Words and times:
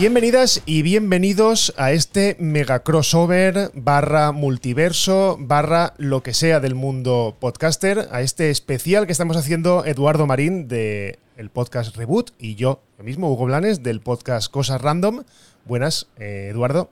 Bienvenidas 0.00 0.62
y 0.64 0.80
bienvenidos 0.80 1.74
a 1.76 1.92
este 1.92 2.34
mega 2.40 2.82
crossover 2.82 3.70
barra 3.74 4.32
multiverso 4.32 5.36
barra 5.38 5.92
lo 5.98 6.22
que 6.22 6.32
sea 6.32 6.58
del 6.58 6.74
mundo 6.74 7.36
podcaster, 7.38 8.08
a 8.10 8.22
este 8.22 8.48
especial 8.48 9.04
que 9.04 9.12
estamos 9.12 9.36
haciendo 9.36 9.84
Eduardo 9.84 10.26
Marín 10.26 10.68
de 10.68 11.18
el 11.36 11.50
podcast 11.50 11.94
Reboot 11.98 12.30
y 12.38 12.54
yo, 12.54 12.80
mismo, 13.02 13.30
Hugo 13.30 13.44
Blanes, 13.44 13.82
del 13.82 14.00
podcast 14.00 14.50
Cosas 14.50 14.80
Random. 14.80 15.24
Buenas, 15.66 16.06
eh, 16.16 16.48
Eduardo. 16.50 16.88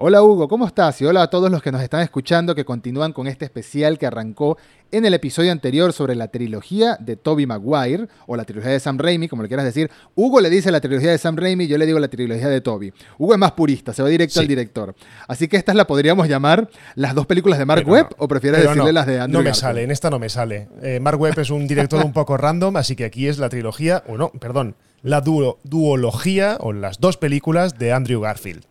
Hola 0.00 0.22
Hugo, 0.22 0.46
¿cómo 0.46 0.64
estás? 0.64 1.02
Y 1.02 1.06
hola 1.06 1.22
a 1.22 1.26
todos 1.26 1.50
los 1.50 1.60
que 1.60 1.72
nos 1.72 1.82
están 1.82 2.02
escuchando 2.02 2.54
que 2.54 2.64
continúan 2.64 3.12
con 3.12 3.26
este 3.26 3.44
especial 3.44 3.98
que 3.98 4.06
arrancó 4.06 4.56
en 4.92 5.04
el 5.04 5.12
episodio 5.12 5.50
anterior 5.50 5.92
sobre 5.92 6.14
la 6.14 6.28
trilogía 6.28 6.96
de 7.00 7.16
Toby 7.16 7.46
Maguire, 7.46 8.06
o 8.28 8.36
la 8.36 8.44
trilogía 8.44 8.70
de 8.70 8.78
Sam 8.78 8.96
Raimi, 8.96 9.26
como 9.26 9.42
le 9.42 9.48
quieras 9.48 9.66
decir. 9.66 9.90
Hugo 10.14 10.40
le 10.40 10.50
dice 10.50 10.70
la 10.70 10.80
trilogía 10.80 11.10
de 11.10 11.18
Sam 11.18 11.34
Raimi, 11.36 11.66
yo 11.66 11.76
le 11.78 11.84
digo 11.84 11.98
la 11.98 12.06
trilogía 12.06 12.48
de 12.48 12.60
Toby. 12.60 12.92
Hugo 13.18 13.32
es 13.32 13.40
más 13.40 13.50
purista, 13.50 13.92
se 13.92 14.04
va 14.04 14.08
directo 14.08 14.38
al 14.38 14.46
director. 14.46 14.94
Así 15.26 15.48
que 15.48 15.56
estas 15.56 15.74
la 15.74 15.84
podríamos 15.84 16.28
llamar 16.28 16.70
las 16.94 17.16
dos 17.16 17.26
películas 17.26 17.58
de 17.58 17.64
Mark 17.64 17.82
Webb, 17.84 18.10
o 18.18 18.28
prefieres 18.28 18.62
decirle 18.62 18.92
las 18.92 19.04
de 19.04 19.18
Andrew 19.18 19.42
No 19.42 19.48
me 19.48 19.52
sale, 19.52 19.82
en 19.82 19.90
esta 19.90 20.10
no 20.10 20.20
me 20.20 20.28
sale. 20.28 20.68
Eh, 20.80 21.00
Mark 21.00 21.20
Webb 21.20 21.40
es 21.40 21.50
un 21.50 21.66
director 21.66 22.04
un 22.04 22.12
poco 22.12 22.36
random, 22.36 22.76
así 22.76 22.94
que 22.94 23.04
aquí 23.04 23.26
es 23.26 23.38
la 23.38 23.48
trilogía, 23.48 24.04
o 24.06 24.16
no, 24.16 24.30
perdón, 24.30 24.76
la 25.02 25.22
duología, 25.22 26.56
o 26.60 26.72
las 26.72 27.00
dos 27.00 27.16
películas 27.16 27.80
de 27.80 27.92
Andrew 27.92 28.20
Garfield 28.20 28.67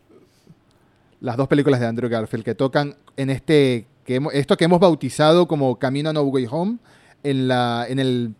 las 1.19 1.37
dos 1.37 1.47
películas 1.47 1.79
de 1.79 1.87
Andrew 1.87 2.09
Garfield 2.09 2.43
que 2.43 2.55
tocan 2.55 2.95
en 3.15 3.29
este, 3.29 3.87
que 4.05 4.21
esto 4.33 4.57
que 4.57 4.65
hemos 4.65 4.79
bautizado 4.79 5.47
como 5.47 5.77
Camino 5.79 6.09
a 6.09 6.13
No 6.13 6.21
Way 6.21 6.47
Home, 6.49 6.77
en, 7.23 7.47
la, 7.47 7.85
en 7.89 7.99
el, 7.99 8.35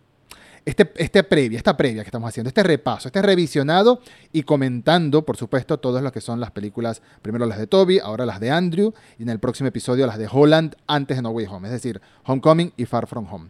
este, 0.64 0.92
este 0.96 1.24
previa, 1.24 1.56
esta 1.56 1.76
previa 1.76 2.02
que 2.02 2.08
estamos 2.08 2.28
haciendo, 2.28 2.48
este 2.48 2.62
repaso, 2.62 3.08
este 3.08 3.22
revisionado 3.22 4.00
y 4.32 4.42
comentando, 4.42 5.24
por 5.24 5.36
supuesto, 5.36 5.78
todas 5.78 6.02
lo 6.02 6.12
que 6.12 6.20
son 6.20 6.40
las 6.40 6.50
películas, 6.50 7.02
primero 7.22 7.46
las 7.46 7.58
de 7.58 7.66
Toby, 7.66 7.98
ahora 7.98 8.26
las 8.26 8.38
de 8.38 8.50
Andrew, 8.50 8.92
y 9.18 9.22
en 9.22 9.30
el 9.30 9.38
próximo 9.38 9.68
episodio 9.68 10.06
las 10.06 10.18
de 10.18 10.28
Holland 10.30 10.76
antes 10.86 11.16
de 11.16 11.22
No 11.22 11.30
Way 11.30 11.46
Home, 11.46 11.68
es 11.68 11.72
decir, 11.72 12.00
Homecoming 12.24 12.72
y 12.76 12.84
Far 12.84 13.06
From 13.06 13.26
Home. 13.32 13.48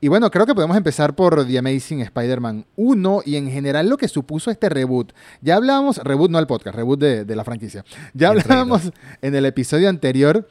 Y 0.00 0.08
bueno, 0.08 0.30
creo 0.30 0.46
que 0.46 0.54
podemos 0.54 0.76
empezar 0.76 1.14
por 1.14 1.46
The 1.46 1.58
Amazing 1.58 2.00
Spider-Man 2.00 2.64
1 2.76 3.22
y 3.26 3.36
en 3.36 3.50
general 3.50 3.88
lo 3.88 3.98
que 3.98 4.08
supuso 4.08 4.50
este 4.50 4.70
reboot. 4.70 5.12
Ya 5.42 5.56
hablábamos, 5.56 5.98
reboot 5.98 6.30
no 6.30 6.38
el 6.38 6.46
podcast, 6.46 6.74
reboot 6.74 6.98
de, 6.98 7.36
la 7.36 7.44
franquicia. 7.44 7.84
Ya 8.14 8.28
hablábamos 8.28 8.92
en 9.20 9.34
el 9.34 9.44
episodio 9.44 9.90
anterior 9.90 10.48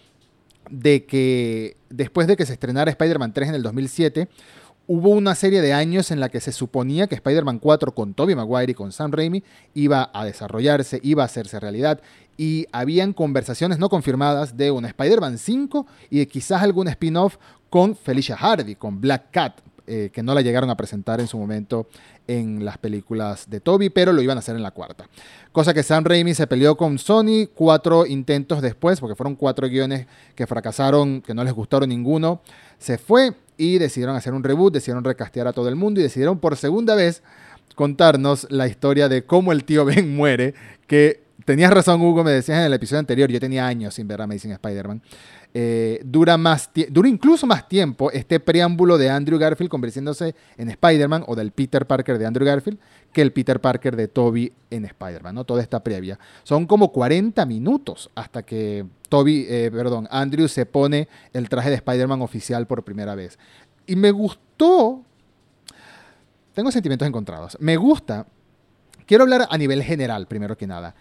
de 0.69 1.05
que 1.05 1.77
después 1.89 2.27
de 2.27 2.37
que 2.37 2.45
se 2.45 2.53
estrenara 2.53 2.91
Spider-Man 2.91 3.33
3 3.33 3.49
en 3.49 3.55
el 3.55 3.63
2007, 3.63 4.29
hubo 4.91 5.09
una 5.09 5.35
serie 5.35 5.61
de 5.61 5.71
años 5.71 6.09
en 6.09 6.19
la 6.19 6.29
que 6.29 6.41
se 6.41 6.51
suponía 6.51 7.05
que 7.05 7.13
Spider-Man 7.13 7.59
4 7.59 7.93
con 7.93 8.15
Tobey 8.15 8.33
Maguire 8.33 8.71
y 8.71 8.73
con 8.73 8.91
Sam 8.91 9.11
Raimi 9.11 9.43
iba 9.75 10.09
a 10.11 10.25
desarrollarse, 10.25 10.99
iba 11.03 11.21
a 11.21 11.27
hacerse 11.27 11.59
realidad 11.59 12.01
y 12.37 12.65
habían 12.71 13.13
conversaciones 13.13 13.77
no 13.77 13.87
confirmadas 13.87 14.57
de 14.57 14.71
un 14.71 14.85
Spider-Man 14.85 15.37
5 15.37 15.85
y 16.09 16.17
de 16.17 16.27
quizás 16.27 16.63
algún 16.63 16.87
spin-off 16.87 17.37
con 17.69 17.95
Felicia 17.95 18.35
Hardy, 18.35 18.73
con 18.73 18.99
Black 18.99 19.25
Cat, 19.29 19.61
eh, 19.85 20.09
que 20.11 20.23
no 20.23 20.33
la 20.33 20.41
llegaron 20.41 20.71
a 20.71 20.75
presentar 20.75 21.19
en 21.19 21.27
su 21.27 21.37
momento 21.37 21.87
en 22.27 22.65
las 22.65 22.79
películas 22.79 23.47
de 23.47 23.59
Toby, 23.59 23.91
pero 23.91 24.11
lo 24.11 24.23
iban 24.23 24.37
a 24.37 24.39
hacer 24.39 24.55
en 24.55 24.63
la 24.63 24.71
cuarta. 24.71 25.07
Cosa 25.51 25.71
que 25.71 25.83
Sam 25.83 26.03
Raimi 26.03 26.33
se 26.33 26.47
peleó 26.47 26.75
con 26.75 26.97
Sony 26.97 27.47
cuatro 27.53 28.07
intentos 28.07 28.59
después, 28.59 28.99
porque 28.99 29.15
fueron 29.15 29.35
cuatro 29.35 29.69
guiones 29.69 30.07
que 30.33 30.47
fracasaron, 30.47 31.21
que 31.21 31.35
no 31.35 31.43
les 31.43 31.53
gustaron 31.53 31.89
ninguno. 31.89 32.41
Se 32.79 32.97
fue 32.97 33.35
y 33.59 33.77
decidieron 33.77 34.15
hacer 34.15 34.33
un 34.33 34.43
reboot, 34.43 34.73
decidieron 34.73 35.03
recastear 35.03 35.45
a 35.47 35.53
todo 35.53 35.67
el 35.67 35.75
mundo 35.75 35.99
y 35.99 36.03
decidieron 36.03 36.39
por 36.39 36.55
segunda 36.55 36.95
vez 36.95 37.21
contarnos 37.75 38.47
la 38.49 38.67
historia 38.67 39.09
de 39.09 39.25
cómo 39.25 39.51
el 39.51 39.65
tío 39.65 39.85
Ben 39.85 40.15
muere, 40.15 40.55
que 40.87 41.21
tenías 41.45 41.71
razón 41.71 42.01
Hugo, 42.01 42.23
me 42.23 42.31
decías 42.31 42.59
en 42.59 42.65
el 42.65 42.73
episodio 42.73 42.99
anterior, 42.99 43.29
yo 43.29 43.39
tenía 43.39 43.67
años 43.67 43.93
sin 43.93 44.07
ver 44.07 44.21
Amazing 44.21 44.51
Spider-Man. 44.53 45.01
Eh, 45.53 45.99
dura, 46.05 46.37
más 46.37 46.69
dura 46.89 47.09
incluso 47.09 47.47
más 47.47 47.67
tiempo 47.67 48.11
este 48.11 48.39
preámbulo 48.39 48.99
de 48.99 49.09
Andrew 49.09 49.39
Garfield 49.39 49.69
convirtiéndose 49.69 50.35
en 50.57 50.69
Spider-Man 50.69 51.23
o 51.25 51.35
del 51.35 51.51
Peter 51.51 51.87
Parker 51.87 52.19
de 52.19 52.27
Andrew 52.27 52.45
Garfield 52.45 52.77
que 53.11 53.23
el 53.23 53.33
Peter 53.33 53.59
Parker 53.59 53.95
de 53.95 54.07
Toby 54.07 54.53
en 54.69 54.85
Spider-Man, 54.85 55.35
¿no? 55.35 55.43
Toda 55.43 55.63
esta 55.63 55.83
previa. 55.83 56.19
Son 56.43 56.65
como 56.65 56.91
40 56.91 57.45
minutos 57.47 58.11
hasta 58.13 58.43
que 58.43 58.85
Toby, 59.09 59.45
eh, 59.49 59.69
perdón, 59.71 60.07
Andrew 60.11 60.47
se 60.47 60.65
pone 60.65 61.07
el 61.33 61.49
traje 61.49 61.69
de 61.69 61.75
Spider-Man 61.75 62.21
oficial 62.21 62.67
por 62.67 62.83
primera 62.83 63.15
vez. 63.15 63.37
Y 63.85 63.95
me 63.95 64.11
gustó, 64.11 65.03
tengo 66.53 66.71
sentimientos 66.71 67.07
encontrados, 67.07 67.57
me 67.59 67.75
gusta, 67.75 68.27
quiero 69.05 69.23
hablar 69.23 69.47
a 69.49 69.57
nivel 69.57 69.83
general 69.83 70.27
primero 70.27 70.55
que 70.55 70.67
nada 70.67 70.95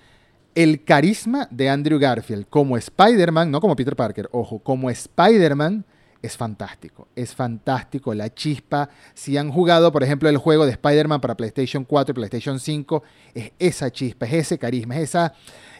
el 0.58 0.82
carisma 0.82 1.46
de 1.52 1.68
Andrew 1.68 2.00
Garfield 2.00 2.46
como 2.50 2.76
Spider-Man, 2.76 3.48
no 3.48 3.60
como 3.60 3.76
Peter 3.76 3.94
Parker, 3.94 4.28
ojo, 4.32 4.58
como 4.58 4.90
Spider-Man 4.90 5.84
es 6.22 6.36
fantástico. 6.36 7.08
Es 7.14 7.34
fantástico 7.34 8.14
la 8.14 8.32
chispa. 8.32 8.88
Si 9.14 9.36
han 9.36 9.50
jugado, 9.50 9.92
por 9.92 10.02
ejemplo, 10.02 10.28
el 10.28 10.38
juego 10.38 10.66
de 10.66 10.72
Spider-Man 10.72 11.20
para 11.20 11.36
PlayStation 11.36 11.84
4 11.84 12.12
y 12.12 12.14
PlayStation 12.14 12.58
5, 12.58 13.02
es 13.34 13.52
esa 13.58 13.90
chispa, 13.90 14.26
es 14.26 14.32
ese 14.34 14.58
carisma, 14.58 14.96
es 14.96 15.02
esa, 15.10 15.34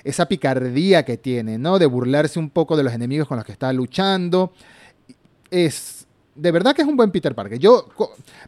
esa 0.04 0.26
picardía 0.26 1.04
que 1.04 1.16
tiene, 1.16 1.58
¿no? 1.58 1.78
De 1.78 1.86
burlarse 1.86 2.38
un 2.38 2.50
poco 2.50 2.76
de 2.76 2.84
los 2.84 2.92
enemigos 2.92 3.26
con 3.26 3.36
los 3.36 3.44
que 3.44 3.52
está 3.52 3.72
luchando. 3.72 4.52
Es 5.50 5.97
de 6.38 6.52
verdad 6.52 6.74
que 6.74 6.82
es 6.82 6.88
un 6.88 6.96
buen 6.96 7.10
Peter 7.10 7.34
Parker. 7.34 7.58
Yo, 7.58 7.88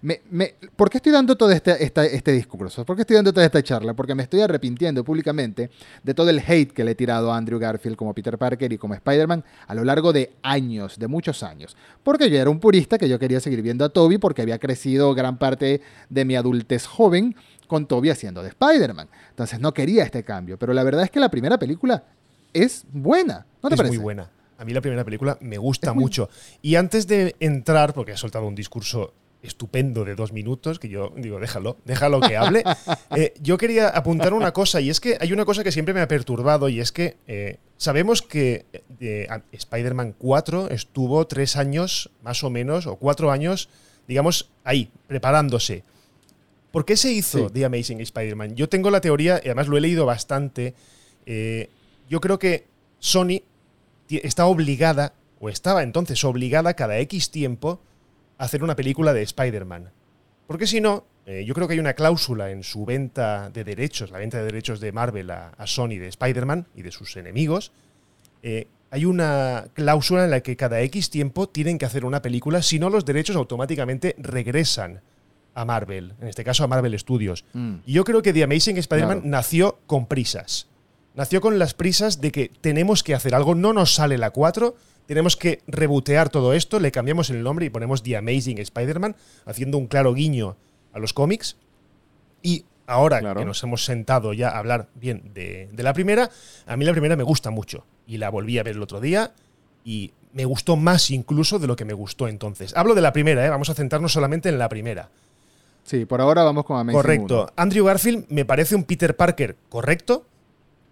me, 0.02 0.54
¿por 0.76 0.88
qué 0.88 0.98
estoy 0.98 1.10
dando 1.12 1.36
todo 1.36 1.50
este, 1.50 1.84
este 1.84 2.32
discurso? 2.32 2.84
¿Por 2.84 2.94
qué 2.94 3.02
estoy 3.02 3.16
dando 3.16 3.32
toda 3.32 3.44
esta 3.44 3.62
charla? 3.62 3.94
Porque 3.94 4.14
me 4.14 4.22
estoy 4.22 4.40
arrepintiendo 4.40 5.02
públicamente 5.02 5.70
de 6.02 6.14
todo 6.14 6.30
el 6.30 6.38
hate 6.38 6.72
que 6.72 6.84
le 6.84 6.92
he 6.92 6.94
tirado 6.94 7.32
a 7.32 7.36
Andrew 7.36 7.58
Garfield 7.58 7.96
como 7.96 8.14
Peter 8.14 8.38
Parker 8.38 8.72
y 8.72 8.78
como 8.78 8.94
Spider-Man 8.94 9.44
a 9.66 9.74
lo 9.74 9.84
largo 9.84 10.12
de 10.12 10.32
años, 10.42 10.98
de 10.98 11.08
muchos 11.08 11.42
años. 11.42 11.76
Porque 12.04 12.30
yo 12.30 12.38
era 12.38 12.48
un 12.48 12.60
purista 12.60 12.96
que 12.96 13.08
yo 13.08 13.18
quería 13.18 13.40
seguir 13.40 13.60
viendo 13.60 13.84
a 13.84 13.88
Toby 13.88 14.18
porque 14.18 14.42
había 14.42 14.58
crecido 14.58 15.12
gran 15.14 15.38
parte 15.38 15.82
de 16.08 16.24
mi 16.24 16.36
adultez 16.36 16.86
joven 16.86 17.34
con 17.66 17.86
Toby 17.86 18.10
haciendo 18.10 18.42
de 18.42 18.50
Spider-Man. 18.50 19.08
Entonces 19.30 19.58
no 19.58 19.74
quería 19.74 20.04
este 20.04 20.22
cambio. 20.22 20.58
Pero 20.58 20.72
la 20.72 20.84
verdad 20.84 21.02
es 21.02 21.10
que 21.10 21.18
la 21.18 21.28
primera 21.28 21.58
película 21.58 22.04
es 22.52 22.84
buena. 22.92 23.46
¿No 23.62 23.68
te 23.68 23.74
es 23.74 23.88
muy 23.88 23.98
buena. 23.98 24.30
A 24.60 24.64
mí 24.66 24.74
la 24.74 24.82
primera 24.82 25.04
película 25.04 25.38
me 25.40 25.56
gusta 25.56 25.94
mucho. 25.94 26.28
Y 26.60 26.74
antes 26.74 27.06
de 27.06 27.34
entrar, 27.40 27.94
porque 27.94 28.12
ha 28.12 28.16
soltado 28.18 28.46
un 28.46 28.54
discurso 28.54 29.14
estupendo 29.42 30.04
de 30.04 30.14
dos 30.14 30.34
minutos, 30.34 30.78
que 30.78 30.90
yo 30.90 31.14
digo, 31.16 31.40
déjalo, 31.40 31.78
déjalo 31.86 32.20
que 32.20 32.36
hable. 32.36 32.62
Eh, 33.16 33.34
yo 33.40 33.58
quería 33.58 33.88
apuntar 33.88 34.34
una 34.34 34.52
cosa, 34.52 34.80
y 34.80 34.90
es 34.90 35.00
que 35.00 35.16
hay 35.20 35.32
una 35.32 35.44
cosa 35.44 35.64
que 35.64 35.72
siempre 35.72 35.94
me 35.94 36.00
ha 36.00 36.06
perturbado, 36.06 36.68
y 36.68 36.78
es 36.78 36.92
que 36.92 37.16
eh, 37.26 37.56
sabemos 37.76 38.22
que 38.22 38.66
eh, 39.00 39.26
Spider-Man 39.50 40.14
4 40.16 40.68
estuvo 40.70 41.26
tres 41.26 41.56
años, 41.56 42.10
más 42.22 42.44
o 42.44 42.50
menos, 42.50 42.86
o 42.86 42.96
cuatro 42.96 43.32
años, 43.32 43.68
digamos, 44.06 44.50
ahí, 44.62 44.90
preparándose. 45.08 45.82
¿Por 46.70 46.84
qué 46.84 46.96
se 46.96 47.10
hizo 47.10 47.50
The 47.50 47.64
Amazing 47.64 48.00
Spider-Man? 48.00 48.54
Yo 48.54 48.68
tengo 48.68 48.90
la 48.90 49.00
teoría, 49.00 49.40
y 49.42 49.48
además 49.48 49.68
lo 49.68 49.76
he 49.76 49.80
leído 49.80 50.06
bastante, 50.06 50.74
yo 51.26 52.20
creo 52.20 52.38
que 52.38 52.66
Sony 53.00 53.42
está 54.18 54.46
obligada, 54.46 55.14
o 55.38 55.48
estaba 55.48 55.82
entonces 55.82 56.24
obligada 56.24 56.74
cada 56.74 56.98
X 56.98 57.30
tiempo, 57.30 57.80
a 58.38 58.44
hacer 58.44 58.62
una 58.64 58.76
película 58.76 59.12
de 59.12 59.22
Spider-Man. 59.22 59.90
Porque 60.46 60.66
si 60.66 60.80
no, 60.80 61.04
eh, 61.26 61.44
yo 61.46 61.54
creo 61.54 61.68
que 61.68 61.74
hay 61.74 61.80
una 61.80 61.94
cláusula 61.94 62.50
en 62.50 62.62
su 62.62 62.84
venta 62.84 63.50
de 63.50 63.62
derechos, 63.64 64.10
la 64.10 64.18
venta 64.18 64.38
de 64.38 64.44
derechos 64.44 64.80
de 64.80 64.92
Marvel 64.92 65.30
a, 65.30 65.52
Sony 65.66 65.98
de 65.98 66.08
Spider-Man 66.08 66.66
y 66.74 66.82
de 66.82 66.90
sus 66.90 67.16
enemigos. 67.16 67.72
Eh, 68.42 68.66
hay 68.90 69.04
una 69.04 69.66
cláusula 69.74 70.24
en 70.24 70.30
la 70.30 70.40
que 70.40 70.56
cada 70.56 70.80
X 70.80 71.10
tiempo 71.10 71.48
tienen 71.48 71.78
que 71.78 71.86
hacer 71.86 72.04
una 72.04 72.22
película, 72.22 72.62
si 72.62 72.78
no 72.78 72.90
los 72.90 73.04
derechos 73.04 73.36
automáticamente 73.36 74.16
regresan 74.18 75.02
a 75.54 75.64
Marvel, 75.64 76.14
en 76.20 76.28
este 76.28 76.44
caso 76.44 76.64
a 76.64 76.66
Marvel 76.66 76.98
Studios. 76.98 77.44
Mm. 77.52 77.74
Y 77.86 77.92
yo 77.92 78.04
creo 78.04 78.22
que 78.22 78.32
The 78.32 78.44
Amazing 78.44 78.78
Spider-Man 78.78 79.22
nació 79.24 79.78
con 79.86 80.06
prisas. 80.06 80.69
Nació 81.20 81.42
con 81.42 81.58
las 81.58 81.74
prisas 81.74 82.22
de 82.22 82.32
que 82.32 82.50
tenemos 82.62 83.02
que 83.02 83.14
hacer 83.14 83.34
algo, 83.34 83.54
no 83.54 83.74
nos 83.74 83.92
sale 83.92 84.16
la 84.16 84.30
4, 84.30 84.74
tenemos 85.04 85.36
que 85.36 85.60
rebotear 85.66 86.30
todo 86.30 86.54
esto, 86.54 86.80
le 86.80 86.90
cambiamos 86.92 87.28
el 87.28 87.42
nombre 87.42 87.66
y 87.66 87.68
ponemos 87.68 88.02
The 88.02 88.16
Amazing 88.16 88.56
Spider-Man, 88.56 89.14
haciendo 89.44 89.76
un 89.76 89.86
claro 89.86 90.14
guiño 90.14 90.56
a 90.94 90.98
los 90.98 91.12
cómics. 91.12 91.58
Y 92.40 92.64
ahora 92.86 93.20
que 93.34 93.44
nos 93.44 93.62
hemos 93.62 93.84
sentado 93.84 94.32
ya 94.32 94.48
a 94.48 94.60
hablar 94.60 94.88
bien 94.94 95.30
de, 95.34 95.68
la 95.76 95.92
primera, 95.92 96.30
a 96.64 96.78
mí 96.78 96.86
la 96.86 96.92
primera 96.92 97.16
me 97.16 97.22
gusta 97.22 97.50
mucho. 97.50 97.84
Y 98.06 98.16
la 98.16 98.30
volví 98.30 98.58
a 98.58 98.62
ver 98.62 98.76
el 98.76 98.82
otro 98.82 98.98
día 98.98 99.34
y 99.84 100.14
me 100.32 100.46
gustó 100.46 100.76
más 100.76 101.10
incluso 101.10 101.58
de 101.58 101.66
lo 101.66 101.76
que 101.76 101.84
me 101.84 101.92
gustó 101.92 102.28
entonces. 102.28 102.74
Hablo 102.74 102.94
de 102.94 103.02
la 103.02 103.12
primera, 103.12 103.44
¿eh? 103.44 103.50
vamos 103.50 103.68
a 103.68 103.74
centrarnos 103.74 104.14
solamente 104.14 104.48
en 104.48 104.58
la 104.58 104.70
primera. 104.70 105.10
Sí, 105.84 106.06
por 106.06 106.22
ahora 106.22 106.44
vamos 106.44 106.64
con 106.64 106.78
Amazing 106.78 106.96
Correcto. 106.96 107.52
Andrew 107.56 107.84
Garfield 107.84 108.24
me 108.30 108.46
parece 108.46 108.74
un 108.74 108.84
Peter 108.84 109.14
Parker 109.14 109.56
correcto, 109.68 110.24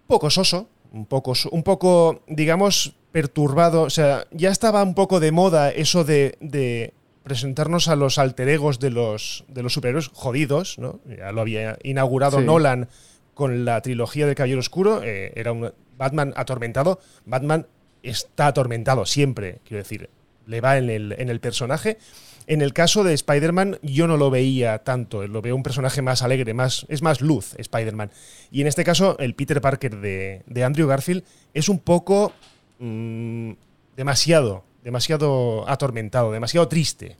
poco 0.09 0.31
soso, 0.31 0.67
un 0.91 1.05
poco, 1.05 1.33
un 1.51 1.61
poco, 1.61 2.23
digamos, 2.27 2.95
perturbado. 3.11 3.83
O 3.83 3.89
sea, 3.91 4.25
ya 4.31 4.49
estaba 4.49 4.81
un 4.81 4.95
poco 4.95 5.19
de 5.19 5.31
moda 5.31 5.69
eso 5.69 6.03
de, 6.03 6.93
presentarnos 7.23 7.87
a 7.89 7.95
los 7.95 8.17
alter 8.17 8.49
egos 8.49 8.79
de 8.79 8.89
los, 8.89 9.45
de 9.47 9.61
los 9.61 9.73
superhéroes 9.73 10.07
jodidos, 10.07 10.79
¿no? 10.79 10.99
Ya 11.05 11.31
lo 11.31 11.41
había 11.41 11.77
inaugurado 11.83 12.41
Nolan 12.41 12.89
con 13.35 13.65
la 13.65 13.81
trilogía 13.81 14.25
del 14.25 14.33
Caballero 14.33 14.59
Oscuro, 14.59 15.03
eh, 15.03 15.31
era 15.35 15.51
un 15.51 15.71
Batman 15.95 16.33
atormentado. 16.35 16.99
Batman 17.25 17.67
está 18.01 18.47
atormentado 18.47 19.05
siempre, 19.05 19.59
quiero 19.63 19.83
decir, 19.83 20.09
le 20.47 20.59
va 20.59 20.79
en 20.79 20.89
el, 20.89 21.15
en 21.19 21.29
el 21.29 21.39
personaje. 21.39 21.99
En 22.49 22.63
el 22.63 22.73
caso 22.73 23.03
de 23.03 23.13
Spider-Man, 23.13 23.77
yo 23.83 24.07
no 24.07 24.17
lo 24.17 24.31
veía 24.31 24.79
tanto, 24.79 25.27
lo 25.27 25.39
veo 25.39 25.55
un 25.55 25.61
personaje 25.61 26.01
más 26.01 26.23
alegre, 26.23 26.55
más, 26.55 26.83
es 26.89 27.03
más 27.03 27.21
luz 27.21 27.53
Spider-Man. 27.59 28.09
Y 28.49 28.61
en 28.61 28.67
este 28.67 28.83
caso, 28.83 29.19
el 29.19 29.35
Peter 29.35 29.61
Parker 29.61 29.97
de, 29.97 30.41
de 30.47 30.63
Andrew 30.63 30.87
Garfield 30.87 31.23
es 31.53 31.69
un 31.69 31.77
poco 31.77 32.33
mm, 32.79 33.51
demasiado, 33.95 34.63
demasiado 34.83 35.69
atormentado, 35.69 36.31
demasiado 36.31 36.67
triste. 36.67 37.17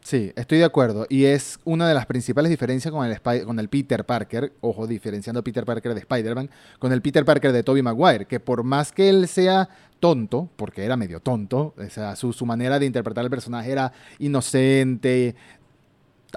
Sí, 0.00 0.32
estoy 0.34 0.58
de 0.58 0.64
acuerdo. 0.64 1.06
Y 1.08 1.26
es 1.26 1.60
una 1.62 1.86
de 1.86 1.94
las 1.94 2.06
principales 2.06 2.50
diferencias 2.50 2.92
con 2.92 3.06
el, 3.06 3.20
con 3.44 3.60
el 3.60 3.68
Peter 3.68 4.04
Parker, 4.04 4.52
ojo, 4.62 4.88
diferenciando 4.88 5.44
Peter 5.44 5.64
Parker 5.64 5.94
de 5.94 6.00
Spider-Man, 6.00 6.50
con 6.80 6.92
el 6.92 7.02
Peter 7.02 7.24
Parker 7.24 7.52
de 7.52 7.62
Tobey 7.62 7.82
Maguire, 7.82 8.26
que 8.26 8.40
por 8.40 8.64
más 8.64 8.90
que 8.90 9.08
él 9.08 9.28
sea 9.28 9.68
tonto, 10.02 10.48
porque 10.56 10.84
era 10.84 10.96
medio 10.96 11.20
tonto, 11.20 11.74
o 11.78 11.88
sea, 11.88 12.16
su, 12.16 12.32
su 12.32 12.44
manera 12.44 12.80
de 12.80 12.86
interpretar 12.86 13.22
el 13.22 13.30
personaje 13.30 13.70
era 13.70 13.92
inocente, 14.18 15.36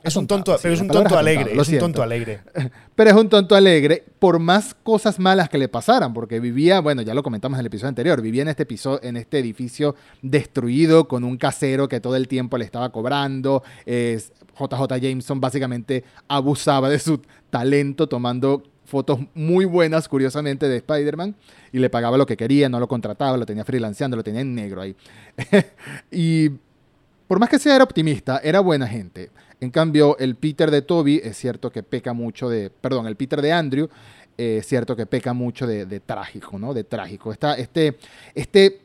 es 0.03 0.15
un 0.15 0.27
tonto, 0.27 0.55
pero 0.61 0.73
es 0.75 0.81
un 0.81 0.87
tonto 0.87 1.17
alegre, 1.17 1.59
es 1.59 1.67
un 1.69 1.79
tonto 1.79 2.03
alegre. 2.03 2.41
Pero 2.95 3.09
es 3.09 3.15
un 3.15 3.29
tonto 3.29 3.55
alegre 3.55 4.03
por 4.19 4.39
más 4.39 4.75
cosas 4.83 5.19
malas 5.19 5.49
que 5.49 5.57
le 5.57 5.67
pasaran, 5.67 6.13
porque 6.13 6.39
vivía, 6.39 6.79
bueno, 6.79 7.01
ya 7.01 7.13
lo 7.13 7.23
comentamos 7.23 7.57
en 7.57 7.61
el 7.61 7.65
episodio 7.67 7.89
anterior, 7.89 8.21
vivía 8.21 8.41
en 8.41 8.49
este 8.49 8.63
episodio, 8.63 8.99
en 9.03 9.17
este 9.17 9.39
edificio 9.39 9.95
destruido 10.21 11.07
con 11.07 11.23
un 11.23 11.37
casero 11.37 11.87
que 11.87 11.99
todo 11.99 12.15
el 12.17 12.27
tiempo 12.27 12.57
le 12.57 12.65
estaba 12.65 12.91
cobrando. 12.91 13.63
JJ 13.85 14.99
Jameson 15.01 15.41
básicamente 15.41 16.03
abusaba 16.27 16.89
de 16.89 16.99
su 16.99 17.21
talento 17.49 18.07
tomando 18.07 18.63
fotos 18.85 19.19
muy 19.33 19.65
buenas, 19.65 20.07
curiosamente, 20.07 20.67
de 20.69 20.77
Spider-Man 20.77 21.35
y 21.71 21.79
le 21.79 21.89
pagaba 21.89 22.17
lo 22.17 22.25
que 22.25 22.37
quería, 22.37 22.69
no 22.69 22.79
lo 22.79 22.87
contrataba, 22.87 23.37
lo 23.37 23.45
tenía 23.45 23.65
freelanceando, 23.65 24.17
lo 24.17 24.23
tenía 24.23 24.41
en 24.41 24.55
negro 24.55 24.81
ahí. 24.81 24.95
y 26.11 26.49
por 27.27 27.39
más 27.39 27.49
que 27.49 27.59
sea 27.59 27.75
era 27.75 27.83
optimista, 27.83 28.39
era 28.43 28.59
buena 28.59 28.87
gente. 28.87 29.31
En 29.59 29.71
cambio, 29.71 30.17
el 30.19 30.35
Peter 30.35 30.69
de 30.69 30.81
Toby 30.81 31.21
es 31.23 31.37
cierto 31.37 31.71
que 31.71 31.81
peca 31.81 32.13
mucho 32.13 32.49
de, 32.49 32.69
perdón, 32.69 33.07
el 33.07 33.15
Peter 33.15 33.41
de 33.41 33.51
Andrew 33.51 33.89
eh, 34.37 34.57
es 34.59 34.67
cierto 34.67 34.95
que 34.95 35.05
peca 35.05 35.33
mucho 35.33 35.65
de, 35.65 35.99
trágico, 36.01 36.59
¿no? 36.59 36.73
De 36.73 36.83
trágico. 36.83 37.31
Está 37.31 37.55
este, 37.55 37.97
este 38.33 38.81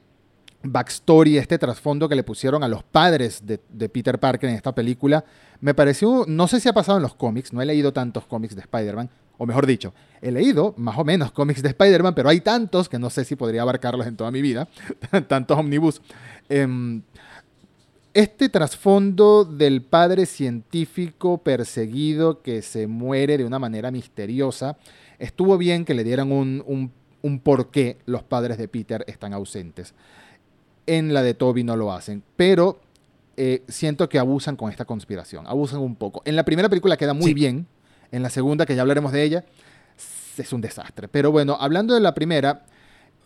backstory, 0.63 1.39
este 1.39 1.59
trasfondo 1.59 2.09
que 2.09 2.15
le 2.15 2.23
pusieron 2.23 2.63
a 2.63 2.69
los 2.69 2.83
padres 2.83 3.43
de, 3.45 3.89
Peter 3.89 4.19
Parker 4.19 4.51
en 4.51 4.57
esta 4.57 4.75
película, 4.75 5.25
me 5.61 5.75
pareció, 5.75 6.25
no 6.29 6.47
sé 6.49 6.61
si 6.61 6.69
ha 6.69 6.73
pasado 6.73 6.99
en 6.99 7.03
los 7.03 7.15
cómics, 7.15 7.53
no 7.53 7.61
he 7.63 7.67
leído 7.67 7.93
tantos 7.93 8.27
cómics 8.27 8.55
de 8.55 8.61
Spider-Man, 8.63 9.11
o 9.43 9.47
mejor 9.47 9.67
dicho, 9.67 9.95
he 10.21 10.31
leído 10.31 10.75
más 10.77 10.99
o 10.99 11.05
menos 11.05 11.33
cómics 11.33 11.63
de 11.63 11.71
Spider-Man, 11.71 12.15
pero 12.15 12.29
hay 12.29 12.43
tantos 12.43 12.91
que 12.91 12.99
no 12.99 13.09
sé 13.09 13.25
si 13.25 13.37
podría 13.37 13.63
abarcarlos 13.63 14.07
en 14.07 14.15
toda 14.15 14.31
mi 14.31 14.43
vida, 14.43 14.69
tantos 15.29 15.59
omnibus. 15.59 16.03
Em, 16.51 17.01
este 18.13 18.51
trasfondo 18.51 19.47
del 19.47 19.81
padre 19.81 20.27
científico 20.27 21.39
perseguido 21.39 22.43
que 22.43 22.61
se 22.61 22.87
muere 22.87 23.39
de 23.39 23.47
una 23.47 23.59
manera 23.59 23.91
misteriosa, 23.91 24.77
estuvo 25.19 25.57
bien 25.57 25.87
que 25.87 25.95
le 25.95 26.05
dieran 26.05 26.33
un, 26.33 26.93
un, 27.23 27.39
por 27.39 27.71
qué 27.71 27.97
los 28.05 28.23
padres 28.23 28.59
de 28.59 28.69
Peter 28.69 29.07
están 29.07 29.33
ausentes. 29.33 29.95
En 30.87 31.15
la 31.15 31.23
de 31.23 31.33
Toby 31.33 31.65
no 31.65 31.77
lo 31.77 31.95
hacen, 31.95 32.23
pero 32.37 32.79
eh, 33.39 33.63
siento 33.69 34.07
que 34.11 34.19
abusan 34.19 34.57
con 34.57 34.71
esta 34.71 34.85
conspiración, 34.85 35.47
abusan 35.47 35.81
un 35.81 35.97
poco. 35.97 36.21
En 36.27 36.37
la 36.37 36.45
primera 36.45 36.69
película 36.69 36.99
queda 36.99 37.15
muy 37.15 37.33
bien, 37.33 37.67
en 38.13 38.23
la 38.23 38.31
segunda, 38.31 38.67
que 38.67 38.75
ya 38.75 38.83
hablaremos 38.83 39.13
de 39.13 39.23
ella, 39.23 39.45
es 40.37 40.53
un 40.53 40.61
desastre. 40.61 41.09
Pero 41.09 41.31
bueno, 41.31 41.57
hablando 41.61 41.95
de 41.95 42.01
la 42.01 42.15
primera, 42.15 42.65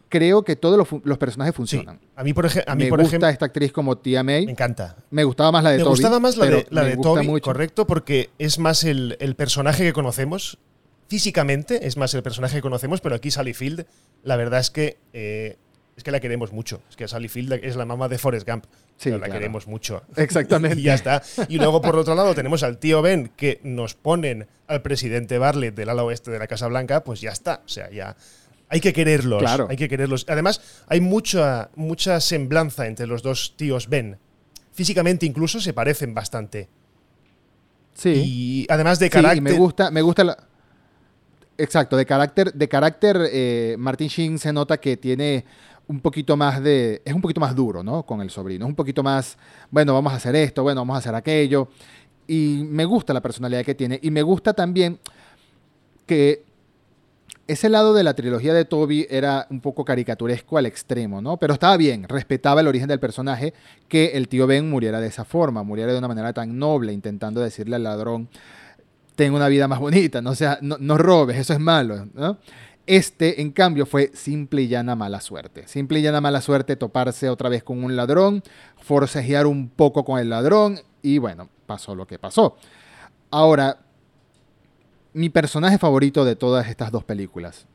creo 0.08 0.44
que 0.44 0.56
todos 0.56 0.88
los, 1.04 1.19
personajes 1.19 1.54
funcionan. 1.54 1.98
A 2.16 2.22
mí, 2.22 2.32
por, 2.32 2.46
ejemplo, 2.46 2.75
me 2.76 2.88
gusta 2.90 3.31
esta 3.31 3.46
actriz 3.46 3.72
como 3.72 3.98
Tia 3.98 4.22
May. 4.22 4.46
Me 4.46 4.52
encanta. 4.52 4.96
Me 5.10 5.25
gustaba 5.25 5.50
más 5.52 5.64
la 5.64 5.70
de 5.70 5.78
me 5.78 5.82
Toby. 5.82 5.90
Me 5.90 5.94
gustaba 5.94 6.20
más 6.20 6.36
la 6.36 6.46
de, 6.46 6.66
la 6.70 6.84
de 6.84 6.96
Toby, 6.96 7.40
correcto, 7.40 7.86
porque 7.86 8.31
es 8.38 8.58
más 8.58 8.84
el, 8.84 9.34
personaje 9.36 9.84
que 9.84 9.92
conocemos. 9.92 10.58
Físicamente 11.08 11.86
es 11.86 11.96
más 11.96 12.14
el 12.14 12.22
personaje 12.22 12.56
que 12.56 12.62
conocemos, 12.62 13.00
pero 13.00 13.14
aquí 13.14 13.31
Sally 13.31 13.54
Field, 13.54 13.86
la 14.22 14.36
verdad 14.36 14.60
es 14.60 14.70
que 14.70 14.98
eh, 15.12 15.58
es 15.96 16.02
que 16.02 16.11
la 16.11 16.20
queremos 16.20 16.52
mucho. 16.52 16.82
Es 16.91 16.96
que 16.96 17.06
Sally 17.06 17.29
Field 17.29 17.61
es 17.62 17.76
la 17.76 17.85
mamá 17.85 18.08
de 18.08 18.19
Forrest 18.19 18.49
Gump. 18.49 18.64
Sí, 18.96 19.11
la 19.11 19.29
queremos 19.29 19.67
mucho. 19.67 20.02
Exactamente. 20.17 20.81
y 20.81 20.82
ya 20.82 20.94
está. 20.94 21.23
Y 21.49 21.58
luego, 21.58 21.81
por 21.81 21.96
otro 21.96 22.14
lado, 22.14 22.35
tenemos 22.35 22.62
al 22.62 22.79
tío 22.79 23.00
Ben, 23.02 23.31
que 23.37 23.61
nos 23.62 23.94
ponen 23.94 24.49
al 24.67 24.82
presidente 24.82 25.38
Bartlett 25.38 25.75
del 25.75 25.88
ala 25.88 26.05
oeste 26.05 26.31
de 26.31 26.38
la 26.38 26.46
Casa 26.46 26.67
Blanca, 26.67 27.05
pues 27.05 27.20
ya 27.20 27.31
está. 27.31 27.62
O 27.64 27.69
sea, 27.69 27.91
ya 27.91 28.17
hay 28.69 28.81
que 28.81 28.93
quererlos. 28.93 29.41
Claro. 29.41 29.69
Hay 29.70 29.76
que 29.76 29.88
quererlos. 29.88 30.26
Además, 30.29 30.61
hay 30.88 31.00
mucha, 31.00 31.70
mucha 31.76 32.20
semblanza 32.20 32.87
entre 32.87 33.06
los 33.06 33.23
dos 33.23 33.55
tíos 33.56 33.88
Ben. 33.88 34.19
Físicamente 34.73 35.26
incluso 35.26 35.61
se 35.61 35.73
parecen 35.73 36.14
bastante. 36.14 36.69
Sí. 37.94 38.11
Y 38.11 38.67
además 38.69 38.99
de 38.99 39.11
carácter. 39.11 39.43
me 39.43 39.52
gusta, 39.52 39.91
me 39.93 40.02
gusta 40.02 40.25
la. 40.25 40.37
Exacto, 41.56 41.96
de 41.96 42.05
carácter, 42.05 42.52
de 42.52 42.69
carácter, 42.69 43.17
eh, 43.31 43.76
Martin 43.79 44.08
Sheen 44.08 44.38
se 44.41 44.52
nota 44.52 44.79
que 44.79 44.96
tiene 44.96 45.44
un 45.86 46.00
poquito 46.00 46.36
más 46.36 46.62
de. 46.62 47.02
Es 47.04 47.14
un 47.14 47.20
poquito 47.20 47.40
más 47.40 47.54
duro, 47.54 47.82
¿no? 47.82 48.04
Con 48.04 48.20
el 48.20 48.31
sobrino. 48.31 48.64
Es 48.64 48.69
un 48.69 48.75
poquito 48.75 49.02
más. 49.02 49.36
Bueno, 49.70 49.94
vamos 49.94 50.12
a 50.12 50.16
hacer 50.16 50.34
esto, 50.36 50.62
bueno, 50.62 50.81
vamos 50.81 50.96
a 50.96 50.98
hacer 50.98 51.14
aquello. 51.14 51.69
Y 52.26 52.64
me 52.69 52.84
gusta 52.84 53.12
la 53.12 53.20
personalidad 53.20 53.64
que 53.64 53.75
tiene. 53.75 53.98
Y 54.02 54.10
me 54.10 54.22
gusta 54.22 54.54
también 54.54 54.98
que 56.06 56.44
ese 57.46 57.69
lado 57.69 57.92
de 57.92 58.02
la 58.02 58.14
trilogía 58.14 58.54
de 58.54 58.64
Toby 58.64 59.06
era 59.10 59.46
un 59.50 59.60
poco 59.60 59.84
caricaturesco 59.84 60.56
al 60.56 60.66
extremo, 60.66 61.20
¿no? 61.20 61.36
Pero 61.36 61.54
estaba 61.54 61.76
bien, 61.76 62.08
respetaba 62.08 62.62
el 62.62 62.69
origen 62.69 62.88
del 62.88 63.00
personaje, 63.00 63.52
que 63.86 64.12
el 64.14 64.28
tío 64.28 64.46
Ben 64.46 64.69
muriera 64.69 65.00
de 65.00 65.08
esa 65.08 65.25
forma, 65.25 65.62
muriera 65.62 65.92
de 65.92 65.98
una 65.98 66.08
manera 66.08 66.32
tan 66.32 66.58
noble, 66.58 66.92
intentando 66.92 67.42
decirle 67.42 67.76
al 67.76 67.82
ladrón, 67.82 68.28
ten 69.14 69.34
una 69.34 69.48
vida 69.48 69.69
más 69.69 69.78
bonita, 69.78 70.22
no, 70.22 70.34
sea, 70.34 70.58
no, 70.62 70.98
robes, 70.98 71.36
eso 71.36 71.52
es 71.52 71.60
malo, 71.60 72.06
¿no? 72.14 72.38
Este, 72.86 73.40
en 73.40 73.50
cambio, 73.50 73.86
fue 73.86 74.10
simple 74.14 74.62
y 74.62 74.69
llana 74.69 74.94
mala 74.94 75.20
suerte. 75.20 75.67
Simple 75.67 76.00
y 76.00 76.03
llana 76.03 76.20
mala 76.20 76.41
suerte 76.41 76.76
toparse 76.76 77.31
otra 77.31 77.48
vez 77.48 77.64
con 77.64 77.82
un 77.82 77.96
ladrón, 77.96 78.43
forcejear 78.76 79.46
un 79.46 79.69
poco 79.69 80.05
con 80.05 80.19
el 80.19 80.29
ladrón 80.29 80.81
y 81.03 81.19
bueno, 81.19 81.48
pasó 81.67 81.94
lo 81.94 82.06
que 82.06 82.19
pasó. 82.19 82.56
Ahora, 83.31 83.79
mi 85.14 85.31
personaje 85.31 85.79
favorito 85.79 86.24
de 86.24 86.36
todas 86.36 86.69
estas 86.69 86.91
dos 86.91 87.05
películas, 87.05 87.67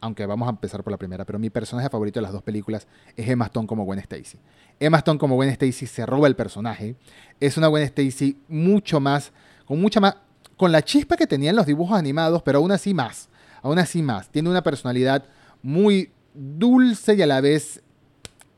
aunque 0.00 0.26
vamos 0.26 0.46
a 0.46 0.50
empezar 0.50 0.82
por 0.82 0.90
la 0.90 0.96
primera, 0.96 1.24
pero 1.24 1.38
mi 1.38 1.48
personaje 1.48 1.88
favorito 1.88 2.18
de 2.18 2.22
las 2.22 2.32
dos 2.32 2.42
películas 2.42 2.86
es 3.16 3.28
Emma 3.28 3.46
Stone 3.46 3.66
como 3.66 3.84
Gwen 3.84 4.00
Stacy. 4.00 4.38
Emma 4.78 4.98
Stone 4.98 5.18
como 5.18 5.36
Gwen 5.36 5.48
Stacy 5.50 5.86
se 5.86 6.04
roba 6.04 6.28
el 6.28 6.36
personaje. 6.36 6.96
Es 7.40 7.56
una 7.56 7.68
Gwen 7.68 7.84
Stacy 7.84 8.38
mucho 8.48 9.00
más, 9.00 9.32
con 9.64 9.80
mucha 9.80 10.00
más, 10.00 10.16
con 10.56 10.72
la 10.72 10.82
chispa 10.82 11.16
que 11.16 11.26
tenía 11.26 11.50
en 11.50 11.56
los 11.56 11.66
dibujos 11.66 11.98
animados, 11.98 12.42
pero 12.42 12.58
aún 12.58 12.72
así 12.72 12.92
más, 12.92 13.28
aún 13.62 13.78
así 13.78 14.02
más. 14.02 14.28
Tiene 14.30 14.48
una 14.48 14.62
personalidad 14.62 15.24
muy 15.62 16.10
dulce 16.34 17.14
y 17.14 17.22
a 17.22 17.26
la 17.26 17.40
vez 17.40 17.82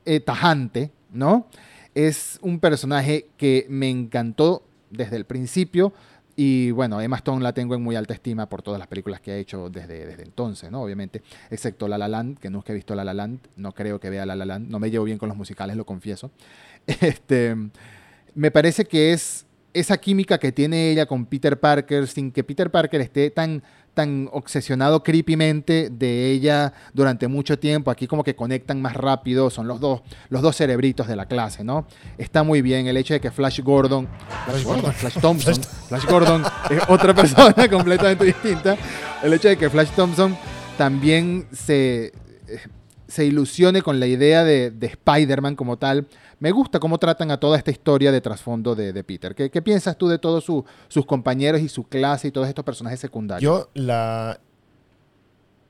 eh, 0.04 0.20
tajante, 0.20 0.90
¿no? 1.12 1.46
Es 1.94 2.38
un 2.42 2.60
personaje 2.60 3.28
que 3.36 3.66
me 3.68 3.88
encantó 3.88 4.62
desde 4.90 5.16
el 5.16 5.24
principio. 5.24 5.92
Y 6.36 6.70
bueno, 6.70 7.00
Emma 7.00 7.16
Stone 7.16 7.42
la 7.42 7.52
tengo 7.52 7.74
en 7.74 7.82
muy 7.82 7.96
alta 7.96 8.14
estima 8.14 8.48
por 8.48 8.62
todas 8.62 8.78
las 8.78 8.88
películas 8.88 9.20
que 9.20 9.32
ha 9.32 9.36
hecho 9.36 9.68
desde, 9.68 10.06
desde 10.06 10.22
entonces, 10.22 10.70
¿no? 10.70 10.82
Obviamente, 10.82 11.22
excepto 11.50 11.86
La 11.86 11.98
La 11.98 12.08
Land, 12.08 12.38
que 12.38 12.48
nunca 12.48 12.72
he 12.72 12.76
visto 12.76 12.94
La 12.94 13.04
La 13.04 13.12
Land, 13.12 13.40
no 13.56 13.72
creo 13.72 14.00
que 14.00 14.08
vea 14.08 14.24
La 14.24 14.36
La 14.36 14.46
Land, 14.46 14.68
no 14.68 14.78
me 14.78 14.90
llevo 14.90 15.04
bien 15.04 15.18
con 15.18 15.28
los 15.28 15.36
musicales, 15.36 15.76
lo 15.76 15.84
confieso. 15.84 16.30
Este, 16.86 17.54
me 18.34 18.50
parece 18.50 18.86
que 18.86 19.12
es 19.12 19.44
esa 19.74 19.98
química 19.98 20.38
que 20.38 20.52
tiene 20.52 20.90
ella 20.90 21.06
con 21.06 21.26
Peter 21.26 21.58
Parker, 21.58 22.06
sin 22.08 22.32
que 22.32 22.42
Peter 22.42 22.70
Parker 22.70 23.00
esté 23.00 23.30
tan 23.30 23.62
tan 23.94 24.28
obsesionado 24.32 25.02
creepymente 25.02 25.90
de 25.90 26.30
ella 26.30 26.72
durante 26.92 27.28
mucho 27.28 27.58
tiempo. 27.58 27.90
Aquí 27.90 28.06
como 28.06 28.24
que 28.24 28.36
conectan 28.36 28.80
más 28.80 28.94
rápido, 28.94 29.50
son 29.50 29.66
los 29.66 29.80
dos, 29.80 30.02
los 30.28 30.42
dos 30.42 30.56
cerebritos 30.56 31.08
de 31.08 31.16
la 31.16 31.26
clase, 31.26 31.64
¿no? 31.64 31.86
Está 32.18 32.42
muy 32.42 32.62
bien 32.62 32.86
el 32.86 32.96
hecho 32.96 33.14
de 33.14 33.20
que 33.20 33.30
Flash 33.30 33.60
Gordon, 33.60 34.08
Flash, 34.46 34.64
Gordon, 34.64 34.92
Flash 34.92 35.18
Thompson, 35.20 35.54
Flash 35.88 36.06
Gordon 36.06 36.42
es 36.70 36.82
otra 36.88 37.14
persona 37.14 37.68
completamente 37.70 38.24
distinta. 38.24 38.76
El 39.22 39.32
hecho 39.32 39.48
de 39.48 39.56
que 39.56 39.68
Flash 39.68 39.90
Thompson 39.90 40.36
también 40.78 41.46
se, 41.52 42.12
se 43.10 43.24
ilusione 43.24 43.82
con 43.82 44.00
la 44.00 44.06
idea 44.06 44.44
de, 44.44 44.70
de 44.70 44.86
Spider-Man 44.86 45.56
como 45.56 45.76
tal 45.76 46.06
me 46.40 46.52
gusta 46.52 46.80
cómo 46.80 46.98
tratan 46.98 47.30
a 47.30 47.38
toda 47.38 47.58
esta 47.58 47.70
historia 47.70 48.10
de 48.10 48.20
trasfondo 48.22 48.74
de, 48.74 49.04
Peter. 49.04 49.34
¿Qué, 49.34 49.62
piensas 49.62 49.96
tú 49.96 50.08
de 50.08 50.18
todos 50.18 50.42
sus 50.44 51.06
compañeros 51.06 51.60
y 51.60 51.68
su 51.68 51.84
clase 51.84 52.28
y 52.28 52.30
todos 52.30 52.48
estos 52.48 52.64
personajes 52.64 52.98
secundarios? 52.98 53.42
Yo 53.42 53.70
la... 53.74 54.40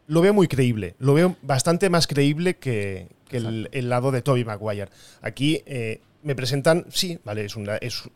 lo 0.07 0.21
veo 0.21 0.33
muy 0.33 0.47
creíble. 0.47 0.95
Lo 1.01 1.13
veo 1.13 1.37
bastante 1.43 1.91
más 1.91 2.07
creíble 2.07 2.57
que, 2.57 3.09
el, 3.31 3.89
lado 3.89 4.13
de 4.13 4.23
Toby 4.23 4.45
Maguire. 4.45 4.91
Aquí 5.23 5.61
eh, 5.67 6.01
me 6.23 6.37
presentan, 6.37 6.87
sí, 6.89 7.19
vale, 7.25 7.45
es, 7.45 7.57
una, 7.57 7.77
es 7.77 8.09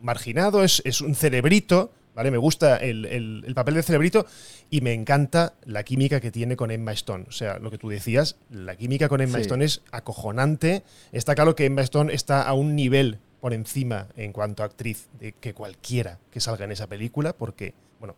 marginado, 0.00 0.64
es, 0.64 0.80
es 0.86 1.02
un 1.02 1.14
cerebrito, 1.14 1.92
¿vale? 2.20 2.30
Me 2.30 2.36
gusta 2.36 2.76
el, 2.76 3.06
el- 3.06 3.44
el 3.46 3.54
papel 3.54 3.72
de 3.76 3.82
Cerebrito 3.82 4.26
y 4.68 4.82
me 4.82 4.92
encanta 4.92 5.54
la 5.64 5.84
química 5.84 6.20
que 6.20 6.30
tiene 6.30 6.54
con 6.54 6.70
Emma 6.70 6.92
Stone. 6.92 7.24
O 7.26 7.32
sea, 7.32 7.58
lo 7.58 7.70
que 7.70 7.78
tú 7.78 7.88
decías, 7.88 8.36
la 8.50 8.76
química 8.76 9.08
con 9.08 9.22
Emma 9.22 9.38
Sí. 9.38 9.42
Stone 9.42 9.64
es 9.64 9.80
acojonante. 9.90 10.82
Está 11.12 11.34
claro 11.34 11.54
que 11.56 11.64
Emma 11.64 11.80
Stone 11.80 12.12
está 12.12 12.42
a 12.42 12.52
un 12.52 12.76
nivel 12.76 13.18
por 13.40 13.54
encima 13.54 14.06
en 14.18 14.32
cuanto 14.34 14.62
a 14.62 14.66
actriz 14.66 15.08
de 15.18 15.32
que 15.32 15.54
cualquiera 15.54 16.18
que 16.30 16.40
salga 16.40 16.66
en 16.66 16.72
esa 16.72 16.88
película, 16.88 17.32
porque, 17.32 17.72
bueno, 17.98 18.14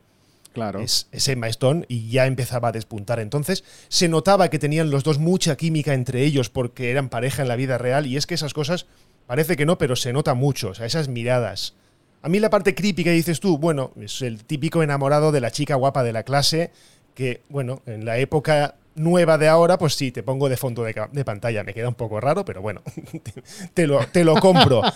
Claro. 0.52 0.80
es, 0.80 1.06
es 1.12 1.28
Emma 1.28 1.46
Stone 1.46 1.84
y 1.86 2.10
ya 2.10 2.26
empezaba 2.26 2.68
a 2.68 2.72
despuntar. 2.72 3.20
Entonces 3.20 3.62
se 3.88 4.08
notaba 4.08 4.50
que 4.50 4.58
tenían 4.58 4.90
los 4.90 5.04
dos 5.04 5.20
mucha 5.20 5.56
química 5.56 5.94
entre 5.94 6.24
ellos 6.24 6.50
porque 6.50 6.90
eran 6.90 7.08
pareja 7.08 7.42
en 7.42 7.48
la 7.48 7.54
vida 7.56 7.78
real 7.78 8.06
y 8.06 8.16
es 8.16 8.26
que 8.26 8.34
esas 8.34 8.52
cosas 8.52 8.86
parece 9.28 9.54
que 9.56 9.64
no, 9.64 9.78
pero 9.78 9.94
se 9.94 10.12
nota 10.12 10.34
mucho, 10.34 10.70
o 10.70 10.74
sea, 10.74 10.86
esas 10.86 11.06
miradas. 11.06 11.74
A 12.22 12.28
mí 12.28 12.38
la 12.38 12.50
parte 12.50 12.74
creepy 12.74 13.04
que 13.04 13.10
dices 13.12 13.40
tú, 13.40 13.58
bueno, 13.58 13.90
es 14.00 14.22
el 14.22 14.44
típico 14.44 14.82
enamorado 14.82 15.32
de 15.32 15.40
la 15.40 15.50
chica 15.50 15.74
guapa 15.74 16.02
de 16.04 16.12
la 16.12 16.22
clase 16.22 16.70
que, 17.14 17.42
bueno, 17.48 17.82
en 17.86 18.04
la 18.04 18.16
época 18.18 18.76
nueva 18.94 19.38
de 19.38 19.48
ahora, 19.48 19.78
pues 19.78 19.94
sí, 19.94 20.12
te 20.12 20.22
pongo 20.22 20.48
de 20.48 20.56
fondo 20.56 20.82
de, 20.84 21.24
pantalla. 21.24 21.64
Me 21.64 21.72
queda 21.74 21.88
un 21.88 21.94
poco 21.94 22.20
raro, 22.20 22.44
pero 22.44 22.62
bueno, 22.62 22.82
te, 23.22 23.42
te 23.74 23.86
lo, 23.86 24.06
te 24.06 24.24
lo 24.24 24.34
compro. 24.36 24.82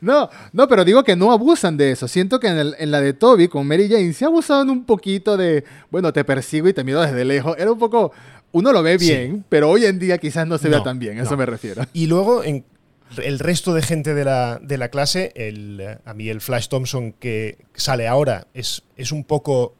No, 0.00 0.30
no, 0.52 0.68
pero 0.68 0.84
digo 0.84 1.02
que 1.02 1.16
no 1.16 1.32
abusan 1.32 1.76
de 1.76 1.90
eso. 1.90 2.06
Siento 2.08 2.38
que 2.38 2.46
en, 2.46 2.58
el- 2.58 2.76
en 2.78 2.90
la 2.90 3.00
de 3.00 3.12
Toby 3.12 3.48
con 3.48 3.66
Mary 3.66 3.88
Jane 3.88 4.12
se 4.12 4.24
abusaban 4.24 4.70
un 4.70 4.84
poquito 4.84 5.36
de, 5.36 5.64
bueno, 5.90 6.12
te 6.12 6.24
persigo 6.24 6.68
y 6.68 6.72
te 6.72 6.84
miro 6.84 7.00
desde 7.02 7.24
lejos. 7.24 7.56
Era 7.58 7.72
un 7.72 7.78
poco, 7.78 8.12
uno 8.52 8.72
lo 8.72 8.82
ve 8.82 8.98
Sí. 8.98 9.06
bien, 9.08 9.44
pero 9.48 9.68
hoy 9.68 9.84
en 9.84 9.98
día 9.98 10.16
quizás 10.18 10.46
no 10.46 10.56
se 10.58 10.68
vea 10.68 10.82
tan 10.82 10.98
bien, 11.00 11.14
a 11.14 11.22
no. 11.22 11.26
eso 11.26 11.36
me 11.36 11.44
refiero. 11.44 11.82
Y 11.92 12.06
luego, 12.06 12.44
en 12.44 12.64
el 13.22 13.38
resto 13.38 13.74
de 13.74 13.82
gente 13.82 14.14
de 14.14 14.24
la, 14.24 14.58
de 14.62 14.78
la 14.78 14.88
clase, 14.90 15.32
el, 15.34 15.80
eh, 15.80 15.98
a 16.04 16.14
mí 16.14 16.28
el 16.28 16.40
Flash 16.40 16.68
Thompson 16.68 17.12
que 17.12 17.58
sale 17.74 18.06
ahora 18.08 18.46
es, 18.54 18.82
es 18.96 19.12
un 19.12 19.24
poco. 19.24 19.74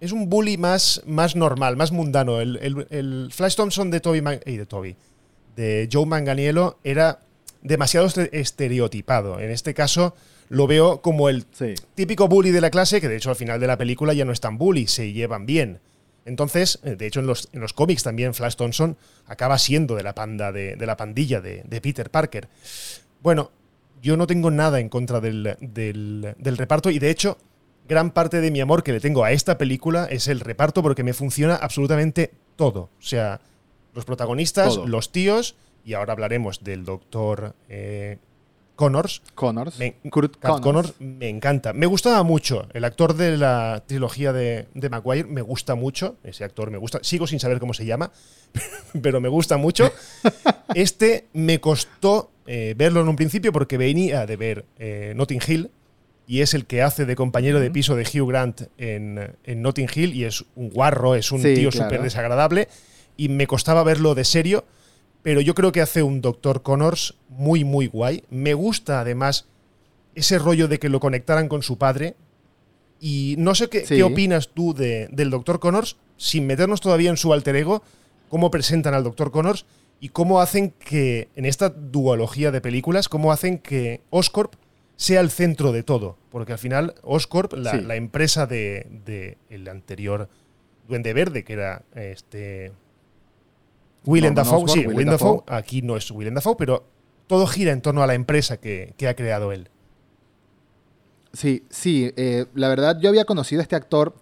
Es 0.00 0.12
un 0.12 0.28
bully 0.28 0.58
más, 0.58 1.02
más 1.06 1.34
normal, 1.36 1.76
más 1.76 1.90
mundano. 1.92 2.40
El, 2.40 2.58
el- 2.60 2.86
el 2.90 3.28
Flash 3.32 3.54
Thompson 3.54 3.90
de 3.90 4.00
Toby, 4.00 4.20
Man- 4.20 4.40
ey, 4.44 4.56
de 4.58 4.66
Toby, 4.66 4.96
de 5.56 5.88
Joe 5.90 6.04
Manganiello 6.04 6.78
era 6.84 7.20
demasiado 7.62 8.06
este- 8.06 8.38
estereotipado. 8.38 9.40
En 9.40 9.50
este 9.50 9.72
caso, 9.72 10.14
lo 10.50 10.66
veo 10.66 11.00
como 11.00 11.30
el 11.30 11.46
Sí. 11.52 11.74
típico 11.94 12.28
bully 12.28 12.50
de 12.50 12.60
la 12.60 12.70
clase, 12.70 13.00
que 13.00 13.08
de 13.08 13.16
hecho 13.16 13.30
al 13.30 13.36
final 13.36 13.58
de 13.60 13.66
la 13.66 13.78
película 13.78 14.12
ya 14.12 14.26
no 14.26 14.32
es 14.32 14.40
tan 14.40 14.58
bully, 14.58 14.86
se 14.86 15.12
llevan 15.12 15.46
bien. 15.46 15.78
Entonces, 16.24 16.78
eh, 16.84 16.96
de 16.96 17.06
hecho 17.06 17.20
en 17.20 17.26
los, 17.26 17.48
en 17.52 17.60
los 17.60 17.72
cómics 17.72 18.02
también 18.02 18.34
Flash 18.34 18.54
Thompson 18.56 18.96
acaba 19.26 19.58
siendo 19.58 19.94
de 19.94 20.02
la 20.02 20.14
panda 20.14 20.52
de, 20.52 20.76
de 20.76 20.86
la 20.86 20.96
pandilla 20.96 21.40
de, 21.40 21.62
de 21.64 21.80
Peter 21.80 22.10
Parker. 22.10 22.48
Bueno, 23.22 23.50
yo 24.02 24.16
no 24.16 24.26
tengo 24.26 24.50
nada 24.50 24.80
en 24.80 24.88
contra 24.88 25.20
del, 25.20 25.56
del- 25.60 26.34
del 26.38 26.56
reparto 26.56 26.90
y 26.90 26.98
de 26.98 27.10
hecho 27.10 27.38
gran 27.88 28.10
parte 28.10 28.40
de 28.40 28.50
mi 28.50 28.60
amor 28.60 28.82
que 28.82 28.92
le 28.92 29.00
tengo 29.00 29.24
a 29.24 29.32
esta 29.32 29.58
película 29.58 30.06
es 30.06 30.28
el 30.28 30.40
reparto 30.40 30.82
porque 30.82 31.02
me 31.02 31.12
funciona 31.12 31.54
absolutamente 31.56 32.32
todo. 32.56 32.90
O 32.98 33.02
sea, 33.02 33.40
los 33.94 34.04
protagonistas, 34.04 34.74
Todo. 34.74 34.86
los 34.86 35.12
tíos 35.12 35.56
y 35.84 35.92
ahora 35.94 36.14
hablaremos 36.14 36.64
del 36.64 36.84
doctor 36.84 37.54
eh, 37.68 38.16
Connors. 38.76 39.22
Connors. 39.34 39.78
Me- 39.78 39.94
Kurt 40.10 40.36
Connors. 40.40 40.60
Connors 40.62 40.94
me 40.98 41.28
encanta. 41.28 41.72
Me 41.72 41.86
gustaba 41.86 42.22
mucho. 42.24 42.66
El 42.74 42.84
actor 42.84 43.14
de 43.14 43.36
la 43.36 43.82
trilogía 43.86 44.32
de, 44.32 44.66
de 44.74 44.88
Maguire 44.90 45.28
me 45.28 45.42
gusta 45.42 45.74
mucho. 45.74 46.16
Ese 46.24 46.42
actor 46.44 46.70
me 46.70 46.78
gusta. 46.78 46.98
Sigo 47.02 47.26
sin 47.26 47.38
saber 47.40 47.60
cómo 47.60 47.72
se 47.74 47.86
llama, 47.86 48.10
pero 49.02 49.20
me 49.20 49.28
gusta 49.28 49.56
mucho. 49.56 49.92
Este 50.74 51.26
me 51.34 51.60
costó 51.60 52.30
eh, 52.46 52.74
verlo 52.76 53.00
en 53.00 53.08
un 53.08 53.16
principio 53.16 53.52
porque 53.52 53.76
venía 53.78 54.26
de 54.26 54.36
ver 54.36 54.64
eh, 54.78 55.12
Notting 55.14 55.40
Hill 55.46 55.70
y 56.26 56.40
es 56.40 56.54
el 56.54 56.66
que 56.66 56.82
hace 56.82 57.04
de 57.04 57.14
compañero 57.16 57.60
de 57.60 57.70
piso 57.70 57.94
de 57.96 58.02
Hugh 58.02 58.28
Grant 58.28 58.62
en, 58.78 59.36
en 59.44 59.62
Notting 59.62 59.88
Hill 59.94 60.14
y 60.14 60.24
es 60.24 60.44
un 60.56 60.70
guarro, 60.70 61.14
es 61.14 61.30
un 61.32 61.42
Sí, 61.42 61.54
tío 61.54 61.70
claro. 61.70 61.90
súper 61.90 62.02
desagradable 62.02 62.68
y 63.16 63.28
me 63.28 63.46
costaba 63.46 63.84
verlo 63.84 64.14
de 64.14 64.24
serio, 64.24 64.64
pero 65.24 65.40
yo 65.40 65.56
creo 65.56 65.72
que 65.72 65.80
hace 65.80 66.04
un 66.04 66.20
Doctor 66.20 66.62
Connors 66.62 67.16
muy, 67.28 67.64
muy 67.64 67.88
guay. 67.88 68.22
Me 68.30 68.54
gusta 68.54 69.00
además 69.00 69.48
ese 70.14 70.38
rollo 70.38 70.68
de 70.68 70.78
que 70.78 70.88
lo 70.88 71.00
conectaran 71.00 71.48
con 71.48 71.62
su 71.64 71.76
padre. 71.78 72.14
Y 73.00 73.34
no 73.38 73.54
sé 73.56 73.68
qué, 73.68 73.84
Sí. 73.86 73.96
qué 73.96 74.02
opinas 74.04 74.50
tú 74.54 74.72
de- 74.74 75.08
del 75.10 75.30
Doctor 75.30 75.58
Connors, 75.58 75.96
sin 76.16 76.46
meternos 76.46 76.80
todavía 76.80 77.10
en 77.10 77.16
su 77.16 77.32
alter 77.32 77.56
ego, 77.56 77.82
cómo 78.28 78.50
presentan 78.50 78.94
al 78.94 79.02
Doctor 79.02 79.30
Connors 79.32 79.66
y 80.00 80.10
cómo 80.10 80.40
hacen 80.40 80.70
que, 80.70 81.28
en 81.34 81.44
esta 81.46 81.70
duología 81.70 82.50
de 82.52 82.60
películas, 82.60 83.08
cómo 83.08 83.32
hacen 83.32 83.58
que 83.58 84.02
Oscorp 84.10 84.54
sea 84.96 85.20
el 85.20 85.30
centro 85.30 85.72
de 85.72 85.82
todo. 85.82 86.16
Porque 86.30 86.52
al 86.52 86.58
final, 86.58 86.94
Oscorp, 87.02 87.54
la, 87.54 87.72
Sí. 87.72 87.80
la 87.80 87.96
empresa 87.96 88.46
de, 88.46 88.86
de 89.04 89.38
el 89.50 89.68
anterior 89.68 90.28
Duende 90.86 91.12
Verde, 91.14 91.44
que 91.44 91.54
era 91.54 91.82
este. 91.94 92.72
Willem 94.06 94.34
Norman 94.34 94.44
Dafoe, 94.44 94.56
Osborn, 94.64 94.72
sí, 94.72 94.78
Willem 94.80 94.96
Willem 94.96 95.10
Dafoe. 95.12 95.36
Dafoe. 95.46 95.56
Aquí 95.58 95.82
no 95.82 95.96
es 95.96 96.10
Willem 96.10 96.34
Dafoe, 96.34 96.56
pero 96.56 96.84
todo 97.26 97.46
gira 97.46 97.72
en 97.72 97.80
torno 97.80 98.02
a 98.02 98.06
la 98.06 98.14
empresa 98.14 98.58
que, 98.58 98.94
que 98.96 99.08
ha 99.08 99.14
creado 99.14 99.52
él. 99.52 99.68
Sí, 101.32 101.64
sí. 101.70 102.12
eh, 102.16 102.46
la 102.54 102.68
verdad, 102.68 102.98
yo 103.00 103.08
había 103.08 103.24
conocido 103.24 103.60
a 103.60 103.62
este 103.62 103.76
actor, 103.76 104.14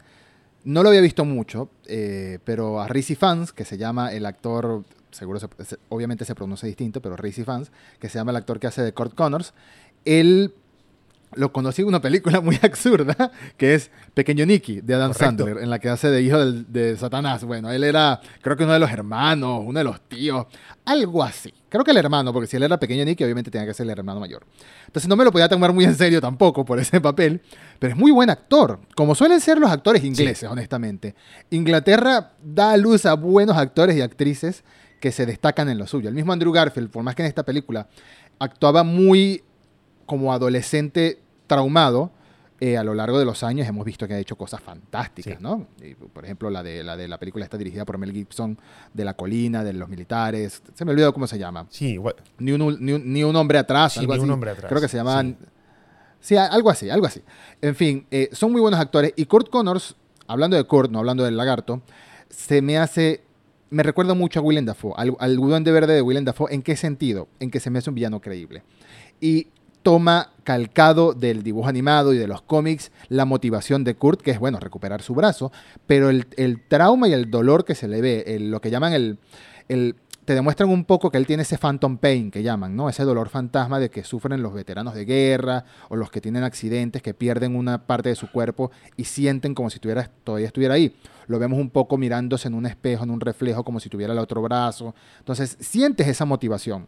no 0.65 0.83
lo 0.83 0.89
había 0.89 1.01
visto 1.01 1.25
mucho, 1.25 1.69
eh, 1.87 2.39
pero 2.45 2.81
a 2.81 2.89
Rizzy 2.89 3.15
Fans, 3.17 3.53
que 3.53 3.65
se 3.65 3.77
llama 3.77 4.13
el 4.13 4.25
actor, 4.25 4.85
seguro, 5.11 5.39
se- 5.41 5.49
se- 5.65 5.77
obviamente 5.91 6.25
se 6.25 6.35
pronuncia 6.35 6.67
distinto, 6.67 7.03
pero 7.03 7.17
Rizzy 7.17 7.45
Fans, 7.45 7.71
que 7.99 8.09
se 8.09 8.19
llama 8.19 8.31
el 8.31 8.37
actor 8.37 8.59
que 8.61 8.67
hace 8.69 8.83
de 8.83 8.93
Kurt 8.95 9.15
Connors, 9.15 9.53
él 10.05 10.55
lo 11.35 11.53
conocí 11.53 11.83
en 11.83 11.89
una 11.89 12.01
película 12.01 12.41
muy 12.41 12.59
absurda, 12.63 13.31
que 13.57 13.75
es 13.75 13.91
Pequeño 14.15 14.45
Nicky, 14.47 14.81
de 14.81 14.95
Adam 14.95 15.13
Correcto. 15.13 15.45
Sandler, 15.45 15.63
en 15.65 15.71
la 15.71 15.79
que 15.79 15.89
hace 15.89 16.09
de 16.11 16.23
hijo 16.23 16.39
del- 16.39 16.71
de 16.73 16.97
Satanás. 16.97 17.45
Bueno, 17.45 17.71
él 17.71 17.85
era, 17.85 18.21
creo 18.41 18.57
que 18.57 18.65
uno 18.65 18.73
de 18.75 18.79
los 18.79 18.91
hermanos, 18.91 19.63
uno 19.65 19.79
de 19.79 19.85
los 19.85 20.01
tíos, 20.09 20.47
algo 20.85 21.23
así. 21.23 21.53
Creo 21.69 21.85
que 21.85 21.91
el 21.93 21.97
hermano, 21.97 22.33
porque 22.33 22.47
si 22.47 22.57
él 22.59 22.65
era 22.65 22.79
Pequeño 22.79 23.05
Nicky, 23.05 23.25
obviamente 23.25 23.51
tenía 23.51 23.67
que 23.67 23.73
ser 23.75 23.85
el 23.85 23.91
hermano 23.91 24.21
mayor. 24.21 24.45
Entonces 24.87 25.09
no 25.09 25.17
me 25.17 25.25
lo 25.25 25.33
podía 25.33 25.49
tomar 25.49 25.73
muy 25.73 25.85
en 25.85 25.95
serio 25.95 26.21
tampoco 26.21 26.65
por 26.67 26.79
ese 26.79 27.01
papel, 27.01 27.41
pero 27.79 27.93
es 27.95 27.99
muy 27.99 28.11
buen 28.11 28.29
actor, 28.29 28.79
como 28.95 29.15
suelen 29.15 29.41
ser 29.41 29.59
los 29.59 29.71
actores 29.71 30.05
ingleses, 30.05 30.49
honestamente. 30.51 31.15
Inglaterra 31.51 32.33
da 32.43 32.73
a 32.73 32.77
luz 32.77 33.07
a 33.07 33.15
buenos 33.15 33.57
actores 33.57 33.97
y 33.97 34.01
actrices 34.03 34.65
que 35.01 35.13
se 35.13 35.27
destacan 35.27 35.69
en 35.69 35.79
lo 35.79 35.87
suyo. 35.87 36.09
El 36.09 36.15
mismo 36.15 36.33
Andrew 36.33 36.53
Garfield, 36.53 36.91
por 36.91 37.03
más 37.03 37.15
que 37.15 37.23
en 37.23 37.29
esta 37.29 37.43
película 37.45 37.89
actuaba 38.39 38.83
muy 38.83 39.43
como 40.07 40.33
adolescente 40.33 41.21
traumado, 41.47 42.11
eh, 42.61 42.77
a 42.77 42.85
lo 42.85 42.95
largo 42.95 43.19
de 43.19 43.25
los 43.25 43.43
años 43.43 43.67
hemos 43.67 43.85
visto 43.85 44.07
que 44.07 44.15
ha 44.15 44.19
hecho 44.19 44.37
cosas 44.37 44.61
fantásticas, 44.61 45.35
Sí. 45.39 45.43
¿no? 45.43 45.67
Y, 45.83 45.95
por 45.95 46.25
ejemplo, 46.25 46.49
la 46.49 46.63
de, 46.63 46.85
la 46.85 46.97
de 46.97 47.09
la 47.09 47.19
película 47.19 47.45
está 47.45 47.59
dirigida 47.59 47.85
por 47.85 47.99
Mel 47.99 48.13
Gibson, 48.13 48.57
de 48.95 49.05
La 49.05 49.15
Colina, 49.15 49.65
de 49.65 49.73
los 49.73 49.89
militares, 49.89 50.63
se 50.73 50.85
me 50.85 50.93
olvidó 50.93 51.13
cómo 51.13 51.27
se 51.27 51.39
llama. 51.39 51.67
Sí, 51.71 51.95
igual. 51.95 52.15
Ni 52.39 52.53
un, 52.53 52.77
ni 52.85 52.93
un, 52.93 53.13
ni 53.13 53.25
un 53.25 53.35
hombre 53.35 53.59
atrás, 53.59 53.95
Sí, 53.95 54.01
algo 54.01 54.13
ni 54.15 54.19
un 54.21 54.25
así. 54.27 54.33
hombre 54.33 54.51
atrás, 54.53 54.69
Creo 54.69 54.81
que 54.81 54.89
se 54.89 54.97
llamaban... 54.97 55.37
sí. 55.41 55.47
Sí, 56.21 56.37
algo 56.37 56.71
así, 56.71 56.89
algo 56.89 57.05
así. 57.05 57.21
En 57.61 57.75
fin, 57.75 58.07
eh, 58.13 58.29
son 58.31 58.53
muy 58.53 58.61
buenos 58.61 58.79
actores. 58.79 59.13
Y 59.17 59.25
Kurt 59.25 59.51
Connors, 59.51 59.97
hablando 60.29 60.57
de 60.57 60.63
Kurt, 60.63 60.89
no 60.89 61.01
hablando 61.01 61.25
del 61.25 61.37
lagarto, 61.37 61.83
se 62.31 62.63
me 62.63 62.79
hace... 62.79 63.25
Me 63.71 63.83
recuerda 63.83 64.15
mucho 64.15 64.39
a 64.39 64.43
Willem 64.45 64.65
Dafoe, 64.65 64.93
al, 64.97 65.17
al 65.19 65.65
de 65.65 65.73
verde 65.73 65.95
de 65.95 66.01
Willem 66.03 66.25
Dafoe. 66.25 66.55
¿En 66.55 66.63
qué 66.63 66.77
sentido? 66.77 67.27
En 67.41 67.51
que 67.51 67.59
se 67.59 67.71
me 67.71 67.81
hace 67.81 67.91
un 67.91 67.97
villano 67.97 68.21
creíble. 68.21 68.63
Y 69.21 69.49
toma 69.83 70.31
calcado 70.45 71.13
del 71.13 71.43
dibujo 71.43 71.69
animado 71.69 72.13
y 72.13 72.19
de 72.19 72.27
los 72.27 72.43
cómics 72.43 72.91
la 73.09 73.25
motivación 73.25 73.85
de 73.85 73.95
Kurt, 73.95 74.21
que 74.21 74.33
es, 74.33 74.39
bueno, 74.39 74.59
recuperar 74.59 75.03
su 75.03 75.15
brazo, 75.15 75.53
pero 75.87 76.11
el, 76.11 76.27
trauma 76.69 77.09
y 77.09 77.13
el 77.13 77.31
dolor 77.31 77.65
que 77.65 77.75
se 77.75 77.89
le 77.89 78.01
ve, 78.01 78.39
lo 78.41 78.61
que 78.61 78.71
llaman 78.71 78.93
el, 78.93 79.19
el... 79.69 79.97
Te 80.25 80.37
demuestran 80.37 80.71
un 80.71 80.85
poco 80.85 81.11
que 81.11 81.19
él 81.19 81.27
tiene 81.27 81.43
ese 81.43 81.59
phantom 81.59 81.97
pain 81.97 82.31
que 82.31 82.45
llaman, 82.45 82.77
¿no? 82.77 82.89
Ese 82.89 83.03
dolor 83.03 83.29
fantasma 83.29 83.81
de 83.81 83.91
que 83.91 84.05
sufren 84.05 84.41
los 84.41 84.55
veteranos 84.55 84.95
de 84.95 85.05
guerra 85.05 85.65
o 85.89 85.97
los 85.97 86.13
que 86.13 86.21
tienen 86.21 86.45
accidentes, 86.45 87.03
que 87.03 87.13
pierden 87.13 87.57
una 87.57 87.89
parte 87.89 88.11
de 88.11 88.15
su 88.15 88.31
cuerpo 88.31 88.71
y 88.97 89.03
sienten 89.03 89.53
como 89.53 89.69
si 89.69 89.81
tuviera, 89.81 90.09
todavía 90.23 90.47
estuviera 90.47 90.75
ahí. 90.75 90.95
Lo 91.27 91.41
vemos 91.41 91.59
un 91.59 91.71
poco 91.71 91.99
mirándose 91.99 92.47
en 92.47 92.55
un 92.55 92.67
espejo, 92.67 93.03
en 93.03 93.11
un 93.11 93.21
reflejo, 93.21 93.65
como 93.65 93.81
si 93.81 93.89
tuviera 93.89 94.13
el 94.13 94.21
otro 94.21 94.41
brazo. 94.43 94.95
Entonces, 95.19 95.57
sientes 95.59 96.07
esa 96.07 96.25
motivación. 96.25 96.87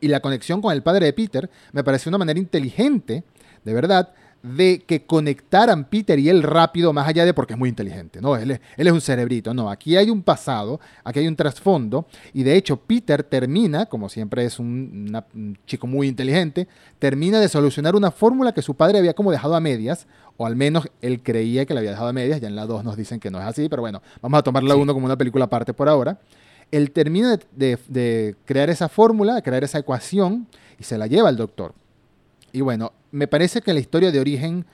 Y 0.00 0.08
la 0.08 0.20
conexión 0.20 0.60
con 0.60 0.72
el 0.72 0.82
padre 0.82 1.06
de 1.06 1.12
Peter 1.12 1.50
me 1.72 1.84
pareció 1.84 2.08
una 2.10 2.18
manera 2.18 2.38
inteligente, 2.38 3.24
de 3.64 3.72
verdad, 3.74 4.10
de 4.40 4.84
que 4.86 5.04
conectaran 5.04 5.86
Peter 5.86 6.16
y 6.16 6.28
él 6.28 6.44
rápido, 6.44 6.92
más 6.92 7.08
allá 7.08 7.24
de 7.24 7.34
porque 7.34 7.54
es 7.54 7.58
muy 7.58 7.68
inteligente, 7.68 8.20
¿no? 8.20 8.36
Él 8.36 8.52
es, 8.52 8.60
él 8.76 8.86
es 8.86 8.92
un 8.92 9.00
cerebrito, 9.00 9.52
no, 9.52 9.68
aquí 9.68 9.96
hay 9.96 10.10
un 10.10 10.22
pasado, 10.22 10.78
aquí 11.02 11.18
hay 11.18 11.26
un 11.26 11.34
trasfondo, 11.34 12.06
y 12.32 12.44
de 12.44 12.54
hecho 12.54 12.76
Peter 12.76 13.24
termina, 13.24 13.86
como 13.86 14.08
siempre 14.08 14.44
es 14.44 14.60
un, 14.60 15.06
una- 15.08 15.26
un 15.34 15.58
chico 15.66 15.88
muy 15.88 16.06
inteligente, 16.06 16.68
termina 17.00 17.40
de 17.40 17.48
solucionar 17.48 17.96
una 17.96 18.12
fórmula 18.12 18.52
que 18.52 18.62
su 18.62 18.74
padre 18.76 18.98
había 18.98 19.12
como 19.14 19.32
dejado 19.32 19.56
a 19.56 19.60
medias, 19.60 20.06
o 20.36 20.46
al 20.46 20.54
menos 20.54 20.88
él 21.02 21.20
creía 21.20 21.66
que 21.66 21.74
la 21.74 21.80
había 21.80 21.90
dejado 21.90 22.08
a 22.08 22.12
medias, 22.12 22.40
ya 22.40 22.46
en 22.46 22.54
la 22.54 22.64
2 22.64 22.84
nos 22.84 22.96
dicen 22.96 23.18
que 23.18 23.32
no 23.32 23.40
es 23.40 23.44
así, 23.44 23.68
pero 23.68 23.82
bueno, 23.82 24.02
vamos 24.22 24.38
a 24.38 24.42
tomar 24.44 24.62
la 24.62 24.74
Sí. 24.74 24.80
1 24.80 24.94
como 24.94 25.04
una 25.06 25.18
película 25.18 25.46
aparte 25.46 25.74
por 25.74 25.88
ahora. 25.88 26.16
Él 26.70 26.90
termina 26.90 27.36
de, 27.36 27.44
de- 27.56 27.78
de 27.88 28.36
crear 28.44 28.70
esa 28.70 28.88
fórmula, 28.88 29.34
de 29.34 29.42
crear 29.42 29.64
esa 29.64 29.78
ecuación, 29.78 30.46
y 30.78 30.84
se 30.84 30.98
la 30.98 31.06
lleva 31.06 31.28
al 31.28 31.36
doctor. 31.36 31.74
Y 32.52 32.60
bueno, 32.60 32.92
me 33.10 33.26
parece 33.28 33.60
que 33.62 33.72
la 33.72 33.80
historia 33.80 34.10
de 34.12 34.20
origen 34.20 34.64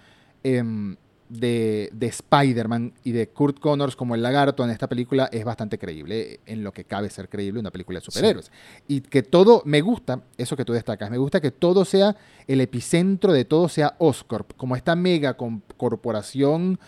em, 0.42 0.96
de, 1.28 1.88
de 1.92 2.06
Spider-Man 2.06 2.92
y 3.02 3.12
de 3.12 3.28
Kurt 3.28 3.58
Connors 3.58 3.96
como 3.96 4.14
el 4.14 4.22
lagarto 4.22 4.62
en 4.62 4.70
esta 4.70 4.88
película 4.88 5.28
es 5.32 5.44
bastante 5.44 5.78
creíble, 5.78 6.40
en 6.46 6.62
lo 6.62 6.72
que 6.72 6.84
cabe 6.84 7.08
ser 7.10 7.28
creíble 7.28 7.58
una 7.60 7.70
película 7.70 7.98
de 7.98 8.04
superhéroes. 8.04 8.52
Y 8.86 9.00
que 9.00 9.22
todo, 9.22 9.62
me 9.64 9.80
gusta, 9.80 10.22
eso 10.36 10.56
que 10.56 10.64
tú 10.64 10.72
destacas, 10.72 11.10
me 11.10 11.18
gusta 11.18 11.40
que 11.40 11.50
todo 11.50 11.84
sea, 11.84 12.14
el 12.46 12.60
epicentro 12.60 13.32
de 13.32 13.44
todo 13.44 13.68
sea 13.68 13.94
Oscorp, 13.98 14.52
como 14.56 14.76
esta 14.76 14.94
mega 14.94 15.36
corporación 15.76 16.78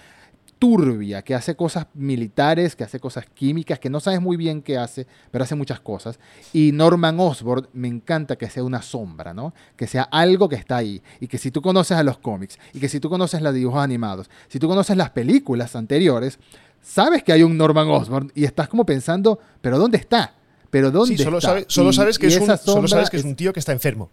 turbia, 0.58 1.22
que 1.22 1.34
hace 1.34 1.54
cosas 1.54 1.86
militares, 1.94 2.76
que 2.76 2.84
hace 2.84 2.98
cosas 2.98 3.26
químicas, 3.26 3.78
que 3.78 3.90
no 3.90 4.00
sabes 4.00 4.20
muy 4.20 4.36
bien 4.36 4.62
qué 4.62 4.78
hace, 4.78 5.06
pero 5.30 5.44
hace 5.44 5.54
muchas 5.54 5.80
cosas. 5.80 6.18
Y 6.52 6.72
Norman 6.72 7.18
Osborn 7.20 7.68
me 7.72 7.88
encanta 7.88 8.36
que 8.36 8.48
sea 8.48 8.64
una 8.64 8.82
sombra, 8.82 9.34
¿no? 9.34 9.54
Que 9.76 9.86
sea 9.86 10.02
algo 10.04 10.48
que 10.48 10.56
está 10.56 10.78
ahí. 10.78 11.02
Y 11.20 11.28
que 11.28 11.38
si 11.38 11.50
tú 11.50 11.60
conoces 11.60 11.96
a 11.96 12.02
los 12.02 12.18
cómics, 12.18 12.58
y 12.72 12.80
que 12.80 12.88
si 12.88 13.00
tú 13.00 13.10
conoces 13.10 13.42
los 13.42 13.52
dibujos 13.54 13.82
animados, 13.82 14.30
si 14.48 14.58
tú 14.58 14.68
conoces 14.68 14.96
las 14.96 15.10
películas 15.10 15.76
anteriores, 15.76 16.38
sabes 16.80 17.22
que 17.22 17.32
hay 17.32 17.42
un 17.42 17.56
Norman 17.56 17.88
Osborn 17.88 18.32
y 18.34 18.44
estás 18.44 18.68
como 18.68 18.86
pensando, 18.86 19.38
pero 19.60 19.78
¿dónde 19.78 19.98
está? 19.98 20.34
¿Pero 20.70 20.90
dónde 20.90 21.18
solo 21.18 21.38
está? 21.38 21.64
solo, 21.68 21.92
sabes 21.92 22.18
que 22.18 22.26
es 22.28 22.38
un, 22.38 22.56
solo 22.58 22.88
sabes 22.88 23.10
que 23.10 23.16
es 23.18 23.24
un 23.24 23.36
tío 23.36 23.52
que 23.52 23.60
está 23.60 23.72
enfermo. 23.72 24.10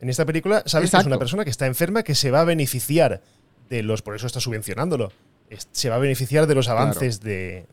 En 0.00 0.08
esta 0.08 0.24
película 0.24 0.62
sabes 0.66 0.90
que 0.90 0.96
es 0.96 1.06
una 1.06 1.18
persona 1.18 1.44
que 1.44 1.50
está 1.50 1.66
enferma 1.66 2.02
que 2.02 2.14
se 2.14 2.30
va 2.30 2.40
a 2.40 2.44
beneficiar 2.44 3.22
de 3.68 3.82
los, 3.82 4.02
por 4.02 4.14
eso 4.16 4.26
está 4.26 4.40
subvencionándolo, 4.40 5.12
se 5.72 5.88
va 5.88 5.96
a 5.96 6.00
beneficiar 6.00 6.46
de 6.46 6.54
los 6.54 6.68
avances 6.68 7.20
del, 7.20 7.66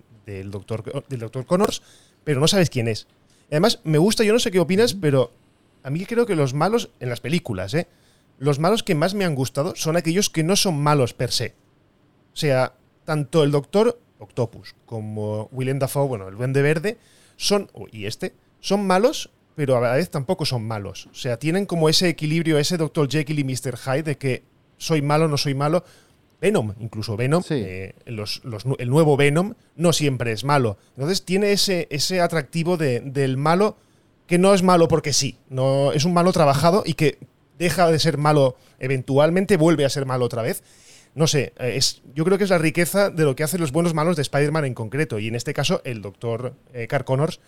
doctor, 0.51 1.05
del 1.07 1.19
doctor 1.19 1.45
Connors, 1.45 1.81
pero 2.23 2.39
no 2.39 2.47
sabes 2.47 2.69
quién 2.69 2.87
es. 2.87 3.07
Además, 3.49 3.79
me 3.83 3.97
gusta, 3.97 4.23
yo 4.23 4.33
no 4.33 4.39
sé 4.39 4.51
qué 4.51 4.59
opinas, 4.59 4.93
pero 4.93 5.31
a 5.83 5.89
mí 5.89 6.05
creo 6.05 6.25
que 6.25 6.35
los 6.35 6.53
malos 6.53 6.89
en 6.99 7.09
las 7.09 7.21
películas, 7.21 7.73
¿eh? 7.73 7.87
los 8.39 8.59
malos 8.59 8.83
que 8.83 8.95
más 8.95 9.13
me 9.13 9.25
han 9.25 9.35
gustado 9.35 9.75
son 9.75 9.95
aquellos 9.95 10.29
que 10.29 10.43
no 10.43 10.55
son 10.55 10.81
malos 10.81 11.13
per 11.13 11.31
se. 11.31 11.53
O 12.33 12.37
sea, 12.37 12.73
tanto 13.05 13.43
el 13.43 13.51
doctor 13.51 13.99
Octopus 14.19 14.75
como 14.85 15.47
Willem 15.51 15.79
Dafoe, 15.79 16.07
bueno, 16.07 16.27
el 16.27 16.35
Duende 16.35 16.61
Verde, 16.61 16.97
son, 17.37 17.69
y 17.91 18.05
este, 18.05 18.33
son 18.59 18.85
malos, 18.85 19.29
pero 19.55 19.77
a 19.77 19.81
la 19.81 19.93
vez 19.93 20.09
tampoco 20.09 20.45
son 20.45 20.65
malos. 20.65 21.07
O 21.11 21.15
sea, 21.15 21.37
tienen 21.37 21.65
como 21.65 21.87
ese 21.87 22.09
equilibrio, 22.09 22.57
ese 22.57 22.77
Dr. 22.77 23.09
Jekyll 23.09 23.39
y 23.39 23.43
Mr. 23.43 23.77
Hyde 23.77 24.03
de 24.03 24.17
que 24.17 24.43
soy 24.77 25.01
malo, 25.01 25.27
no 25.27 25.37
soy 25.37 25.53
malo, 25.53 25.85
Venom, 26.41 26.73
incluso 26.79 27.17
Venom, 27.17 27.43
eh, 27.49 27.93
el 28.05 28.89
nuevo 28.89 29.17
Venom, 29.17 29.53
no 29.75 29.93
siempre 29.93 30.31
es 30.31 30.43
malo. 30.43 30.77
Entonces 30.95 31.23
tiene 31.23 31.51
ese, 31.51 31.87
ese 31.89 32.21
atractivo 32.21 32.77
del 32.77 33.37
malo 33.37 33.77
que 34.27 34.37
no 34.37 34.53
es 34.53 34.63
malo 34.63 34.87
porque 34.87 35.13
sí, 35.13 35.37
no, 35.49 35.91
es 35.91 36.05
un 36.05 36.13
malo 36.13 36.31
trabajado 36.31 36.83
y 36.85 36.95
que 36.95 37.19
deja 37.57 37.89
de 37.89 37.99
ser 37.99 38.17
malo 38.17 38.55
eventualmente, 38.79 39.57
vuelve 39.57 39.85
a 39.85 39.89
ser 39.89 40.05
malo 40.05 40.25
otra 40.25 40.41
vez. 40.41 40.63
No 41.13 41.27
sé, 41.27 41.53
eh, 41.59 41.75
es, 41.77 42.01
yo 42.13 42.25
creo 42.25 42.37
que 42.37 42.43
es 42.43 42.49
la 42.49 42.57
riqueza 42.57 43.09
de 43.09 43.23
lo 43.23 43.35
que 43.35 43.43
hacen 43.43 43.61
los 43.61 43.71
buenos 43.71 43.93
malos 43.93 44.17
de 44.17 44.21
Spider-Man 44.21 44.65
en 44.65 44.73
concreto, 44.73 45.17
y 45.19 45.27
en 45.27 45.35
este 45.35 45.53
caso 45.53 45.81
el 45.85 46.01
doctor 46.01 46.55
eh, 46.73 46.87
Car 46.87 47.05
Connors 47.05 47.39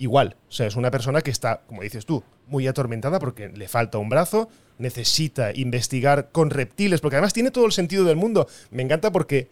igual. 0.00 0.34
O 0.48 0.52
sea, 0.52 0.66
es 0.66 0.74
una 0.74 0.90
persona 0.90 1.20
que 1.20 1.30
está, 1.30 1.60
como 1.66 1.82
dices 1.82 2.06
tú, 2.06 2.24
muy 2.48 2.66
atormentada 2.66 3.20
porque 3.20 3.50
le 3.50 3.68
falta 3.68 3.98
un 3.98 4.08
brazo, 4.08 4.48
necesita 4.78 5.52
investigar 5.54 6.30
con 6.32 6.50
reptiles, 6.50 7.00
porque 7.00 7.16
además 7.16 7.34
tiene 7.34 7.52
todo 7.52 7.66
el 7.66 7.72
sentido 7.72 8.04
del 8.04 8.16
mundo. 8.16 8.48
Me 8.70 8.82
encanta 8.82 9.12
porque 9.12 9.48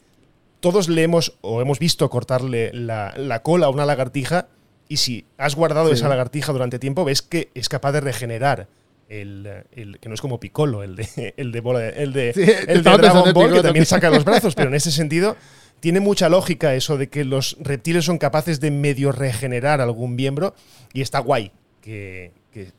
todos 0.61 0.89
le 0.89 1.03
hemos 1.05 1.39
o 1.43 1.61
hemos 1.61 1.79
visto 1.79 2.09
cortarle 2.11 2.73
la, 2.73 3.41
cola 3.45 3.67
a 3.67 3.71
una 3.71 3.87
lagartija 3.87 4.49
y 4.89 4.97
si 4.97 5.27
has 5.37 5.55
guardado 5.55 5.93
esa 5.93 6.09
lagartija 6.09 6.51
durante 6.51 6.79
tiempo, 6.79 7.05
ves 7.05 7.21
que 7.23 7.51
es 7.55 7.69
capaz 7.69 7.93
de 7.93 8.01
regenerar. 8.01 8.67
El, 9.11 9.65
que 10.03 10.09
no 10.11 10.15
es 10.15 10.21
como 10.21 10.39
Piccolo, 10.39 10.83
el 10.83 10.97
de, 10.97 11.35
el 11.39 11.51
de, 11.51 11.59
el 11.97 12.13
de, 12.13 12.31
el 12.69 12.83
de 12.83 12.91
Dragon 12.91 13.33
Ball, 13.33 13.55
que 13.55 13.63
también 13.63 13.87
saca 13.87 14.11
los 14.11 14.23
brazos, 14.23 14.55
pero 14.55 14.69
en 14.69 14.75
ese 14.75 14.91
sentido 14.91 15.35
tiene 15.81 16.01
mucha 16.01 16.29
lógica 16.29 16.75
eso 16.75 16.97
de 16.97 17.09
que 17.09 17.25
los 17.25 17.57
reptiles 17.61 18.05
son 18.05 18.19
capaces 18.19 18.61
de 18.61 18.71
medio 18.71 19.13
regenerar 19.13 19.81
algún 19.81 20.15
miembro 20.15 20.55
y 20.93 21.03
está 21.03 21.19
guay 21.21 21.53
que, 21.81 22.33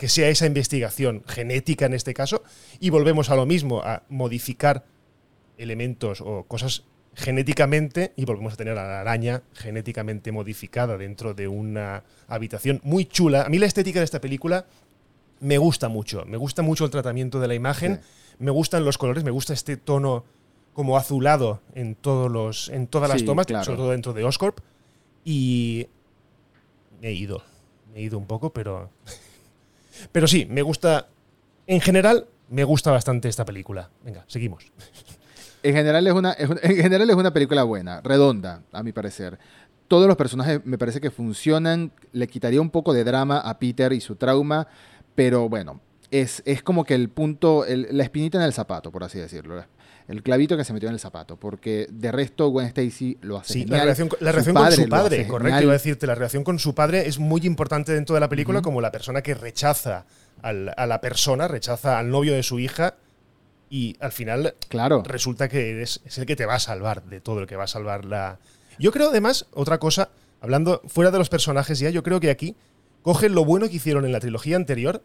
sea 0.07 0.29
esa 0.29 0.45
investigación 0.45 1.23
genética 1.27 1.85
en 1.85 1.93
este 1.93 2.13
caso. 2.13 2.43
Y 2.79 2.89
volvemos 2.89 3.29
a 3.29 3.35
lo 3.35 3.45
mismo, 3.45 3.81
a 3.81 4.03
modificar 4.09 4.85
elementos 5.57 6.21
o 6.21 6.43
cosas 6.43 6.83
genéticamente 7.15 8.13
y 8.15 8.25
volvemos 8.25 8.53
a 8.53 8.57
tener 8.57 8.77
a 8.77 8.87
la 8.87 9.01
araña 9.01 9.43
genéticamente 9.53 10.31
modificada 10.31 10.97
dentro 10.97 11.33
de 11.33 11.47
una 11.47 12.03
habitación 12.27 12.79
muy 12.83 13.05
chula. 13.05 13.43
A 13.43 13.49
mí 13.49 13.57
la 13.57 13.65
estética 13.65 13.99
de 13.99 14.05
esta 14.05 14.21
película 14.21 14.65
me 15.39 15.57
gusta 15.57 15.89
mucho, 15.89 16.25
me 16.25 16.37
gusta 16.37 16.61
mucho 16.61 16.85
el 16.85 16.91
tratamiento 16.91 17.39
de 17.39 17.47
la 17.47 17.55
imagen, 17.55 18.01
me 18.37 18.51
gustan 18.51 18.85
los 18.85 18.97
colores, 18.97 19.23
me 19.23 19.31
gusta 19.31 19.53
este 19.53 19.77
tono 19.77 20.25
como 20.79 20.95
azulado 20.95 21.59
en, 21.75 21.93
todos 21.93 22.31
los, 22.31 22.69
en 22.69 22.87
todas 22.87 23.09
las 23.09 23.25
tomas, 23.25 23.47
sobre 23.65 23.77
todo 23.77 23.91
dentro 23.91 24.13
de 24.13 24.23
Oscorp. 24.23 24.59
Y 25.25 25.87
me 27.01 27.09
he 27.09 27.11
ido, 27.11 27.43
me 27.91 27.99
he 27.99 28.03
ido 28.03 28.17
un 28.17 28.25
poco, 28.25 28.53
pero... 28.53 28.89
pero 30.13 30.25
sí, 30.25 30.47
me 30.49 30.61
gusta... 30.61 31.09
En 31.67 31.81
general, 31.81 32.27
me 32.47 32.63
gusta 32.63 32.91
bastante 32.91 33.27
esta 33.27 33.43
película. 33.43 33.89
Venga, 34.05 34.23
seguimos. 34.27 34.71
En 35.63 35.75
general 35.75 36.07
es 36.07 36.13
una, 36.13 36.33
en 36.39 36.77
general 36.77 37.09
es 37.09 37.15
una 37.17 37.33
película 37.33 37.63
buena, 37.63 37.99
redonda, 37.99 38.61
a 38.71 38.81
mi 38.81 38.93
parecer. 38.93 39.37
Todos 39.89 40.07
los 40.07 40.15
personajes 40.15 40.61
me 40.63 40.77
parece 40.77 41.01
que 41.01 41.11
funcionan. 41.11 41.91
Le 42.13 42.29
quitaría 42.29 42.61
un 42.61 42.69
poco 42.69 42.93
de 42.93 43.03
drama 43.03 43.41
a 43.41 43.59
Peter 43.59 43.91
y 43.91 43.99
su 43.99 44.15
trauma, 44.15 44.69
pero 45.15 45.49
bueno, 45.49 45.81
es, 46.11 46.41
es 46.45 46.63
como 46.63 46.85
que 46.85 46.95
el 46.95 47.09
punto, 47.09 47.65
la 47.67 48.03
espinita 48.03 48.37
en 48.37 48.45
el 48.45 48.53
zapato, 48.53 48.89
por 48.89 49.03
así 49.03 49.19
decirlo 49.19 49.61
el 50.09 50.23
clavito 50.23 50.57
que 50.57 50.63
se 50.63 50.73
metió 50.73 50.89
en 50.89 50.95
el 50.95 50.99
zapato, 50.99 51.37
porque 51.37 51.85
de 51.91 52.11
resto 52.11 52.49
Gwen 52.49 52.65
Stacy 52.65 53.19
lo 53.21 53.37
hace 53.37 53.53
sí, 53.53 53.65
La 53.65 53.81
relación, 53.81 54.09
la 54.19 54.31
relación 54.31 54.55
con 54.55 54.71
su 54.71 54.89
padre, 54.89 55.27
correcto, 55.27 55.61
iba 55.61 55.71
a 55.71 55.73
decirte, 55.73 56.07
la 56.07 56.15
relación 56.15 56.43
con 56.43 56.57
su 56.57 56.73
padre 56.73 57.07
es 57.07 57.19
muy 57.19 57.41
importante 57.41 57.93
dentro 57.93 58.15
de 58.15 58.19
la 58.19 58.27
película 58.27 58.63
como 58.63 58.81
la 58.81 58.91
persona 58.91 59.21
que 59.21 59.35
rechaza 59.35 60.07
a 60.41 60.51
la 60.51 61.01
persona, 61.01 61.47
rechaza 61.47 61.99
al 61.99 62.09
novio 62.09 62.33
de 62.33 62.41
su 62.41 62.59
hija 62.59 62.95
y 63.69 63.97
al 63.99 64.11
final 64.11 64.55
claro. 64.67 65.03
resulta 65.05 65.47
que 65.47 65.83
es, 65.83 66.01
es 66.03 66.17
el 66.17 66.25
que 66.25 66.35
te 66.35 66.47
va 66.47 66.55
a 66.55 66.59
salvar 66.59 67.03
de 67.03 67.21
todo, 67.21 67.41
el 67.41 67.45
que 67.45 67.55
va 67.55 67.65
a 67.65 67.67
salvar 67.67 68.03
la... 68.03 68.39
Yo 68.79 68.91
creo 68.91 69.09
además, 69.09 69.45
otra 69.53 69.77
cosa, 69.77 70.09
hablando 70.41 70.81
fuera 70.87 71.11
de 71.11 71.19
los 71.19 71.29
personajes 71.29 71.77
ya, 71.77 71.91
yo 71.91 72.01
creo 72.01 72.19
que 72.19 72.31
aquí 72.31 72.55
cogen 73.03 73.35
lo 73.35 73.45
bueno 73.45 73.69
que 73.69 73.75
hicieron 73.75 74.05
en 74.05 74.11
la 74.11 74.19
trilogía 74.19 74.55
anterior 74.55 75.03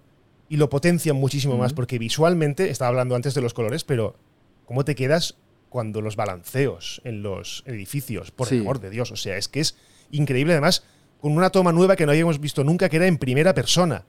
y 0.48 0.56
lo 0.56 0.70
potencian 0.70 1.16
muchísimo 1.16 1.58
más, 1.58 1.74
porque 1.74 1.98
visualmente, 1.98 2.70
estaba 2.70 2.88
hablando 2.88 3.16
antes 3.16 3.34
de 3.34 3.42
los 3.42 3.52
colores, 3.52 3.84
pero 3.84 4.16
¿Cómo 4.64 4.85
te 4.85 4.94
quedas 4.94 5.37
cuando 5.68 6.00
los 6.00 6.16
balanceos 6.16 7.00
en 7.05 7.22
los 7.22 7.64
edificios? 7.66 8.31
Por 8.31 8.53
el 8.53 8.61
amor 8.61 8.81
de 8.81 8.90
Dios. 8.90 9.11
O 9.11 9.16
sea, 9.16 9.37
es 9.37 9.48
que 9.48 9.61
es 9.61 9.77
increíble. 10.11 10.53
Además, 10.55 10.85
con 11.20 11.37
una 11.37 11.50
toma 11.50 11.72
nueva 11.72 11.96
que 11.96 12.07
no 12.07 12.12
habíamos 12.12 12.40
visto 12.40 12.64
nunca, 12.64 12.88
que 12.88 12.96
era 12.96 13.07
en 13.07 13.18
primera 13.18 13.55
persona. 13.55 14.05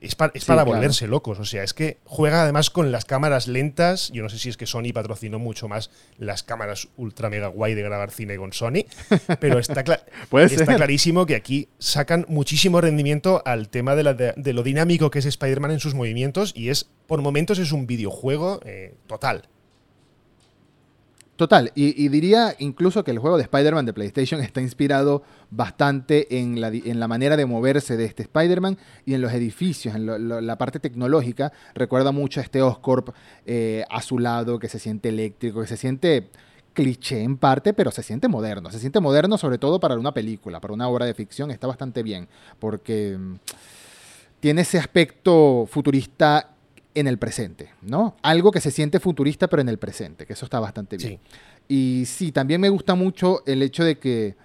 Es, 0.00 0.14
para 0.14 0.62
volverse 0.62 1.08
locos. 1.08 1.40
O 1.40 1.44
sea, 1.44 1.64
es 1.64 1.74
que 1.74 1.98
juega 2.04 2.42
además 2.42 2.70
con 2.70 2.92
las 2.92 3.04
cámaras 3.04 3.48
lentas. 3.48 4.10
Yo 4.12 4.22
no 4.22 4.28
sé 4.28 4.38
si 4.38 4.48
es 4.48 4.56
que 4.56 4.66
Sony 4.66 4.92
patrocinó 4.94 5.38
mucho 5.38 5.66
más 5.68 5.90
las 6.18 6.44
cámaras 6.44 6.88
ultra 6.96 7.30
mega 7.30 7.48
guay 7.48 7.74
de 7.74 7.82
grabar 7.82 8.10
cine 8.12 8.36
con 8.36 8.52
Sony. 8.52 8.84
Pero 9.40 9.58
está, 9.58 9.82
está 9.82 10.76
clarísimo 10.76 11.26
que 11.26 11.34
aquí 11.34 11.68
sacan 11.78 12.26
muchísimo 12.28 12.80
rendimiento 12.80 13.42
al 13.44 13.68
tema 13.68 13.96
de, 13.96 14.52
lo 14.52 14.62
dinámico 14.62 15.10
que 15.10 15.18
es 15.18 15.26
Spider-Man 15.26 15.72
en 15.72 15.80
sus 15.80 15.94
movimientos. 15.94 16.52
Y 16.54 16.68
es, 16.68 16.88
por 17.06 17.20
momentos, 17.20 17.58
es 17.58 17.72
un 17.72 17.86
videojuego 17.86 18.60
eh, 18.64 18.94
total. 19.08 19.48
Total, 21.38 21.70
y, 21.76 22.08
diría 22.08 22.56
incluso 22.58 23.04
que 23.04 23.12
el 23.12 23.20
juego 23.20 23.36
de 23.36 23.44
Spider-Man 23.44 23.86
de 23.86 23.92
PlayStation 23.92 24.40
está 24.40 24.60
inspirado 24.60 25.22
bastante 25.52 26.40
en 26.40 26.60
la, 26.60 27.06
manera 27.06 27.36
de 27.36 27.46
moverse 27.46 27.96
de 27.96 28.06
este 28.06 28.24
Spider-Man 28.24 28.76
y 29.06 29.14
en 29.14 29.20
los 29.20 29.32
edificios, 29.32 29.94
en 29.94 30.44
la 30.44 30.58
parte 30.58 30.80
tecnológica. 30.80 31.52
Recuerda 31.76 32.10
mucho 32.10 32.40
a 32.40 32.42
este 32.42 32.60
Oscorp 32.60 33.10
eh, 33.46 33.84
azulado 33.88 34.58
que 34.58 34.68
se 34.68 34.80
siente 34.80 35.10
eléctrico, 35.10 35.60
que 35.60 35.68
se 35.68 35.76
siente 35.76 36.28
cliché 36.72 37.22
en 37.22 37.36
parte, 37.36 37.72
pero 37.72 37.92
se 37.92 38.02
siente 38.02 38.26
moderno. 38.26 38.72
Se 38.72 38.80
siente 38.80 38.98
moderno 38.98 39.38
sobre 39.38 39.58
todo 39.58 39.78
para 39.78 39.96
una 39.96 40.12
película, 40.12 40.58
para 40.58 40.74
una 40.74 40.88
obra 40.88 41.06
de 41.06 41.14
ficción. 41.14 41.52
Está 41.52 41.68
bastante 41.68 42.02
bien, 42.02 42.26
porque 42.58 43.16
mm, 43.16 43.34
tiene 44.40 44.62
ese 44.62 44.76
aspecto 44.76 45.68
futurista 45.70 46.57
en 46.98 47.06
el 47.06 47.18
presente, 47.18 47.70
¿no? 47.82 48.16
Algo 48.22 48.50
que 48.50 48.60
se 48.60 48.70
siente 48.70 49.00
futurista, 49.00 49.48
pero 49.48 49.62
en 49.62 49.68
el 49.68 49.78
presente, 49.78 50.26
que 50.26 50.32
eso 50.32 50.44
está 50.44 50.60
bastante 50.60 50.96
bien. 50.96 51.20
Y 51.68 52.04
sí, 52.06 52.32
también 52.32 52.60
me 52.60 52.68
gusta 52.68 52.94
mucho 52.94 53.42
el 53.46 53.62
hecho 53.62 53.84
de 53.84 53.98
que 53.98 54.36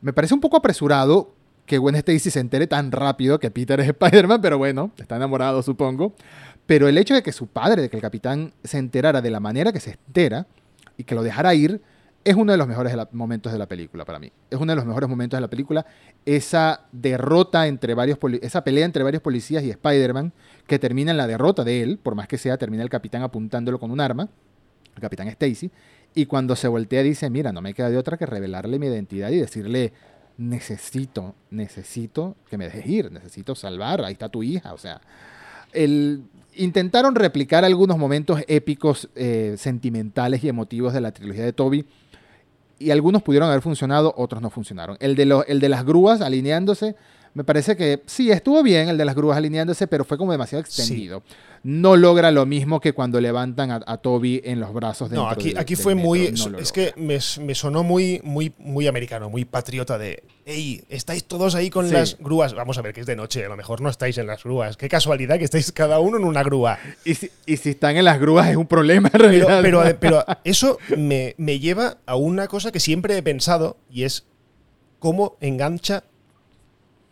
me 0.00 0.12
parece 0.12 0.34
un 0.34 0.40
poco 0.40 0.56
apresurado 0.56 1.34
que 1.66 1.78
Gwen 1.78 1.94
Stacy 1.94 2.30
se 2.30 2.40
entere 2.40 2.66
tan 2.66 2.92
rápido 2.92 3.38
que 3.38 3.50
Peter 3.50 3.80
es 3.80 3.88
Spider-Man, 3.88 4.40
pero 4.40 4.58
bueno, 4.58 4.90
está 4.98 5.16
enamorado, 5.16 5.62
supongo. 5.62 6.14
Pero 6.66 6.88
el 6.88 6.98
hecho 6.98 7.14
de 7.14 7.22
que 7.22 7.32
su 7.32 7.46
padre, 7.46 7.82
de 7.82 7.90
que 7.90 7.96
el 7.96 8.02
capitán 8.02 8.52
se 8.62 8.78
enterara 8.78 9.20
de 9.20 9.30
la 9.30 9.40
manera 9.40 9.72
que 9.72 9.80
se 9.80 9.98
entera 10.06 10.46
y 10.96 11.04
que 11.04 11.14
lo 11.14 11.22
dejara 11.22 11.54
ir, 11.54 11.82
es 12.24 12.34
uno 12.36 12.52
de 12.52 12.58
los 12.58 12.66
mejores 12.66 12.96
momentos 13.12 13.52
de 13.52 13.58
la 13.58 13.66
película 13.66 14.04
para 14.04 14.18
mí. 14.18 14.32
Es 14.50 14.58
uno 14.58 14.72
de 14.72 14.76
los 14.76 14.86
mejores 14.86 15.08
momentos 15.08 15.36
de 15.36 15.42
la 15.42 15.48
película. 15.48 15.84
Esa 16.24 16.86
derrota 16.90 17.66
entre 17.66 17.94
varios, 17.94 18.18
esa 18.40 18.64
pelea 18.64 18.86
entre 18.86 19.02
varios 19.02 19.22
policías 19.22 19.62
y 19.62 19.70
Spider-Man, 19.70 20.32
que 20.66 20.78
termina 20.78 21.10
en 21.10 21.18
la 21.18 21.26
derrota 21.26 21.64
de 21.64 21.82
él, 21.82 21.98
por 22.02 22.14
más 22.14 22.26
que 22.26 22.38
sea, 22.38 22.56
termina 22.56 22.82
el 22.82 22.88
capitán 22.88 23.22
apuntándolo 23.22 23.78
con 23.78 23.90
un 23.90 24.00
arma, 24.00 24.28
el 24.94 25.00
capitán 25.00 25.28
Stacy, 25.28 25.70
Y 26.14 26.26
cuando 26.26 26.56
se 26.56 26.68
voltea 26.68 27.02
dice, 27.02 27.28
mira, 27.28 27.52
no 27.52 27.60
me 27.60 27.74
queda 27.74 27.90
de 27.90 27.98
otra 27.98 28.16
que 28.16 28.24
revelarle 28.24 28.78
mi 28.78 28.86
identidad 28.86 29.30
y 29.30 29.36
decirle, 29.36 29.92
necesito, 30.38 31.34
necesito 31.50 32.36
que 32.48 32.56
me 32.56 32.64
dejes 32.64 32.86
ir, 32.86 33.12
necesito 33.12 33.54
salvar, 33.54 34.02
ahí 34.02 34.14
está 34.14 34.30
tu 34.30 34.42
hija. 34.42 34.72
O 34.72 34.78
sea, 34.78 35.00
el, 35.72 36.22
intentaron 36.56 37.14
replicar 37.14 37.64
algunos 37.64 37.98
momentos 37.98 38.40
épicos, 38.46 39.08
eh, 39.14 39.56
sentimentales 39.58 40.42
y 40.44 40.48
emotivos 40.48 40.92
de 40.92 41.00
la 41.00 41.12
trilogía 41.12 41.44
de 41.44 41.52
Toby. 41.52 41.86
Y 42.78 42.90
algunos 42.90 43.22
pudieron 43.22 43.48
haber 43.48 43.62
funcionado, 43.62 44.14
otros 44.16 44.42
no 44.42 44.50
funcionaron. 44.50 44.96
El 45.00 45.14
de, 45.14 45.44
el 45.46 45.60
de 45.60 45.68
las 45.68 45.84
grúas 45.84 46.20
alineándose, 46.20 46.96
me 47.34 47.42
parece 47.42 47.76
que 47.76 48.00
sí, 48.06 48.30
estuvo 48.30 48.62
bien 48.62 48.88
el 48.88 48.96
de 48.96 49.04
las 49.04 49.16
grúas 49.16 49.36
alineándose, 49.36 49.88
pero 49.88 50.04
fue 50.04 50.16
como 50.16 50.30
demasiado 50.30 50.60
extendido. 50.60 51.24
No 51.64 51.96
logra 51.96 52.30
lo 52.30 52.46
mismo 52.46 52.78
que 52.78 52.92
cuando 52.92 53.20
levantan 53.20 53.70
a, 53.72 53.96
Toby 53.96 54.40
en 54.44 54.60
los 54.60 54.72
brazos 54.72 55.10
de 55.10 55.16
No, 55.16 55.28
aquí, 55.28 55.54
aquí 55.56 55.74
fue 55.74 55.96
muy. 55.96 56.32
es 56.58 56.70
que 56.70 56.92
me, 56.96 57.18
sonó 57.54 57.82
muy, 57.82 58.20
muy, 58.22 58.52
muy 58.58 58.86
americano, 58.86 59.30
muy 59.30 59.44
patriota 59.44 59.98
de. 59.98 60.22
¡Ey! 60.44 60.84
Estáis 60.88 61.24
todos 61.24 61.56
ahí 61.56 61.70
con 61.70 61.90
las 61.90 62.18
grúas. 62.18 62.54
Vamos 62.54 62.78
a 62.78 62.82
ver 62.82 62.92
que 62.94 63.00
es 63.00 63.06
de 63.06 63.16
noche, 63.16 63.44
a 63.44 63.48
lo 63.48 63.56
mejor 63.56 63.80
no 63.80 63.88
estáis 63.88 64.16
en 64.18 64.28
las 64.28 64.44
grúas. 64.44 64.76
Qué 64.76 64.88
casualidad 64.88 65.38
que 65.38 65.44
estáis 65.44 65.72
cada 65.72 65.98
uno 65.98 66.18
en 66.18 66.24
una 66.24 66.42
grúa. 66.44 66.78
Y 67.04 67.14
si, 67.14 67.30
y 67.46 67.56
si 67.56 67.70
están 67.70 67.96
en 67.96 68.04
las 68.04 68.20
grúas 68.20 68.48
es 68.48 68.56
un 68.56 68.66
problema 68.66 69.10
en 69.12 69.20
realidad. 69.20 69.60
Pero, 69.62 69.82
pero, 70.00 70.24
eso 70.44 70.78
me, 70.96 71.34
me 71.38 71.58
lleva 71.58 71.96
a 72.06 72.14
una 72.14 72.46
cosa 72.46 72.70
que 72.70 72.78
siempre 72.78 73.16
he 73.16 73.22
pensado 73.22 73.78
y 73.90 74.04
es 74.04 74.24
cómo 75.00 75.36
engancha 75.40 76.04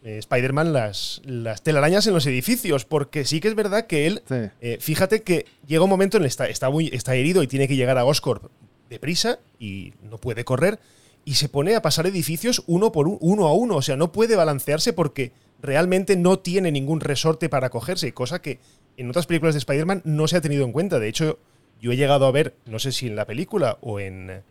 eh, 0.04 0.18
Spider-Man 0.18 0.72
las, 0.72 1.22
las 1.24 1.62
telarañas 1.62 2.06
en 2.06 2.14
los 2.14 2.26
edificios, 2.26 2.84
porque 2.84 3.24
sí 3.24 3.40
que 3.40 3.48
es 3.48 3.54
verdad 3.54 3.86
que 3.86 4.06
él, 4.06 4.22
eh, 4.60 4.78
fíjate 4.80 5.22
que 5.22 5.46
llega 5.66 5.84
un 5.84 5.90
momento 5.90 6.16
en 6.16 6.24
el 6.24 6.26
está, 6.26 6.48
está, 6.48 6.70
muy, 6.70 6.88
está 6.92 7.14
herido 7.14 7.42
y 7.42 7.46
tiene 7.46 7.68
que 7.68 7.76
llegar 7.76 7.98
a 7.98 8.04
Oscorp 8.04 8.50
deprisa 8.90 9.38
y 9.58 9.94
no 10.02 10.18
puede 10.18 10.44
correr 10.44 10.78
y 11.24 11.34
se 11.34 11.48
pone 11.48 11.74
a 11.74 11.82
pasar 11.82 12.06
edificios 12.06 12.62
uno 12.66 12.92
por 12.92 13.06
uno 13.08 13.46
a 13.46 13.54
uno, 13.54 13.76
o 13.76 13.82
sea, 13.82 13.96
no 13.96 14.12
puede 14.12 14.36
balancearse 14.36 14.92
porque 14.92 15.32
realmente 15.60 16.16
no 16.16 16.40
tiene 16.40 16.72
ningún 16.72 17.00
resorte 17.00 17.48
para 17.48 17.70
cogerse, 17.70 18.12
cosa 18.12 18.42
que 18.42 18.58
en 18.96 19.08
otras 19.08 19.26
películas 19.26 19.54
de 19.54 19.58
Spider-Man 19.58 20.02
no 20.04 20.26
se 20.28 20.36
ha 20.36 20.40
tenido 20.40 20.64
en 20.64 20.72
cuenta. 20.72 20.98
De 20.98 21.08
hecho, 21.08 21.38
yo 21.80 21.92
he 21.92 21.96
llegado 21.96 22.26
a 22.26 22.32
ver, 22.32 22.56
no 22.66 22.78
sé 22.78 22.92
si 22.92 23.06
en 23.06 23.16
la 23.16 23.26
película 23.26 23.78
o 23.80 24.00
en, 24.00 24.42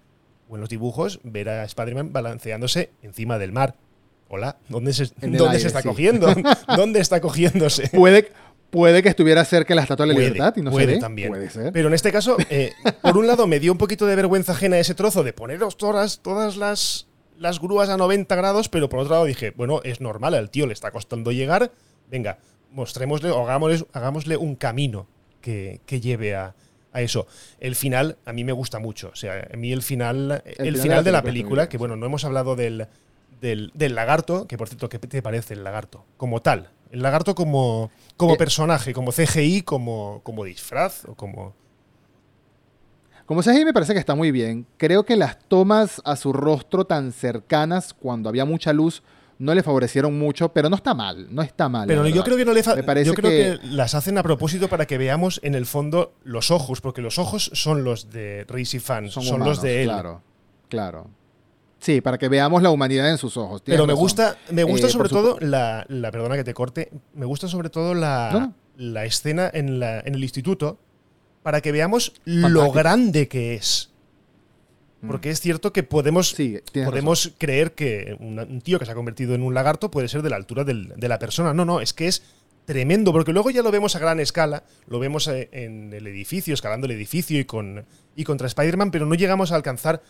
o 0.50 0.56
en 0.56 0.62
los 0.62 0.70
dibujos, 0.70 1.20
ver 1.24 1.50
a 1.50 1.66
Spider-Man 1.66 2.14
balanceándose 2.14 2.92
encima 3.02 3.38
del 3.38 3.52
mar 3.52 3.76
hola, 4.34 4.58
¿dónde 4.70 4.94
se, 4.94 5.12
¿dónde 5.20 5.60
se 5.60 5.68
está 5.68 5.84
cogiendo? 5.84 6.34
¿Dónde 6.76 7.02
está 7.02 7.20
cogiéndose? 7.20 7.90
Puede, 7.90 8.32
puede 8.70 9.04
que 9.04 9.10
estuviera 9.10 9.44
cerca 9.44 9.74
de 9.74 9.76
la 9.76 9.82
Estatua 9.82 10.06
de 10.06 10.14
la 10.14 10.20
Libertad 10.20 10.54
y 10.56 10.62
no 10.62 10.72
puede 10.72 11.00
también. 11.00 11.30
Puede 11.30 11.50
ser. 11.50 11.74
Pero 11.74 11.90
en 11.90 11.94
este 11.94 12.14
caso, 12.14 12.38
eh, 12.50 12.72
por 13.02 13.18
un 13.18 13.28
lado, 13.28 13.46
me 13.46 13.60
dio 13.60 13.74
un 13.74 13.78
poquito 13.78 14.06
de 14.06 14.16
vergüenza 14.16 14.54
ajena 14.54 14.80
ese 14.80 14.96
trozo 14.96 15.24
de 15.24 15.34
poneros 15.34 15.76
todas, 15.76 16.20
todas 16.20 16.56
las, 16.56 17.08
las 17.38 17.60
grúas 17.60 17.90
a 17.90 17.98
90 17.98 18.34
grados, 18.36 18.70
pero 18.70 18.88
por 18.88 19.02
otro 19.02 19.16
lado 19.16 19.26
dije, 19.26 19.52
bueno, 19.52 19.82
es 19.84 20.00
normal, 20.00 20.34
al 20.34 20.50
tío 20.50 20.66
le 20.66 20.74
está 20.74 20.92
costando 20.92 21.34
llegar, 21.34 21.74
venga, 22.10 22.40
mostrémosle 22.72 23.32
o 23.32 23.44
hagámosle, 23.44 23.86
hagámosle 23.92 24.38
un 24.38 24.56
camino 24.56 25.08
que, 25.42 25.82
lleve 25.88 26.36
a, 26.36 26.56
eso. 26.94 27.28
El 27.60 27.76
final 27.76 28.18
a 28.24 28.32
mí 28.32 28.46
me 28.46 28.54
gusta 28.54 28.80
mucho. 28.80 29.10
O 29.12 29.16
sea, 29.16 29.46
a 29.54 29.58
mí 29.58 29.74
el 29.74 29.82
final, 29.82 30.42
el, 30.46 30.78
final, 30.78 31.04
de 31.04 31.12
la 31.12 31.22
película, 31.22 31.68
que 31.68 31.78
bueno, 31.78 31.98
no 31.98 32.06
hemos 32.06 32.24
hablado 32.24 32.56
del, 32.56 32.88
del, 33.42 33.72
lagarto, 33.96 34.48
que 34.48 34.58
por 34.58 34.70
cierto, 34.70 34.88
¿qué 34.88 35.00
te 35.00 35.22
parece 35.22 35.56
el 35.56 35.64
lagarto? 35.64 36.06
Como 36.18 36.42
tal. 36.42 36.70
El 36.92 37.02
lagarto 37.02 37.36
como, 37.36 37.90
como 38.18 38.34
eh, 38.34 38.38
personaje, 38.38 38.94
como 38.94 39.12
CGI, 39.12 39.64
como, 39.64 40.22
como 40.24 40.44
disfraz 40.44 41.06
o 41.06 41.16
como... 41.16 41.54
Como 43.26 43.42
CGI 43.42 43.66
me 43.66 43.74
parece 43.74 43.94
que 43.94 44.00
está 44.00 44.14
muy 44.14 44.32
bien. 44.32 44.68
Creo 44.78 45.04
que 45.06 45.16
las 45.16 45.40
tomas 45.40 46.02
a 46.04 46.18
su 46.18 46.34
rostro 46.34 46.86
tan 46.86 47.14
cercanas 47.14 47.94
cuando 47.94 48.28
había 48.28 48.44
mucha 48.46 48.74
luz 48.74 49.04
no 49.40 49.56
le 49.56 49.64
favorecieron 49.64 50.20
mucho, 50.20 50.54
pero 50.54 50.70
no 50.70 50.76
está 50.76 50.94
mal, 50.94 51.34
no 51.34 51.42
está 51.42 51.68
mal. 51.68 51.88
Pero 51.88 52.08
yo 52.08 52.24
creo 52.24 52.38
que 52.38 52.46
no 52.46 52.54
le 52.54 52.62
parece 52.62 53.08
yo 53.08 53.16
creo 53.16 53.32
que... 53.32 53.68
las 53.68 53.96
hacen 53.96 54.18
a 54.20 54.24
propósito 54.24 54.68
para 54.68 54.86
que 54.86 55.00
veamos 55.00 55.40
en 55.44 55.56
el 55.56 55.66
fondo 55.66 56.14
los 56.24 56.52
ojos, 56.52 56.80
porque 56.80 57.02
los 57.02 57.18
ojos 57.18 57.50
son 57.54 57.84
los 57.84 58.12
de 58.12 58.46
Racy 58.48 58.80
Fan, 58.80 59.10
son, 59.10 59.40
los 59.40 59.62
de 59.62 59.82
él. 59.82 59.88
Claro, 59.88 60.22
claro. 60.70 61.08
Sí, 61.82 62.00
para 62.00 62.20
que 62.20 62.30
veamos 62.30 62.62
la 62.62 62.70
humanidad 62.70 63.10
en 63.10 63.18
sus 63.18 63.36
ojos. 63.38 63.64
Pero 63.66 63.88
me 63.88 63.94
gusta, 63.94 64.38
me 64.52 64.64
gusta 64.64 64.88
eh, 64.88 64.90
sobre 64.92 65.10
todo 65.10 65.38
la, 65.40 65.86
perdona 66.12 66.36
que 66.36 66.44
te 66.44 66.54
corte, 66.54 66.92
me 67.16 67.26
gusta 67.26 67.48
sobre 67.48 67.72
todo 67.72 67.96
la, 67.96 68.54
la 68.78 69.06
escena 69.06 69.50
en, 69.52 69.80
la, 69.80 70.00
en 70.00 70.14
el 70.14 70.22
instituto 70.22 70.78
para 71.42 71.62
que 71.62 71.72
veamos 71.72 72.14
lo 72.26 72.72
grande 72.72 73.28
que 73.28 73.56
es. 73.56 73.90
Mm. 75.02 75.08
Porque 75.08 75.32
es 75.32 75.42
cierto 75.42 75.74
que 75.74 75.82
podemos, 75.82 76.36
podemos 76.72 77.34
creer 77.40 77.74
que 77.74 78.16
un 78.20 78.62
tío 78.62 78.78
que 78.78 78.86
se 78.86 78.92
ha 78.92 78.96
convertido 78.96 79.34
en 79.34 79.42
un 79.42 79.56
lagarto 79.56 79.90
puede 79.90 80.08
ser 80.08 80.22
de 80.22 80.30
la 80.30 80.36
altura 80.36 80.64
de 80.64 81.08
la 81.08 81.18
persona. 81.18 81.52
No, 81.52 81.66
no, 81.66 81.82
es 81.82 81.94
que 81.94 82.08
es 82.08 82.22
tremendo, 82.66 83.12
porque 83.12 83.34
luego 83.34 83.50
ya 83.50 83.64
lo 83.64 83.72
vemos 83.72 83.96
a 83.96 84.00
gran 84.00 84.20
escala, 84.20 84.64
lo 84.86 85.00
vemos 85.00 85.28
eh, 85.28 85.50
en 85.52 85.92
el 85.94 86.06
edificio, 86.06 86.54
escalando 86.54 86.86
el 86.86 86.92
edificio 86.92 87.40
y, 87.40 87.46
con, 87.46 87.86
y 88.16 88.24
contra 88.24 88.46
Spider-Man, 88.46 88.92
pero 88.92 89.08
no 89.08 89.16
llegamos 89.16 89.52
a 89.52 89.56
alcanzar, 89.56 90.04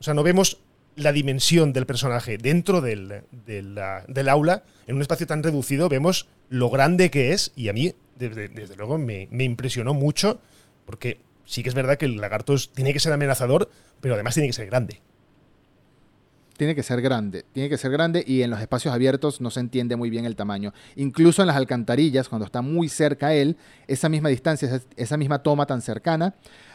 o 0.00 0.02
sea, 0.02 0.14
no 0.14 0.22
vemos 0.22 0.58
la 0.98 1.12
dimensión 1.12 1.72
del 1.72 1.86
personaje 1.86 2.38
dentro 2.38 2.80
del, 2.80 3.22
del, 3.32 4.28
aula, 4.28 4.64
en 4.86 4.96
un 4.96 5.02
espacio 5.02 5.26
tan 5.26 5.42
reducido, 5.42 5.88
vemos 5.88 6.28
lo 6.48 6.70
grande 6.70 7.10
que 7.10 7.32
es 7.32 7.52
y 7.56 7.68
a 7.68 7.72
mí, 7.72 7.94
desde, 8.16 8.48
luego, 8.76 8.98
me, 8.98 9.28
impresionó 9.30 9.94
mucho 9.94 10.40
porque 10.84 11.20
sí 11.44 11.62
que 11.62 11.68
es 11.68 11.74
verdad 11.74 11.96
que 11.96 12.06
el 12.06 12.16
lagarto 12.16 12.54
tiene 12.74 12.92
que 12.92 13.00
ser 13.00 13.12
amenazador, 13.12 13.70
pero 14.00 14.14
además 14.14 14.34
tiene 14.34 14.48
que 14.48 14.52
ser 14.52 14.66
grande. 14.66 15.00
Tiene 16.56 16.74
que 16.74 16.82
ser 16.82 17.00
grande, 17.00 17.44
tiene 17.52 17.68
que 17.68 17.78
ser 17.78 17.92
grande 17.92 18.24
y 18.26 18.42
en 18.42 18.50
los 18.50 18.60
espacios 18.60 18.92
abiertos 18.92 19.40
no 19.40 19.50
se 19.50 19.60
entiende 19.60 19.94
muy 19.94 20.10
bien 20.10 20.24
el 20.24 20.34
tamaño. 20.34 20.74
Incluso 20.96 21.42
en 21.42 21.46
las 21.46 21.56
alcantarillas, 21.56 22.28
cuando 22.28 22.46
está 22.46 22.62
muy 22.62 22.88
cerca 22.88 23.32
él, 23.32 23.56
esa 23.86 24.08
misma 24.08 24.28
distancia, 24.30 24.80
esa 24.96 25.16
misma 25.16 25.44
toma 25.44 25.66
tan 25.66 25.80
cercana, 25.80 26.34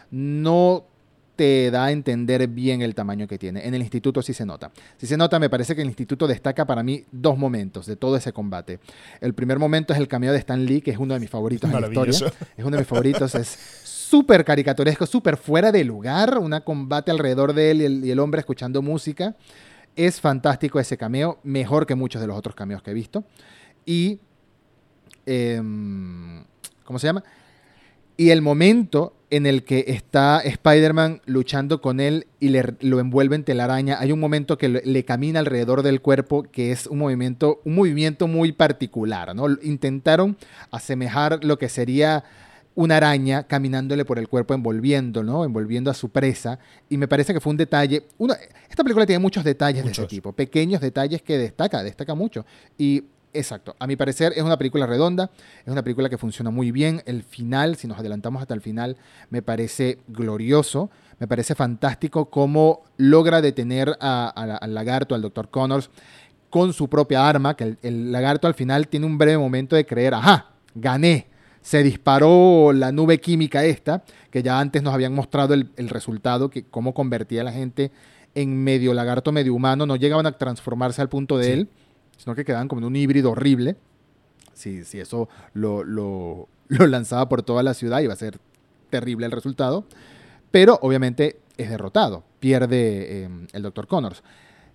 no 0.09 0.87
te 1.35 1.71
da 1.71 1.85
a 1.85 1.91
entender 1.91 2.47
bien 2.47 2.81
el 2.81 2.93
tamaño 2.93 3.27
que 3.27 3.37
tiene. 3.37 3.67
En 3.67 3.73
el 3.73 3.81
instituto 3.81 4.21
sí 4.21 4.33
se 4.33 4.45
nota. 4.45 4.71
Si 4.97 5.07
se 5.07 5.17
nota, 5.17 5.39
me 5.39 5.49
parece 5.49 5.75
que 5.75 5.81
el 5.81 5.87
instituto 5.87 6.27
destaca 6.27 6.65
para 6.65 6.83
mí 6.83 7.05
dos 7.11 7.37
momentos 7.37 7.85
de 7.85 7.95
todo 7.95 8.15
ese 8.15 8.33
combate. 8.33 8.79
El 9.19 9.33
primer 9.33 9.57
momento 9.57 9.93
es 9.93 9.99
el 9.99 10.07
cameo 10.07 10.31
de 10.31 10.39
Stan 10.39 10.63
Lee, 10.63 10.81
que 10.81 10.91
es 10.91 10.97
uno 10.97 11.13
de 11.13 11.19
mis 11.19 11.29
favoritos 11.29 11.71
en 11.71 11.81
la 11.81 11.87
historia. 11.87 12.31
Es 12.55 12.63
uno 12.63 12.71
de 12.71 12.77
mis 12.77 12.87
favoritos, 12.87 13.33
es 13.35 13.47
súper 13.83 14.45
caricaturesco, 14.45 15.07
súper 15.07 15.37
fuera 15.37 15.71
de 15.71 15.83
lugar, 15.83 16.37
un 16.37 16.57
combate 16.63 17.09
alrededor 17.09 17.53
de 17.53 17.71
él 17.71 18.05
y 18.05 18.11
el, 18.11 18.19
hombre 18.19 18.39
escuchando 18.39 18.81
música. 18.81 19.35
Es 19.95 20.21
fantástico 20.21 20.79
ese 20.79 20.97
cameo, 20.97 21.39
mejor 21.43 21.87
que 21.87 21.95
muchos 21.95 22.21
de 22.21 22.27
los 22.27 22.37
otros 22.37 22.55
cameos 22.55 22.83
que 22.83 22.91
he 22.91 22.93
visto. 22.93 23.23
Y... 23.85 24.19
Em, 25.25 26.43
¿Cómo 26.83 26.99
se 26.99 27.07
llama? 27.07 27.23
Y 28.17 28.29
el 28.29 28.41
momento 28.41 29.15
en 29.35 29.47
el 29.47 29.63
que 29.63 29.85
está 29.87 30.41
Spider-Man 30.41 31.21
luchando 31.25 31.81
con 31.81 31.99
él 31.99 32.27
y 32.39 32.49
le, 32.49 32.75
lo 32.81 32.99
envuelve 32.99 33.35
en 33.35 33.43
telaraña. 33.43 33.97
Hay 33.99 34.11
un 34.11 34.19
momento 34.19 34.59
que 34.59 34.69
le, 34.69 35.05
camina 35.05 35.39
alrededor 35.39 35.81
del 35.81 36.01
cuerpo 36.01 36.43
que 36.43 36.71
es 36.71 36.85
un 36.85 36.99
movimiento, 36.99 37.59
un 37.65 37.73
movimiento 37.73 38.27
muy 38.27 38.51
particular. 38.51 39.35
¿no? 39.35 39.47
Intentaron 39.63 40.37
asemejar 40.69 41.43
lo 41.43 41.57
que 41.57 41.67
sería 41.67 42.23
una 42.75 42.97
araña 42.97 43.43
caminándole 43.47 44.05
por 44.05 44.19
el 44.19 44.27
cuerpo, 44.27 44.53
envolviendo, 44.53 45.23
¿no? 45.23 45.45
Envolviendo 45.45 45.89
a 45.89 45.95
su 45.95 46.09
presa. 46.09 46.59
Y 46.87 46.97
me 46.97 47.07
parece 47.07 47.33
que 47.33 47.39
fue 47.39 47.51
un 47.51 47.57
detalle. 47.57 48.03
esta 48.69 48.83
película 48.83 49.07
tiene 49.07 49.19
muchos 49.19 49.43
detalles 49.43 49.83
de 49.83 49.91
ese 49.91 50.05
tipo, 50.05 50.33
pequeños 50.33 50.79
detalles 50.79 51.23
que 51.23 51.39
destaca, 51.39 51.83
destaca 51.83 52.13
mucho. 52.13 52.45
Y 52.77 53.03
Exacto. 53.33 53.75
A 53.79 53.87
mi 53.87 53.95
parecer 53.95 54.33
es 54.35 54.43
una 54.43 54.57
película 54.57 54.85
redonda, 54.85 55.31
es 55.65 55.71
una 55.71 55.81
película 55.81 56.07
que 56.07 56.19
funciona 56.19 56.51
muy 56.51 56.71
bien. 56.71 57.01
El 57.05 57.23
final, 57.23 57.75
si 57.75 57.87
nos 57.87 57.97
adelantamos 57.97 58.41
hasta 58.41 58.53
el 58.53 58.61
final, 58.61 58.95
me 59.29 59.41
parece 59.41 59.97
glorioso. 60.07 60.91
Me 61.19 61.27
parece 61.27 61.55
fantástico 61.55 62.29
cómo 62.29 62.83
logra 62.97 63.41
detener 63.41 63.97
al 63.99 64.73
lagarto, 64.73 65.15
al 65.15 65.21
Dr. 65.21 65.49
Connors, 65.49 65.89
con 66.49 66.73
su 66.73 66.87
propia 66.87 67.27
arma, 67.27 67.55
que 67.55 67.77
el, 67.81 68.11
lagarto 68.11 68.47
al 68.47 68.53
final 68.53 68.87
tiene 68.87 69.07
un 69.07 69.17
breve 69.17 69.37
momento 69.37 69.75
de 69.75 69.85
creer, 69.85 70.13
ajá, 70.13 70.51
gané. 70.75 71.27
Se 71.61 71.81
disparó 71.81 72.73
la 72.73 72.91
nube 72.91 73.19
química 73.19 73.63
esta, 73.63 74.03
que 74.29 74.43
ya 74.43 74.59
antes 74.59 74.83
nos 74.83 74.93
habían 74.93 75.15
mostrado 75.15 75.53
el, 75.53 75.89
resultado, 75.89 76.49
que 76.49 76.65
cómo 76.65 76.93
convertía 76.93 77.41
a 77.41 77.45
la 77.45 77.53
gente 77.53 77.91
en 78.35 78.61
medio 78.63 78.93
lagarto, 78.93 79.31
medio 79.31 79.55
humano. 79.55 79.85
No 79.85 79.95
llegaban 79.95 80.25
a 80.25 80.33
transformarse 80.33 81.01
al 81.01 81.09
punto 81.09 81.37
de 81.37 81.53
él 81.53 81.69
sino 82.17 82.35
que 82.35 82.45
quedaban 82.45 82.67
como 82.67 82.79
en 82.81 82.85
un 82.85 82.95
híbrido 82.95 83.31
horrible. 83.31 83.75
Si, 84.53 84.83
si 84.83 84.99
eso 84.99 85.29
lo, 85.53 85.83
lo, 85.83 86.47
lanzaba 86.87 87.27
por 87.29 87.43
toda 87.43 87.63
la 87.63 87.73
ciudad, 87.73 88.01
iba 88.01 88.13
a 88.13 88.17
ser 88.17 88.39
terrible 88.89 89.25
el 89.25 89.31
resultado. 89.31 89.85
Pero 90.51 90.77
obviamente 90.81 91.39
es 91.57 91.69
derrotado, 91.69 92.23
pierde 92.39 93.23
em, 93.23 93.47
el 93.53 93.63
Dr. 93.63 93.87
Connors. 93.87 94.23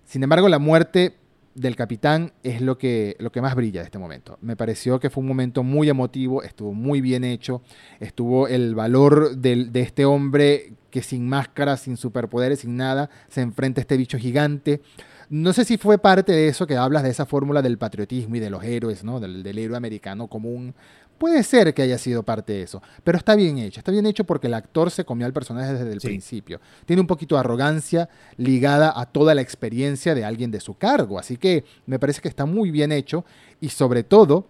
Sin 0.05 0.23
embargo, 0.23 0.49
la 0.49 0.59
muerte 0.59 1.15
del 1.55 1.75
capitán 1.75 2.31
es 2.43 2.61
lo 2.61 2.77
que, 2.77 3.15
lo 3.19 3.31
que 3.31 3.41
más 3.41 3.55
brilla 3.55 3.81
de 3.81 3.85
este 3.85 3.97
momento. 3.97 4.37
Me 4.41 4.55
pareció 4.55 4.99
que 4.99 5.09
fue 5.09 5.21
un 5.21 5.27
momento 5.27 5.63
muy 5.63 5.89
emotivo, 5.89 6.41
estuvo 6.43 6.73
muy 6.73 7.01
bien 7.01 7.23
hecho, 7.23 7.61
estuvo 7.99 8.47
el 8.47 8.75
valor 8.75 9.35
del- 9.37 9.71
de 9.71 9.81
este 9.81 10.05
hombre 10.05 10.73
que 10.89 11.01
sin 11.01 11.27
máscara, 11.27 11.75
sin 11.77 11.97
superpoderes, 11.97 12.59
sin 12.59 12.75
nada, 12.77 13.09
se 13.29 13.41
enfrenta 13.41 13.81
a 13.81 13.83
este 13.83 13.97
bicho 13.97 14.17
gigante. 14.17 14.81
No 15.29 15.53
sé 15.53 15.63
si 15.63 15.77
fue 15.77 15.97
parte 15.99 16.31
de 16.31 16.47
eso 16.47 16.65
que 16.65 16.75
hablas 16.75 17.03
de 17.03 17.09
esa 17.09 17.25
fórmula 17.25 17.61
del 17.61 17.77
patriotismo 17.77 18.35
y 18.35 18.39
de 18.39 18.49
los 18.49 18.63
héroes, 18.63 19.03
¿no? 19.03 19.19
Del, 19.19 19.43
del 19.43 19.57
héroe 19.59 19.77
americano 19.77 20.27
común. 20.27 20.73
Puede 21.19 21.43
ser 21.43 21.73
que 21.73 21.81
haya 21.81 21.97
sido 21.97 22.23
parte 22.23 22.53
de 22.53 22.61
eso, 22.63 22.81
pero 23.03 23.17
está 23.17 23.35
bien 23.35 23.57
hecho. 23.57 23.79
Está 23.81 23.91
bien 23.91 24.05
hecho 24.05 24.23
porque 24.23 24.47
el 24.47 24.53
actor 24.53 24.89
se 24.89 25.03
comió 25.03 25.25
al 25.27 25.33
personaje 25.33 25.73
desde 25.73 25.91
el 25.91 25.99
Sí. 25.99 26.07
principio. 26.07 26.61
Tiene 26.85 27.01
un 27.01 27.07
poquito 27.07 27.35
de 27.35 27.41
arrogancia 27.41 28.07
ligada 28.37 28.93
a 28.95 29.05
toda 29.05 29.35
la 29.35 29.41
experiencia 29.41 30.15
de 30.15 30.23
alguien 30.23 30.49
de 30.49 30.61
su 30.61 30.77
cargo. 30.77 31.19
Así 31.19 31.35
que 31.37 31.65
me 31.85 31.99
parece 31.99 32.21
que 32.21 32.29
está 32.29 32.45
muy 32.45 32.71
bien 32.71 32.91
hecho 32.93 33.25
y 33.59 33.69
sobre 33.69 34.03
todo 34.03 34.47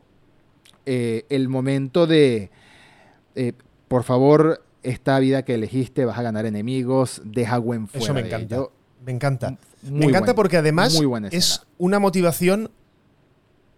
eh, 0.85 1.25
el 1.29 1.49
momento 1.49 2.07
de, 2.07 2.51
eh, 3.35 3.53
por 3.87 4.03
favor, 4.03 4.63
esta 4.83 5.19
vida 5.19 5.43
que 5.43 5.55
elegiste, 5.55 6.05
vas 6.05 6.17
a 6.17 6.21
ganar 6.23 6.45
enemigos, 6.45 7.21
deja 7.25 7.57
Gwen 7.57 7.87
fuera. 7.87 8.03
Eso 8.05 8.13
me 8.13 8.21
de 8.23 8.27
encanta. 8.29 8.55
ello. 8.55 8.71
Me 9.05 9.11
encanta. 9.11 9.57
Muy 9.83 9.99
me 9.99 10.05
encanta 10.07 10.27
buen- 10.31 10.35
porque 10.35 10.57
además 10.57 10.93
es 11.33 11.61
una 11.77 11.99
motivación 11.99 12.71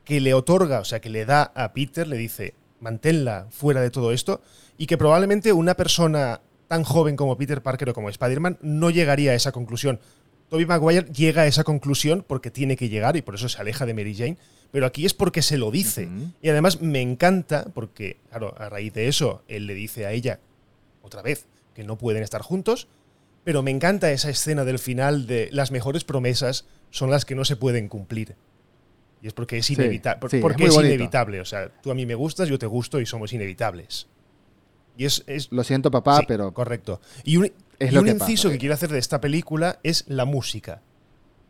que 0.03 0.19
le 0.19 0.33
otorga, 0.33 0.79
o 0.79 0.85
sea, 0.85 0.99
que 0.99 1.09
le 1.09 1.25
da 1.25 1.51
a 1.55 1.73
Peter, 1.73 2.07
le 2.07 2.17
dice, 2.17 2.53
manténla 2.79 3.47
fuera 3.51 3.81
de 3.81 3.91
todo 3.91 4.11
esto, 4.11 4.41
y 4.77 4.87
que 4.87 4.97
probablemente 4.97 5.53
una 5.53 5.75
persona 5.75 6.41
tan 6.67 6.83
joven 6.83 7.15
como 7.15 7.37
Peter 7.37 7.61
Parker 7.61 7.89
o 7.89 7.93
como 7.93 8.09
Spider-Man 8.09 8.57
no 8.61 8.89
llegaría 8.89 9.31
a 9.31 9.35
esa 9.35 9.51
conclusión. 9.51 9.99
Tobey 10.49 10.65
Maguire 10.65 11.05
llega 11.13 11.43
a 11.43 11.47
esa 11.47 11.63
conclusión 11.63 12.25
porque 12.27 12.49
tiene 12.51 12.75
que 12.75 12.89
llegar 12.89 13.15
y 13.15 13.21
por 13.21 13.35
eso 13.35 13.47
se 13.47 13.61
aleja 13.61 13.85
de 13.85 13.93
Mary 13.93 14.15
Jane, 14.15 14.37
pero 14.71 14.85
aquí 14.85 15.05
es 15.05 15.13
porque 15.13 15.41
se 15.41 15.57
lo 15.57 15.69
dice. 15.71 16.09
Y 16.41 16.49
además 16.49 16.81
me 16.81 17.01
encanta 17.01 17.67
porque, 17.73 18.17
claro, 18.29 18.53
a 18.57 18.67
raíz 18.69 18.93
de 18.93 19.07
eso, 19.07 19.43
él 19.47 19.67
le 19.67 19.73
dice 19.75 20.05
a 20.05 20.11
ella, 20.11 20.39
otra 21.03 21.21
vez, 21.21 21.45
que 21.75 21.83
no 21.83 21.97
pueden 21.97 22.23
estar 22.23 22.41
juntos, 22.41 22.87
pero 23.43 23.63
me 23.63 23.71
encanta 23.71 24.11
esa 24.11 24.29
escena 24.29 24.63
del 24.65 24.79
final 24.79 25.27
de 25.27 25.49
las 25.51 25.71
mejores 25.71 26.03
promesas 26.03 26.65
son 26.89 27.09
las 27.09 27.25
que 27.25 27.35
no 27.35 27.45
se 27.45 27.55
pueden 27.55 27.87
cumplir. 27.87 28.35
Y 29.21 29.27
es 29.27 29.33
porque 29.33 29.57
es 29.59 29.65
Sí, 29.67 29.73
inevitable. 29.73 30.29
sí, 30.29 30.37
es 30.37 30.41
porque 30.41 30.65
es, 30.65 30.75
inevitable. 30.75 31.41
O 31.41 31.45
sea, 31.45 31.69
tú 31.81 31.91
a 31.91 31.95
mí 31.95 32.05
me 32.05 32.15
gustas, 32.15 32.49
yo 32.49 32.57
te 32.57 32.65
gusto 32.65 32.99
y 32.99 33.05
somos 33.05 33.33
inevitables. 33.33 34.07
Y 34.97 35.05
es. 35.05 35.23
es 35.27 35.51
Lo 35.51 35.63
siento, 35.63 35.89
papá, 35.91 36.19
sí, 36.19 36.25
pero 36.27 36.53
Correcto. 36.53 36.99
Y 37.23 37.37
un, 37.37 37.45
es 37.79 37.91
y 37.91 37.93
lo 37.93 38.01
un 38.01 38.05
que 38.07 38.11
inciso 38.13 38.47
pasa. 38.47 38.53
que 38.53 38.59
quiero 38.59 38.73
hacer 38.75 38.89
de 38.89 38.99
esta 38.99 39.21
película 39.21 39.79
es 39.83 40.05
la 40.07 40.25
música. 40.25 40.81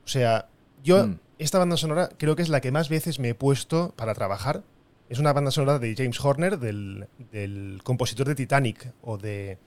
O 0.04 0.08
sea, 0.08 0.48
yo, 0.84 1.08
Mm. 1.08 1.20
esta 1.40 1.60
banda 1.60 1.78
sonora 1.78 2.10
creo 2.18 2.36
que 2.36 2.42
es 2.44 2.50
la 2.50 2.60
que 2.62 2.72
más 2.72 2.90
veces 2.90 3.20
me 3.20 3.30
he 3.30 3.36
puesto 3.36 3.94
para 3.96 4.14
trabajar. 4.14 4.64
Es 5.10 5.20
una 5.20 5.34
banda 5.34 5.52
sonora 5.52 5.80
de 5.80 5.94
James 5.96 6.20
Horner, 6.24 6.58
del, 6.60 7.08
del 7.32 7.80
compositor 7.84 8.28
de 8.28 8.36
Titanic 8.36 8.94
o 9.02 9.18
de. 9.18 9.58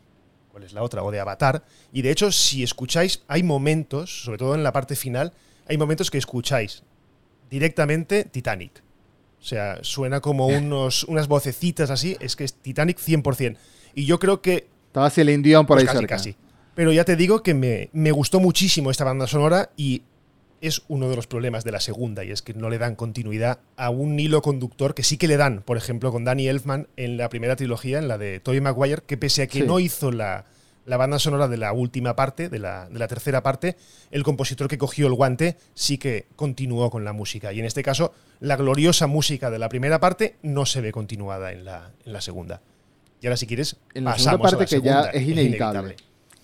¿Cuál 0.55 0.63
es 0.63 0.73
la 0.73 0.85
otra? 0.85 1.03
O 1.03 1.11
de 1.11 1.19
Avatar. 1.19 1.65
Y 1.93 2.03
de 2.03 2.13
hecho, 2.13 2.31
si 2.31 2.63
escucháis, 2.63 3.25
hay 3.27 3.43
momentos, 3.43 4.23
sobre 4.23 4.39
todo 4.39 4.55
en 4.55 4.63
la 4.63 4.71
parte 4.73 4.95
final, 4.95 5.33
hay 5.67 5.77
momentos 5.77 6.13
que 6.13 6.19
escucháis 6.19 6.85
directamente 7.51 8.23
Titanic. 8.23 8.81
O 9.41 9.45
sea, 9.45 9.83
suena 9.83 10.21
como 10.21 10.47
unos, 10.47 11.03
unas 11.05 11.27
vocecitas 11.27 11.91
así. 11.91 12.17
Es 12.21 12.37
que 12.37 12.45
es 12.45 12.55
Titanic 12.55 13.01
100%. 13.01 13.57
Y 13.97 14.05
yo 14.05 14.21
creo 14.21 14.43
que 14.43 14.69
estaba 14.87 15.11
Celine 15.11 15.43
Dion 15.43 15.67
por 15.67 15.75
pues 15.75 15.83
ahí 15.83 15.87
casi, 15.89 15.99
cerca. 15.99 16.15
casi. 16.15 16.37
Pero 16.77 16.93
ya 16.93 17.05
te 17.05 17.17
digo 17.17 17.43
que 17.43 17.53
me, 17.53 17.91
me 17.93 18.13
gustó 18.13 18.39
muchísimo 18.39 18.93
esta 18.93 19.03
banda 19.03 19.27
sonora 19.27 19.71
y 19.77 20.03
es 20.67 20.83
uno 20.89 21.09
de 21.09 21.17
los 21.17 21.27
problemas 21.27 21.65
de 21.65 21.73
la 21.73 21.81
segunda 21.81 22.25
y 22.25 22.31
es 22.31 22.43
que 22.43 22.55
no 22.55 22.71
le 22.71 22.79
dan 22.79 22.95
continuidad 22.97 23.59
a 23.77 23.91
un 23.91 24.19
hilo 24.19 24.43
conductor 24.43 24.95
que 24.95 25.03
sí 25.03 25.17
que 25.17 25.29
le 25.29 25.37
dan, 25.37 25.63
por 25.63 25.77
ejemplo, 25.77 26.11
con 26.13 26.25
Danny 26.25 26.49
Elfman 26.49 26.89
en 26.97 27.17
la 27.17 27.29
primera 27.29 27.57
trilogía, 27.57 27.99
en 27.99 28.09
la 28.09 28.19
de 28.19 28.41
Tobey 28.41 28.61
Maguire, 28.61 29.03
que 29.07 29.17
pese 29.17 29.43
a 29.43 29.47
que 29.47 29.61
Sí. 29.61 29.67
no 29.67 29.79
hizo 29.81 30.11
la, 30.11 30.45
la 30.87 30.97
banda 30.97 31.19
sonora 31.19 31.49
de 31.49 31.57
la 31.57 31.73
última 31.73 32.15
parte, 32.17 32.49
de 32.49 32.59
la, 32.59 32.89
de 32.89 32.99
la 32.99 33.09
tercera 33.09 33.43
parte, 33.43 33.77
el 34.11 34.23
compositor 34.23 34.69
que 34.69 34.79
cogió 34.79 35.07
el 35.07 35.15
guante 35.15 35.57
sí 35.75 35.99
que 35.99 36.27
continuó 36.37 36.91
con 36.91 37.05
la 37.05 37.13
música. 37.13 37.53
Y 37.53 37.61
en 37.61 37.67
este 37.67 37.83
caso, 37.83 38.13
la 38.41 38.57
gloriosa 38.57 39.07
música 39.07 39.51
de 39.51 39.59
la 39.59 39.69
primera 39.69 40.01
parte 40.01 40.37
no 40.43 40.67
se 40.67 40.81
ve 40.81 40.93
continuada 40.93 41.53
en 41.53 41.65
la, 41.65 41.91
en 42.05 42.13
la 42.13 42.21
segunda. 42.21 42.61
Y 43.23 43.27
ahora, 43.27 43.37
si 43.39 43.47
quieres, 43.47 43.77
En 43.95 44.05
la 44.05 44.13
pasamos 44.13 44.51
segunda 44.51 44.51
parte 44.51 44.57
a 44.57 44.79
la 44.79 44.83
que 44.83 44.87
ya 44.87 45.03
segunda. 45.05 45.11
es 45.11 45.29
inevitable. 45.29 45.97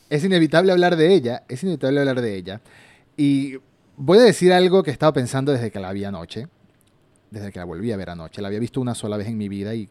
Es 0.09 0.25
inevitable 0.25 0.73
hablar 0.73 0.97
de 0.97 1.15
ella, 1.15 1.43
es 1.49 1.63
inevitable 1.63 2.01
hablar 2.01 2.21
de 2.21 2.35
ella. 2.37 2.61
Y 3.17 3.59
voy 4.03 4.19
a 4.19 4.23
decir 4.23 4.53
algo 4.53 4.83
que 4.83 4.91
he 4.91 4.93
estado 4.93 5.13
pensando 5.13 5.53
desde 5.53 5.71
que 5.71 5.79
la 5.81 5.93
vi 5.93 6.05
anoche, 6.05 6.49
desde 7.31 7.53
que 7.53 7.59
la 7.59 7.65
volví 7.65 7.93
a 7.93 7.97
ver 7.97 8.11
anoche. 8.11 8.41
La 8.43 8.49
había 8.49 8.59
visto 8.61 8.81
una 8.81 8.95
sola 8.95 9.17
vez 9.17 9.29
en 9.29 9.37
mi 9.39 9.49
vida 9.49 9.75
y 9.75 9.89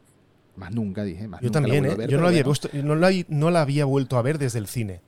más 0.55 0.71
nunca 0.73 1.03
dije, 1.03 1.27
más 1.27 1.39
Yo 1.41 1.47
nunca 1.47 1.61
también, 1.61 1.85
¿eh? 1.85 1.91
a 1.91 1.95
ver, 1.95 2.09
Yo 2.09 2.17
no 2.17 2.23
la, 2.23 2.29
había 2.29 2.43
bueno. 2.43 2.51
visto- 2.51 2.69
no, 2.83 2.95
la, 2.95 3.11
no 3.29 3.51
la 3.51 3.61
había 3.61 3.85
vuelto 3.85 4.17
a 4.17 4.21
ver 4.21 4.37
desde 4.39 4.59
el 4.59 4.67
cine. 4.67 5.01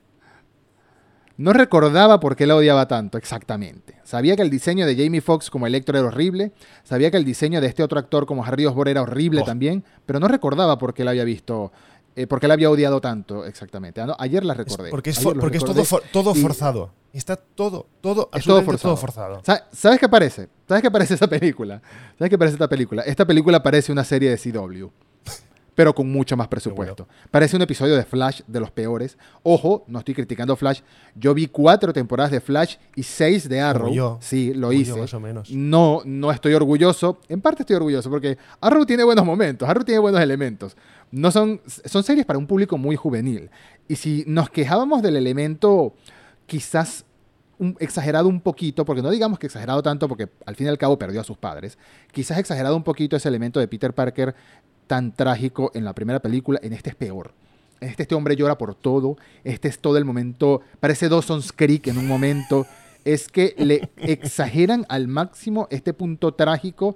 No 1.38 1.54
recordaba 1.54 2.20
por 2.20 2.36
qué 2.36 2.46
la 2.46 2.56
odiaba 2.56 2.88
tanto, 2.88 3.18
exactamente. 3.18 3.96
Sabía 4.04 4.36
que 4.36 4.44
el 4.44 4.52
diseño 4.52 4.86
de 4.86 4.96
Jamie 4.96 5.22
Foxx 5.22 5.50
como 5.50 5.66
Electro 5.66 5.98
era 5.98 6.08
horrible, 6.08 6.52
sabía 6.84 7.10
que 7.10 7.18
el 7.18 7.26
diseño 7.26 7.62
de 7.62 7.68
este 7.68 7.82
otro 7.82 7.98
actor 7.98 8.26
como 8.28 8.46
Harry 8.46 8.66
Osborn 8.68 8.90
era 8.92 9.02
horrible 9.02 9.42
Oh. 9.42 9.46
también, 9.46 9.84
pero 10.06 10.20
no 10.20 10.28
recordaba 10.28 10.78
por 10.78 10.94
qué 10.94 11.04
la 11.04 11.12
había 11.12 11.24
visto, 11.24 11.72
eh, 12.16 12.28
por 12.28 12.40
qué 12.40 12.48
la 12.48 12.54
había 12.56 12.70
odiado 12.70 13.00
tanto 13.02 13.46
exactamente. 13.46 14.02
Ah, 14.02 14.06
no, 14.06 14.16
ayer 14.20 14.44
la 14.44 14.54
Es 14.54 14.58
recordé. 14.60 14.90
porque 14.90 15.10
es, 15.12 15.20
for- 15.20 15.40
porque 15.40 15.58
es 15.58 15.64
todo, 15.64 15.84
for- 15.86 16.04
todo 16.12 16.34
y- 16.36 16.42
forzado. 16.42 16.92
Está 17.14 17.36
todo, 17.36 17.88
todo, 18.00 18.30
Es 18.34 18.44
todo 18.46 18.58
absolutamente 18.60 18.82
todo 18.82 18.96
forzado. 18.98 19.36
forzado. 19.42 19.44
Sa- 19.44 19.68
¿Sabes 19.76 20.00
qué 20.00 20.08
parece? 20.08 20.48
¿Sabes 20.68 20.82
qué 20.82 20.90
parece 20.92 21.14
esa 21.16 21.28
película? 21.30 21.82
¿Sabes 22.18 22.30
qué 22.30 22.38
parece 22.38 22.56
esta 22.56 22.68
película? 22.70 23.02
Esta 23.04 23.26
película 23.26 23.62
parece 23.62 23.92
una 23.92 24.04
serie 24.06 24.30
de 24.30 24.38
CW, 24.38 24.88
pero 25.76 25.94
con 25.96 26.10
mucho 26.12 26.38
más 26.38 26.48
presupuesto. 26.48 27.08
Parece 27.30 27.56
un 27.58 27.62
episodio 27.64 27.96
de 27.96 28.04
Flash 28.04 28.42
de 28.48 28.60
los 28.62 28.72
peores. 28.72 29.18
Ojo, 29.44 29.84
no 29.88 30.00
estoy 30.00 30.14
criticando 30.16 30.56
Flash. 30.56 30.82
Yo 31.16 31.34
vi 31.34 31.48
cuatro 31.48 31.92
temporadas 31.92 32.32
de 32.32 32.40
Flash 32.40 32.76
y 32.96 33.04
seis 33.04 33.48
de 33.50 33.60
Arrow. 33.60 33.92
yo. 33.94 34.18
Sí, 34.22 34.54
lo 34.54 34.68
Como 34.68 34.72
yo, 34.74 34.80
hice. 34.80 35.00
más 35.00 35.14
o 35.14 35.20
menos. 35.20 35.50
No, 35.52 36.02
no 36.06 36.32
estoy 36.32 36.54
orgulloso. 36.54 37.20
En 37.28 37.42
parte 37.42 37.64
estoy 37.64 37.76
orgulloso 37.76 38.10
porque 38.10 38.38
Arrow 38.62 38.86
tiene 38.86 39.04
buenos 39.04 39.26
momentos, 39.26 39.68
Arrow 39.68 39.84
tiene 39.84 40.00
buenos 40.00 40.22
elementos. 40.22 40.78
No 41.12 41.32
son, 41.32 41.62
son 41.66 42.04
series 42.04 42.26
para 42.26 42.40
un 42.40 42.48
público 42.48 42.78
muy 42.78 42.96
juvenil. 42.96 43.50
Y 43.88 43.96
si 43.96 44.24
nos 44.28 44.50
quejábamos 44.50 45.02
del 45.02 45.18
elemento 45.18 45.94
quizás 46.46 47.06
exagerado 47.80 48.28
un 48.28 48.42
poquito, 48.42 48.86
porque 48.86 49.02
no 49.02 49.12
digamos 49.12 49.38
que 49.38 49.48
exagerado 49.48 49.84
tanto, 49.84 50.08
porque 50.08 50.30
al 50.46 50.56
fin 50.56 50.68
y 50.68 50.70
al 50.70 50.78
cabo 50.78 50.98
perdió 50.98 51.22
a 51.22 51.24
sus 51.24 51.38
padres, 51.38 51.78
quizás 52.12 52.38
exagerado 52.40 52.76
un 52.76 52.84
poquito 52.84 53.16
ese 53.16 53.30
elemento 53.30 53.60
de 53.60 53.68
Peter 53.68 53.94
Parker 53.94 54.34
tan 54.88 55.16
trágico 55.16 55.72
en 55.74 55.86
la 55.86 55.94
primera 55.94 56.20
película, 56.20 56.60
en 56.64 56.74
este 56.74 56.90
es 56.90 56.96
peor. 56.96 57.34
Este, 57.80 58.04
este 58.04 58.16
hombre 58.16 58.36
llora 58.36 58.58
por 58.58 58.76
todo, 58.76 59.18
este 59.44 59.68
es 59.68 59.80
todo 59.80 59.98
el 59.98 60.06
momento, 60.06 60.62
parece 60.80 61.10
Dawson's 61.10 61.52
Creek 61.52 61.88
en 61.88 61.98
un 61.98 62.08
momento, 62.08 62.66
es 63.06 63.28
que 63.28 63.56
le 63.58 63.90
exageran 63.98 64.86
al 64.90 65.08
máximo 65.08 65.68
este 65.72 65.94
punto 65.94 66.34
trágico. 66.34 66.96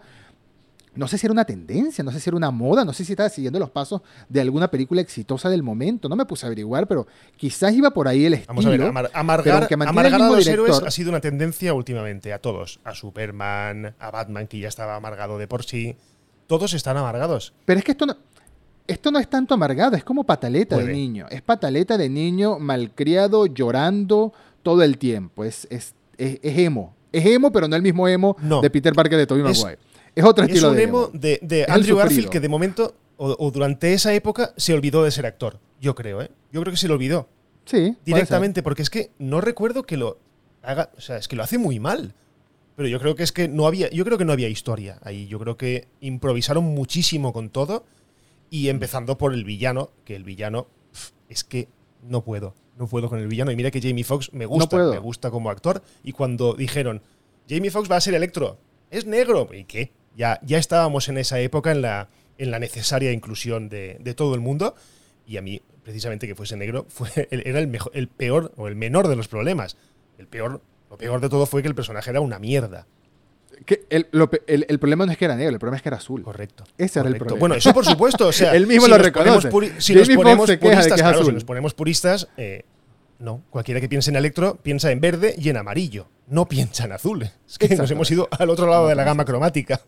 No 0.96 1.08
sé 1.08 1.18
si 1.18 1.26
era 1.28 1.32
una 1.34 1.46
tendencia, 1.46 2.04
no 2.04 2.12
sé 2.12 2.20
si 2.20 2.30
era 2.30 2.38
una 2.38 2.52
moda, 2.52 2.86
no 2.86 2.94
sé 2.94 3.04
si 3.06 3.14
estaba 3.14 3.30
siguiendo 3.30 3.60
los 3.60 3.70
pasos 3.70 4.02
de 4.30 4.42
alguna 4.42 4.70
película 4.72 5.02
exitosa 5.02 5.50
del 5.50 5.62
momento. 5.64 6.08
No 6.10 6.16
me 6.16 6.26
puse 6.26 6.46
a 6.46 6.48
averiguar, 6.48 6.88
pero 6.88 7.06
quizás 7.38 7.74
iba 7.74 7.92
por 7.92 8.08
ahí 8.08 8.26
el 8.26 8.34
estilo. 8.36 8.48
Vamos 8.50 8.66
a 8.66 8.70
ver, 8.70 8.82
amar- 8.82 9.10
amargar, 9.14 9.64
a 9.64 10.18
los 10.30 10.38
director- 10.46 10.54
héroes 10.54 10.82
ha 10.86 10.92
sido 10.92 11.10
una 11.10 11.20
tendencia 11.22 11.74
últimamente 11.74 12.32
a 12.34 12.40
todos. 12.40 12.80
A 12.84 12.94
Superman, 12.96 13.96
a 14.00 14.12
Batman, 14.12 14.48
que 14.48 14.60
ya 14.60 14.68
estaba 14.68 14.96
amargado 14.96 15.38
de 15.38 15.48
por 15.48 15.64
sí. 15.64 15.96
Todos 16.48 16.74
están 16.74 16.96
amargados. 16.98 17.54
Pero 17.66 17.80
es 17.80 17.84
que 17.86 17.92
esto 17.92 18.06
no, 18.06 18.16
esto 18.88 19.12
no 19.12 19.20
es 19.20 19.28
tanto 19.28 19.54
amargado, 19.56 19.96
es 19.96 20.04
como 20.04 20.24
pataleta 20.24 20.78
de 20.78 20.94
niño. 20.94 21.26
Es 21.30 21.42
pataleta 21.42 21.98
de 21.98 22.08
niño 22.10 22.60
malcriado, 22.60 23.48
llorando 23.48 24.32
todo 24.64 24.84
el 24.84 24.98
tiempo. 24.98 25.44
Es, 25.44 25.68
es, 25.72 25.96
es, 26.18 26.40
es 26.44 26.58
emo. 26.60 26.94
Es 27.12 27.26
emo, 27.26 27.52
pero 27.52 27.68
no 27.68 27.76
el 27.76 27.82
mismo 27.82 28.08
emo 28.08 28.36
No. 28.42 28.62
de 28.62 28.70
Peter 28.70 28.94
Parker 28.94 29.18
de 29.18 29.26
Tobey 29.26 29.42
Maguire. 29.44 29.80
Es 30.16 30.24
otro 30.24 30.46
Es 30.46 30.52
estilo 30.52 30.72
un 30.72 30.78
de 30.78 30.84
emo 30.84 31.10
de, 31.14 31.40
de 31.42 31.66
Andrew. 31.68 31.98
Garfield 31.98 32.30
que 32.30 32.40
de 32.40 32.50
momento, 32.50 32.96
o, 33.18 33.36
o 33.38 33.52
durante 33.52 33.94
esa 33.94 34.14
época, 34.14 34.54
se 34.58 34.74
olvidó 34.74 35.04
de 35.04 35.12
ser 35.12 35.26
actor. 35.26 35.60
Yo 35.82 35.94
creo, 35.94 36.22
¿eh? 36.22 36.32
Yo 36.52 36.62
creo 36.62 36.72
que 36.72 36.78
se 36.78 36.88
lo 36.88 36.94
olvidó. 36.94 37.28
Sí, 37.66 37.96
directamente, 38.06 38.64
porque 38.64 38.82
es 38.84 38.90
que 38.90 39.12
no 39.18 39.42
recuerdo 39.42 39.84
que 39.84 39.98
lo 39.98 40.20
haga, 40.62 40.92
o 40.98 41.02
sea, 41.02 41.18
es 41.18 41.28
que 41.28 41.36
lo 41.36 41.44
hace 41.44 41.58
muy 41.58 41.80
mal. 41.80 42.14
Pero 42.76 42.90
yo 42.90 43.00
creo 43.00 43.16
que 43.16 43.24
es 43.24 43.32
que 43.32 43.48
no 43.48 43.68
había, 43.68 43.90
yo 43.90 44.04
creo 44.06 44.18
que 44.18 44.26
no 44.26 44.34
había 44.34 44.50
historia 44.50 45.00
ahí. 45.02 45.28
Yo 45.28 45.40
creo 45.40 45.58
que 45.58 45.88
improvisaron 46.02 46.64
muchísimo 46.64 47.32
con 47.34 47.50
todo 47.50 47.86
y 48.50 48.68
empezando 48.68 49.18
por 49.18 49.34
el 49.34 49.46
villano, 49.46 49.92
que 50.04 50.16
el 50.16 50.24
villano 50.24 50.68
es 51.30 51.44
que 51.44 51.70
no 52.04 52.24
puedo, 52.24 52.54
no 52.78 52.88
puedo 52.88 53.10
con 53.10 53.20
el 53.20 53.28
villano. 53.28 53.52
Y 53.52 53.56
mira 53.56 53.72
que 53.72 53.82
Jamie 53.82 54.04
Foxx 54.04 54.34
me 54.34 54.46
gusta, 54.46 54.78
me 54.78 55.00
gusta 55.00 55.32
como 55.32 55.50
actor. 55.50 55.82
Y 56.04 56.12
cuando 56.12 56.54
dijeron 56.54 57.02
Jamie 57.50 57.72
Foxx 57.72 57.90
va 57.90 57.96
a 57.96 58.02
ser 58.02 58.14
Electro, 58.14 58.58
es 58.92 59.06
negro, 59.06 59.48
¿y 59.54 59.64
qué? 59.64 59.92
Ya, 60.16 60.40
ya 60.44 60.58
estábamos 60.58 61.10
en 61.10 61.18
esa 61.18 61.40
época 61.40 61.72
en 61.72 61.82
la, 61.82 62.08
en 62.38 62.52
la 62.52 62.60
necesaria 62.60 63.12
inclusión 63.12 63.70
de, 63.70 63.98
de 64.00 64.14
todo 64.14 64.34
el 64.36 64.42
mundo. 64.42 64.76
Y 65.28 65.38
a 65.38 65.42
mí, 65.42 65.62
precisamente 65.84 66.28
que 66.28 66.36
fuese 66.36 66.56
negro, 66.58 66.86
fue, 66.90 67.10
era 67.32 67.60
el, 67.60 67.68
mejor, 67.68 67.92
el 67.96 68.08
peor 68.08 68.52
o 68.58 68.68
el 68.68 68.76
menor 68.76 69.08
de 69.08 69.16
los 69.16 69.28
problemas. 69.28 69.78
El 70.18 70.28
peor, 70.28 70.62
lo 70.90 70.98
peor 70.98 71.20
de 71.22 71.30
todo 71.30 71.46
fue 71.46 71.62
que 71.62 71.68
el 71.68 71.76
personaje 71.76 72.10
era 72.12 72.22
una 72.22 72.40
mierda. 72.40 72.88
Que 73.66 73.86
el, 73.90 74.08
lo 74.12 74.30
el- 74.48 74.66
el 74.70 74.80
problema 74.80 75.06
no 75.06 75.12
es 75.14 75.18
que 75.18 75.26
era 75.26 75.36
negro, 75.36 75.54
el 75.54 75.60
problema 75.60 75.78
es 75.78 75.82
que 75.84 75.90
era 75.90 75.98
azul. 75.98 76.24
Correcto. 76.24 76.66
Ese 76.78 77.00
era 77.00 77.08
el 77.10 77.16
problema. 77.18 77.40
Bueno, 77.40 77.56
eso 77.56 77.74
por 77.74 77.86
supuesto. 77.86 78.28
O 78.28 78.32
sea, 78.32 78.54
Él 78.56 78.68
mismo 78.68 78.86
si 78.86 78.92
lo 78.92 78.98
reconoce. 78.98 79.50
puri- 79.50 79.74
si 79.80 79.94
nos 79.96 80.08
ponemos 80.10 80.50
que 80.50 80.58
puristas, 80.58 80.88
es 80.88 80.94
claro, 81.02 81.24
si 81.26 81.32
nos 81.32 81.44
ponemos 81.46 81.74
puristas, 81.74 82.28
eh, 82.38 82.64
no. 83.20 83.42
Cualquiera 83.50 83.80
que 83.80 83.88
piense 83.90 84.10
en 84.12 84.18
Electro 84.18 84.58
piensa 84.62 84.92
en 84.92 85.00
verde 85.00 85.36
y 85.38 85.50
en 85.50 85.58
amarillo. 85.58 86.08
No 86.28 86.48
piensa 86.48 86.86
en 86.86 86.92
azul. 86.92 87.30
Es 87.48 87.58
que 87.58 87.76
nos 87.76 87.90
hemos 87.92 88.10
ido 88.12 88.28
al 88.32 88.50
otro 88.50 88.68
lado 88.68 88.88
de 88.88 88.96
la 88.96 89.04
gama 89.04 89.26
cromática. 89.26 89.80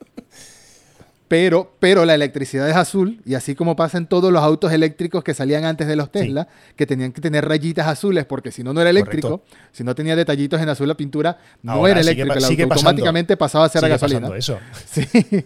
Pero, 1.27 1.75
pero 1.79 2.05
la 2.05 2.15
electricidad 2.15 2.69
es 2.69 2.75
azul, 2.77 3.21
y 3.25 3.33
así 3.33 3.53
como 3.53 3.75
pasa 3.75 3.97
en 3.97 4.07
todos 4.07 4.31
los 4.31 4.41
autos 4.41 4.71
eléctricos 4.71 5.25
que 5.25 5.33
salían 5.33 5.65
antes 5.65 5.85
de 5.85 5.97
los 5.97 6.09
Tesla, 6.09 6.47
que 6.77 6.85
tenían 6.85 7.11
que 7.11 7.19
tener 7.19 7.45
rayitas 7.45 7.85
azules, 7.85 8.23
porque 8.25 8.49
si 8.49 8.63
no, 8.63 8.73
no 8.73 8.79
era 8.79 8.91
eléctrico. 8.91 9.43
Si 9.73 9.83
no 9.83 9.93
tenía 9.93 10.15
detallitos 10.15 10.61
en 10.61 10.69
azul 10.69 10.87
la 10.87 10.95
pintura, 10.95 11.37
no 11.63 11.73
Ahora 11.73 11.91
era 11.91 11.99
eléctrico. 11.99 12.29
pa- 12.29 12.33
El 12.35 12.43
auto 12.45 12.47
sigue 12.47 12.65
pasando. 12.67 12.89
automáticamente 12.91 13.35
pasaba 13.35 13.65
a 13.65 13.69
ser 13.69 13.79
a 13.79 13.81
Sigue 13.81 13.91
gasolina. 13.91 14.19
pasando 14.21 14.35
eso. 14.35 14.57
Sí. 14.89 15.45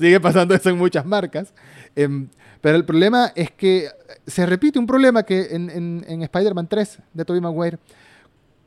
Sigue 0.00 0.20
pasando 0.20 0.54
eso 0.54 0.68
en 0.70 0.78
muchas 0.78 1.04
marcas. 1.06 1.52
Em, 1.94 2.28
pero 2.60 2.76
el 2.76 2.84
problema 2.84 3.32
es 3.36 3.52
que 3.52 3.88
se 4.26 4.46
repite 4.46 4.80
un 4.80 4.86
problema 4.88 5.22
que 5.22 5.48
en, 5.54 5.70
en- 5.70 6.04
en 6.08 6.22
Spider-Man 6.22 6.66
3 6.68 6.98
de 7.14 7.24
Tobey 7.24 7.40
Maguire, 7.40 7.78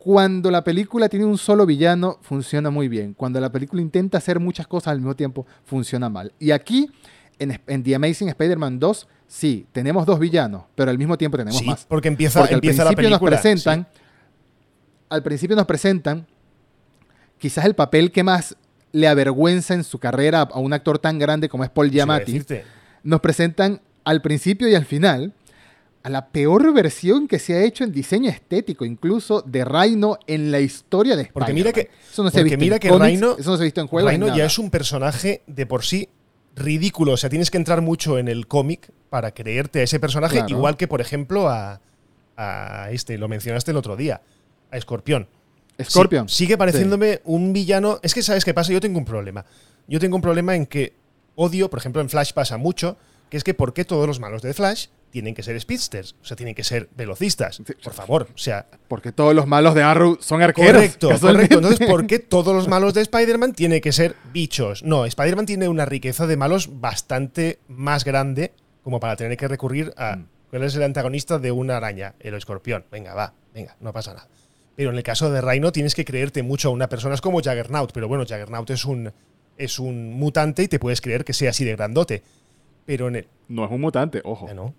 cuando 0.03 0.49
la 0.49 0.63
película 0.63 1.07
tiene 1.09 1.25
un 1.25 1.37
solo 1.37 1.63
villano, 1.67 2.17
funciona 2.23 2.71
muy 2.71 2.87
bien. 2.87 3.13
Cuando 3.13 3.39
la 3.39 3.51
película 3.51 3.83
intenta 3.83 4.17
hacer 4.17 4.39
muchas 4.39 4.65
cosas 4.65 4.93
al 4.93 4.97
mismo 4.97 5.15
tiempo, 5.15 5.45
funciona 5.63 6.09
mal. 6.09 6.33
Y 6.39 6.49
aquí, 6.49 6.89
en, 7.37 7.61
en 7.67 7.83
The 7.83 7.93
Amazing 7.93 8.29
Spider-Man 8.29 8.79
2, 8.79 9.07
sí, 9.27 9.67
tenemos 9.71 10.07
dos 10.07 10.17
villanos, 10.17 10.63
pero 10.73 10.89
al 10.89 10.97
mismo 10.97 11.19
tiempo 11.19 11.37
tenemos 11.37 11.59
Sí, 11.59 11.67
más. 11.67 11.85
porque 11.87 12.07
empieza, 12.07 12.39
Porque 12.39 12.55
al 12.55 12.61
principio 12.61 12.83
la 12.89 12.95
película. 12.95 13.19
nos 13.19 13.41
presentan, 13.41 13.87
al 15.09 15.21
principio 15.21 15.55
nos 15.55 15.65
presentan 15.67 16.25
quizás 17.37 17.65
el 17.65 17.75
papel 17.75 18.11
que 18.11 18.23
más 18.23 18.55
le 18.93 19.07
avergüenza 19.07 19.75
en 19.75 19.83
su 19.83 19.99
carrera 19.99 20.41
a 20.41 20.57
un 20.59 20.73
actor 20.73 20.97
tan 20.97 21.19
grande 21.19 21.47
como 21.47 21.63
es 21.63 21.69
Paul 21.69 21.91
Giamatti. 21.91 22.41
Nos 23.03 23.19
presentan 23.21 23.81
al 24.03 24.23
principio 24.23 24.67
y 24.67 24.73
al 24.73 24.85
final 24.85 25.33
a 26.03 26.09
la 26.09 26.29
peor 26.29 26.73
versión 26.73 27.27
que 27.27 27.37
se 27.39 27.53
ha 27.55 27.63
hecho 27.63 27.83
en 27.83 27.91
diseño 27.91 28.29
estético, 28.29 28.85
incluso 28.85 29.41
de 29.43 29.63
Rhino 29.63 30.17
en 30.27 30.51
la 30.51 30.59
historia 30.59 31.15
de 31.15 31.23
Spider-Man. 31.23 31.33
Porque 31.47 31.53
mira 31.53 31.71
que- 31.71 31.89
eso 32.11 32.23
no 32.23 32.31
se 32.31 32.39
ha 32.39 32.43
visto 32.43 32.57
mira 32.59 32.75
en 32.77 32.79
que 32.79 32.89
Rhino- 32.89 33.35
eso 33.37 33.51
no 33.51 33.57
se 33.57 33.63
ha 33.63 33.65
visto 33.65 33.81
en 33.81 33.87
juegos. 33.87 34.11
Rhino 34.11 34.27
en 34.29 34.35
ya 34.35 34.45
es 34.45 34.57
un 34.57 34.69
personaje 34.71 35.43
de 35.47 35.65
por 35.65 35.83
sí 35.83 36.09
ridículo. 36.55 37.13
O 37.13 37.17
sea, 37.17 37.29
tienes 37.29 37.51
que 37.51 37.57
entrar 37.57 37.81
mucho 37.81 38.17
en 38.17 38.27
el 38.27 38.47
cómic 38.47 38.91
para 39.09 39.31
creerte 39.31 39.79
a 39.79 39.83
ese 39.83 39.99
personaje, 39.99 40.37
Claro. 40.37 40.49
igual 40.49 40.75
que, 40.77 40.87
por 40.87 41.01
ejemplo, 41.01 41.49
a, 41.49 41.79
a 42.35 42.89
este, 42.91 43.17
lo 43.17 43.27
mencionaste 43.27 43.71
el 43.71 43.77
otro 43.77 43.95
día, 43.95 44.21
a 44.71 44.77
Escorpión. 44.77 45.27
Scorpion. 45.81 46.27
Sí, 46.29 46.35
sigue 46.45 46.57
pareciéndome 46.57 47.21
un 47.23 47.53
villano. 47.53 47.99
Es 48.03 48.13
que, 48.13 48.21
¿sabes 48.21 48.45
qué 48.45 48.53
pasa? 48.53 48.71
Yo 48.71 48.79
tengo 48.81 48.99
un 48.99 49.05
problema. 49.05 49.45
Yo 49.87 49.99
tengo 49.99 50.15
un 50.15 50.21
problema 50.21 50.55
en 50.55 50.65
que 50.65 50.93
odio, 51.35 51.69
por 51.69 51.79
ejemplo, 51.79 52.01
en 52.01 52.09
Flash 52.09 52.33
pasa 52.33 52.57
mucho, 52.57 52.97
que 53.29 53.37
es 53.37 53.43
que 53.43 53.53
¿por 53.53 53.73
qué 53.73 53.83
todos 53.85 54.05
los 54.05 54.19
malos 54.19 54.41
de 54.41 54.53
Flash 54.53 54.87
tienen 55.11 55.35
que 55.35 55.43
ser 55.43 55.59
speedsters? 55.61 56.15
O 56.21 56.25
sea, 56.25 56.35
tienen 56.35 56.55
que 56.55 56.63
ser 56.63 56.89
velocistas. 56.95 57.61
Por 57.83 57.93
favor. 57.93 58.27
O 58.33 58.37
sea, 58.37 58.65
Porque 58.87 59.11
todos 59.11 59.35
los 59.35 59.45
malos 59.45 59.75
de 59.75 59.83
Arrow 59.83 60.17
son 60.19 60.41
arqueros. 60.41 60.71
Correcto, 60.73 61.09
correcto. 61.19 61.57
Entonces, 61.57 61.87
¿por 61.87 62.07
qué 62.07 62.19
todos 62.19 62.55
los 62.55 62.67
malos 62.67 62.93
de 62.93 63.01
Spider-Man 63.01 63.53
tienen 63.53 63.81
que 63.81 63.91
ser 63.91 64.15
bichos? 64.33 64.83
No, 64.83 65.05
Spider-Man 65.05 65.45
tiene 65.45 65.67
una 65.69 65.85
riqueza 65.85 66.25
de 66.25 66.37
malos 66.37 66.79
bastante 66.81 67.59
más 67.67 68.03
grande 68.03 68.53
como 68.83 68.99
para 68.99 69.15
tener 69.15 69.37
que 69.37 69.47
recurrir 69.47 69.93
a. 69.97 70.15
Mm. 70.15 70.27
¿Cuál 70.49 70.63
es 70.63 70.75
el 70.75 70.83
antagonista 70.83 71.39
de 71.39 71.51
una 71.51 71.77
araña? 71.77 72.15
El 72.19 72.33
escorpión. 72.33 72.83
Venga, 72.91 73.13
va, 73.13 73.33
venga, 73.53 73.77
no 73.79 73.93
pasa 73.93 74.13
nada. 74.13 74.27
Pero 74.75 74.89
en 74.89 74.97
el 74.97 75.03
caso 75.03 75.31
de 75.31 75.39
Rhino 75.41 75.71
tienes 75.71 75.95
que 75.95 76.03
creerte 76.05 76.43
mucho 76.43 76.69
a 76.69 76.71
una 76.71 76.89
persona. 76.89 77.15
Es 77.15 77.21
como 77.21 77.41
Jaggernaut, 77.41 77.91
pero 77.93 78.07
bueno, 78.07 78.25
Jaggernaut 78.27 78.69
es 78.69 78.83
un, 78.83 79.11
es 79.57 79.79
un 79.79 80.13
mutante 80.13 80.63
y 80.63 80.67
te 80.67 80.79
puedes 80.79 80.99
creer 81.01 81.23
que 81.23 81.33
sea 81.33 81.51
así 81.51 81.63
de 81.63 81.75
grandote. 81.75 82.23
Pero 82.85 83.07
en 83.07 83.15
el. 83.17 83.27
No 83.47 83.63
es 83.65 83.71
un 83.71 83.79
mutante, 83.79 84.21
ojo. 84.25 84.49
eh, 84.49 84.53
no, 84.53 84.73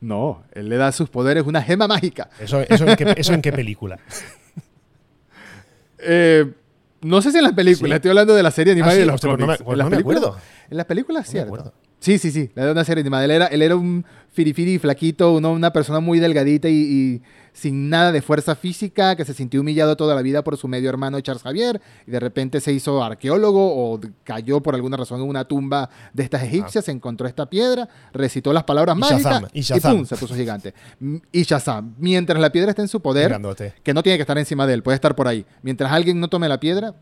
no. 0.00 0.42
Él 0.52 0.68
le 0.68 0.76
da 0.76 0.92
sus 0.92 1.08
poderes 1.08 1.44
una 1.46 1.62
gema 1.62 1.86
mágica. 1.88 2.28
Eso, 2.40 2.60
eso, 2.60 2.86
en, 2.86 2.96
qué, 2.96 3.14
¿Eso 3.16 3.32
en 3.34 3.42
qué 3.42 3.52
película? 3.52 3.98
Eh, 6.00 6.52
no 7.00 7.20
sé 7.22 7.30
si 7.32 7.38
en 7.38 7.44
las 7.44 7.52
películas, 7.54 7.90
Sí. 7.90 7.96
estoy 7.96 8.10
hablando 8.10 8.34
de 8.34 8.42
la 8.42 8.50
serie 8.50 8.72
animada 8.72 8.92
Ah, 8.92 8.94
y 8.94 8.98
sí, 8.98 9.00
de 9.00 9.06
los 9.06 9.20
pues 9.20 9.38
no 9.38 9.46
me- 9.46 9.56
pues 9.56 9.60
en 9.60 9.78
las 9.78 9.84
no 9.86 9.90
me 9.90 9.96
películas, 9.96 10.22
acuerdo. 10.22 10.40
En 10.70 10.76
las 10.76 10.86
películas, 10.86 11.26
No 11.26 11.30
cierto. 11.30 11.72
Sí, 12.00 12.18
sí, 12.18 12.30
sí, 12.30 12.50
era 12.54 12.70
una 12.72 12.84
serie 12.84 13.00
animada. 13.00 13.24
Él 13.24 13.30
era, 13.32 13.46
él 13.46 13.62
era 13.62 13.74
un 13.76 14.04
firifiri 14.32 14.78
flaquito, 14.78 15.32
uno- 15.32 15.52
una 15.52 15.72
persona 15.72 16.00
muy 16.00 16.20
delgadita 16.20 16.68
y, 16.68 16.72
y 16.74 17.22
sin 17.52 17.88
nada 17.90 18.12
de 18.12 18.22
fuerza 18.22 18.54
física, 18.54 19.16
que 19.16 19.24
se 19.24 19.34
sintió 19.34 19.60
humillado 19.62 19.96
toda 19.96 20.14
la 20.14 20.22
vida 20.22 20.44
por 20.44 20.56
su 20.56 20.68
medio 20.68 20.88
hermano 20.88 21.20
Charles 21.20 21.42
Javier, 21.42 21.80
y 22.06 22.10
de 22.12 22.20
repente 22.20 22.60
se 22.60 22.72
hizo 22.72 23.02
arqueólogo 23.02 23.92
o 23.94 24.00
cayó 24.22 24.60
por 24.62 24.76
alguna 24.76 24.96
razón 24.96 25.20
en 25.22 25.28
una 25.28 25.44
tumba 25.44 25.90
de 26.12 26.22
estas 26.22 26.42
egipcias, 26.44 26.88
encontró 26.88 27.26
esta 27.26 27.50
piedra, 27.50 27.88
recitó 28.12 28.52
las 28.52 28.62
palabras 28.64 28.96
Y 28.96 29.00
mágicas 29.00 29.22
Shazam, 29.22 29.44
y 29.52 29.62
pum, 29.96 30.06
se 30.06 30.16
puso 30.16 30.34
gigante. 30.36 30.72
Y 31.32 31.42
Shazam, 31.42 31.94
mientras 31.98 32.40
la 32.40 32.50
piedra 32.52 32.70
esté 32.70 32.82
en 32.82 32.88
su 32.88 33.00
poder, 33.00 33.32
que 33.82 33.92
no 33.92 34.02
tiene 34.04 34.18
que 34.18 34.22
estar 34.22 34.38
encima 34.38 34.64
de 34.66 34.74
él, 34.74 34.82
puede 34.84 34.94
estar 34.94 35.16
por 35.16 35.26
ahí. 35.26 35.44
Mientras 35.62 35.90
alguien 35.90 36.20
no 36.20 36.28
tome 36.28 36.48
la 36.48 36.60
piedra, 36.60 36.94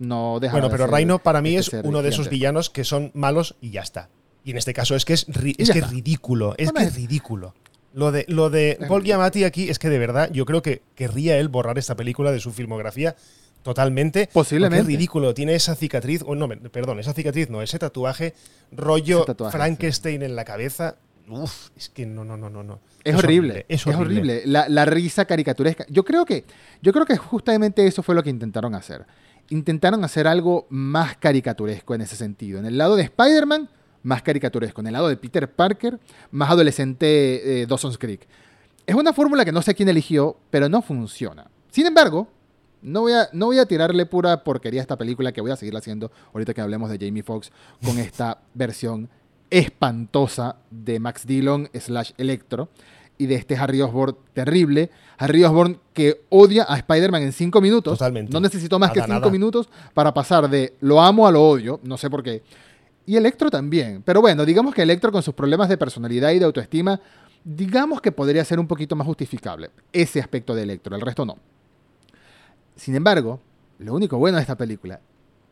no 0.00 0.38
deja 0.40 0.52
Bueno, 0.54 0.68
de 0.68 0.72
pero 0.72 0.86
ser 0.86 0.94
Rhino 0.96 1.18
para 1.20 1.40
mí 1.40 1.56
es 1.56 1.70
uno 1.84 2.02
de 2.02 2.08
esos 2.08 2.28
villanos 2.30 2.68
que 2.70 2.82
son 2.84 3.12
malos 3.14 3.54
y 3.60 3.70
ya 3.70 3.82
está. 3.82 4.08
Y 4.44 4.52
en 4.52 4.56
este 4.56 4.72
caso 4.72 4.96
es 4.96 5.04
que 5.04 5.12
es, 5.12 5.28
ri- 5.28 5.54
es 5.58 5.70
que 5.70 5.80
es 5.80 5.90
ridículo. 5.90 6.54
Es 6.56 6.72
que 6.72 6.82
es 6.82 6.94
ridículo. 6.94 7.54
Lo 7.92 8.12
de, 8.12 8.24
lo 8.28 8.50
de 8.50 8.78
Paul 8.88 9.02
Giamatti 9.02 9.44
aquí 9.44 9.68
es 9.68 9.78
que 9.78 9.88
de 9.88 9.98
verdad 9.98 10.30
yo 10.32 10.44
creo 10.46 10.62
que 10.62 10.82
querría 10.94 11.38
él 11.38 11.48
borrar 11.48 11.76
esta 11.76 11.96
película 11.96 12.30
de 12.32 12.38
su 12.40 12.52
filmografía 12.52 13.16
totalmente. 13.62 14.28
Posiblemente. 14.32 14.80
Es 14.82 14.86
ridículo. 14.86 15.34
Tiene 15.34 15.54
esa 15.54 15.74
cicatriz, 15.74 16.22
o 16.26 16.34
no, 16.34 16.48
perdón, 16.48 17.00
esa 17.00 17.12
cicatriz 17.12 17.50
no, 17.50 17.62
ese 17.62 17.78
tatuaje, 17.78 18.34
rollo 18.72 19.18
Ese 19.18 19.26
tatuaje, 19.26 19.56
Frankenstein 19.56 20.22
en 20.22 20.36
la 20.36 20.44
cabeza. 20.44 20.96
Uf, 21.28 21.68
es 21.76 21.88
que 21.88 22.06
no, 22.06 22.24
no, 22.24 22.36
no, 22.36 22.48
no. 22.50 22.62
no. 22.62 22.80
Es, 23.04 23.14
horrible, 23.14 23.66
es 23.68 23.86
horrible. 23.86 24.42
La, 24.46 24.68
la 24.68 24.84
risa 24.84 25.24
caricaturesca. 25.26 25.84
Yo 25.88 26.04
creo 26.04 26.24
que, 26.24 26.44
yo 26.82 26.92
creo 26.92 27.06
que 27.06 27.16
justamente 27.16 27.86
eso 27.86 28.02
fue 28.02 28.14
lo 28.14 28.22
que 28.22 28.30
intentaron 28.30 28.74
hacer. 28.74 29.04
Intentaron 29.48 30.04
hacer 30.04 30.26
algo 30.26 30.66
más 30.70 31.16
caricaturesco 31.16 31.94
en 31.94 32.00
ese 32.02 32.16
sentido. 32.16 32.58
En 32.58 32.66
el 32.66 32.78
lado 32.78 32.96
de 32.96 33.02
Spider-Man, 33.02 33.68
más 34.02 34.22
caricaturesco. 34.22 34.80
En 34.80 34.88
el 34.88 34.92
lado 34.92 35.08
de 35.08 35.16
Peter 35.16 35.50
Parker, 35.50 35.98
más 36.30 36.50
adolescente 36.50 37.62
eh, 37.62 37.66
Dawson's 37.66 37.98
Creek. 37.98 38.26
Es 38.86 38.94
una 38.94 39.12
fórmula 39.12 39.44
que 39.44 39.52
no 39.52 39.62
sé 39.62 39.74
quién 39.74 39.88
eligió, 39.88 40.36
pero 40.50 40.68
no 40.68 40.82
funciona. 40.82 41.50
Sin 41.70 41.86
embargo, 41.86 42.28
no 42.82 43.02
voy, 43.02 43.12
a, 43.12 43.28
no 43.32 43.46
voy 43.46 43.58
a 43.58 43.66
tirarle 43.66 44.06
pura 44.06 44.42
porquería 44.42 44.80
a 44.80 44.82
esta 44.82 44.96
película 44.96 45.32
que 45.32 45.40
voy 45.40 45.50
a 45.50 45.56
seguir 45.56 45.76
haciendo 45.76 46.10
ahorita 46.32 46.54
que 46.54 46.60
hablemos 46.60 46.90
de 46.90 46.98
Jamie 46.98 47.22
Foxx 47.22 47.52
con 47.84 47.98
esta 48.00 48.38
versión 48.54 49.08
espantosa 49.50 50.56
de 50.70 51.00
Max 51.00 51.26
Dillon 51.26 51.68
slash 51.74 52.12
Electro 52.16 52.68
y 53.18 53.26
de 53.26 53.34
este 53.34 53.54
Harry 53.56 53.82
Osborn 53.82 54.16
terrible. 54.32 54.90
Harry 55.18 55.44
Osborn 55.44 55.78
que 55.92 56.22
odia 56.30 56.64
a 56.66 56.76
Spider-Man 56.78 57.22
en 57.22 57.32
cinco 57.32 57.60
minutos. 57.60 57.98
Totalmente. 57.98 58.32
No 58.32 58.40
necesitó 58.40 58.78
más 58.78 58.92
que 58.92 59.00
cinco 59.00 59.12
nada. 59.12 59.30
minutos 59.30 59.68
para 59.92 60.14
pasar 60.14 60.48
de 60.48 60.74
lo 60.80 61.02
amo 61.02 61.26
a 61.26 61.30
lo 61.30 61.46
odio. 61.46 61.80
No 61.82 61.98
sé 61.98 62.08
por 62.08 62.22
qué. 62.22 62.42
Y 63.06 63.16
Electro 63.16 63.50
también. 63.50 64.02
Pero 64.04 64.20
bueno, 64.20 64.44
digamos 64.44 64.74
que 64.74 64.82
Electro 64.82 65.10
con 65.10 65.22
sus 65.22 65.34
problemas 65.34 65.68
de 65.68 65.76
personalidad 65.76 66.30
y 66.30 66.38
de 66.38 66.44
autoestima, 66.44 67.00
digamos 67.44 68.00
que 68.00 68.12
podría 68.12 68.44
ser 68.44 68.58
un 68.60 68.66
poquito 68.66 68.96
más 68.96 69.06
justificable. 69.06 69.70
Ese 69.92 70.20
aspecto 70.20 70.54
de 70.54 70.62
Electro, 70.62 70.94
el 70.94 71.02
resto 71.02 71.24
no. 71.24 71.36
Sin 72.76 72.94
embargo, 72.94 73.40
lo 73.78 73.94
único 73.94 74.18
bueno 74.18 74.36
de 74.36 74.42
esta 74.42 74.56
película, 74.56 75.00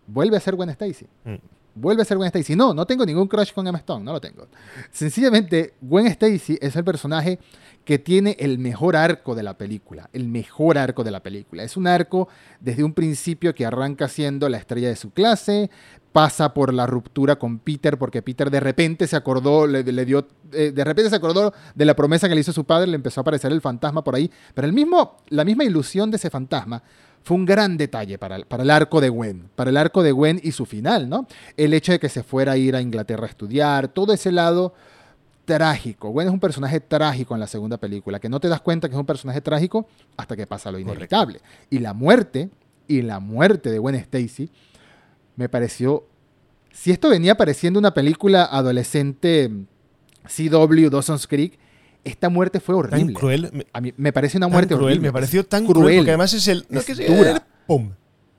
vuelve 0.06 0.37
a 0.37 0.40
ser 0.40 0.54
Gwen 0.54 0.70
Stacy. 0.70 1.06
Mm. 1.24 1.34
Vuelve 1.74 2.02
a 2.02 2.04
ser 2.04 2.16
Gwen 2.16 2.28
Stacy. 2.28 2.56
No, 2.56 2.74
no 2.74 2.87
tengo 2.87 3.06
ningún 3.06 3.28
crush 3.28 3.52
con 3.52 3.66
Emma 3.66 3.78
Stone, 3.78 4.04
no 4.04 4.12
lo 4.12 4.20
tengo. 4.20 4.48
Sencillamente, 4.90 5.74
Gwen 5.80 6.06
Stacy 6.08 6.58
es 6.61 6.74
el 6.74 6.84
personaje 6.84 7.38
que 7.84 7.98
tiene 7.98 8.37
el 8.40 8.58
mejor 8.58 8.96
arco 8.96 9.35
de 9.35 9.42
la 9.42 9.56
película. 9.56 10.10
El 10.12 10.29
mejor 10.29 10.77
arco 10.77 11.04
de 11.04 11.10
la 11.10 11.23
película. 11.23 11.62
Es 11.62 11.77
un 11.77 11.87
arco 11.87 12.29
desde 12.60 12.85
un 12.85 12.92
principio 12.92 13.54
que 13.54 13.64
arranca 13.64 14.08
siendo 14.08 14.48
la 14.48 14.58
estrella 14.58 14.88
de 14.88 14.96
su 14.96 15.10
clase, 15.10 15.70
pasa 16.19 16.52
por 16.52 16.75
la 16.75 16.85
ruptura 16.85 17.37
con 17.38 17.60
Peter, 17.60 17.96
porque 17.96 18.23
Peter 18.23 18.50
de 18.50 18.58
repente 18.58 19.06
se 19.06 19.14
acordó, 19.14 19.69
le, 19.69 19.85
le 19.85 20.04
dio, 20.04 20.27
eh, 20.52 20.73
de 20.75 20.83
repente 20.83 21.10
se 21.10 21.14
acordó 21.14 21.52
de 21.77 21.85
la 21.85 21.94
promesa 21.94 22.29
que 22.29 22.35
le 22.35 22.40
hizo 22.40 22.52
su 22.52 22.64
padre, 22.64 22.88
le 22.88 22.96
empezó 22.96 23.21
a 23.21 23.23
aparecer 23.23 23.52
el 23.52 23.60
fantasma 23.60 24.02
por 24.02 24.16
ahí. 24.16 24.29
Pero 24.52 24.66
el 24.66 24.73
mismo, 24.73 25.19
la 25.29 25.44
misma 25.44 25.62
ilusión 25.62 26.10
de 26.10 26.16
ese 26.16 26.29
fantasma 26.29 26.83
fue 27.23 27.37
un 27.37 27.44
gran 27.46 27.77
detalle 27.77 28.19
para, 28.19 28.35
el- 28.35 28.46
para 28.46 28.64
el 28.64 28.71
arco 28.71 29.00
de 29.00 29.10
Gwen, 29.10 29.48
para 29.54 29.71
el 29.71 29.77
arco 29.77 30.02
de 30.02 30.10
Gwen 30.10 30.40
y 30.42 30.50
su 30.50 30.66
final, 30.66 31.08
¿no? 31.08 31.29
El 31.56 31.73
hecho 31.73 31.92
de 31.92 32.00
que 32.00 32.08
se 32.08 32.25
fuera 32.25 32.52
a 32.52 32.56
ir 32.56 32.75
a 32.75 32.81
Inglaterra 32.81 33.27
a 33.27 33.29
estudiar, 33.31 33.87
todo 33.87 34.12
ese 34.12 34.33
lado 34.33 34.75
trágico. 35.44 36.08
Gwen 36.10 36.27
es 36.27 36.35
un 36.35 36.40
personaje 36.40 36.81
trágico 36.81 37.35
en 37.35 37.40
la 37.40 37.46
segunda 37.46 37.77
película, 37.77 38.19
que 38.19 38.29
no 38.29 38.40
te 38.40 38.48
das 38.48 38.60
cuenta 38.60 38.88
que 38.88 38.94
es 38.94 39.00
un 39.00 39.06
personaje 39.06 39.40
trágico 39.40 39.87
hasta 40.16 40.35
que 40.37 40.48
pasa 40.48 40.73
lo 40.73 40.79
inevitable. 40.81 41.40
Y 41.71 41.79
la 41.79 41.94
muerte, 41.94 42.50
y 42.88 43.02
la 43.02 43.21
muerte 43.21 43.71
de 43.71 43.79
Gwen 43.79 43.94
Stacy, 43.94 44.50
me 45.38 45.48
pareció... 45.48 46.04
Si 46.72 46.90
esto 46.90 47.08
venía 47.08 47.36
pareciendo 47.36 47.78
una 47.80 47.94
película 47.94 48.44
adolescente 48.44 49.50
CW, 50.26 50.90
Dawson's 50.90 51.26
Creek, 51.26 51.58
esta 52.04 52.28
muerte 52.28 52.60
fue 52.60 52.74
Tan 52.74 52.92
horrible. 52.92 53.14
cruel. 53.14 53.50
me- 53.52 53.66
A 53.72 53.80
mí 53.80 53.92
me 53.96 54.12
parece 54.12 54.36
una 54.36 54.46
tan 54.46 54.52
muerte 54.52 54.74
cruel, 54.74 54.84
horrible. 54.84 55.08
me 55.08 55.12
pareció 55.12 55.44
tan 55.44 55.64
Cruel. 55.66 55.74
cruel, 55.82 55.96
porque 55.98 56.10
además 56.10 56.34
es 56.34 56.46
el, 56.48 56.66
no, 56.68 56.80
Es 56.80 56.86
que 56.86 56.94
dura. 56.94 57.30
el 57.32 57.40
pum. 57.66 57.90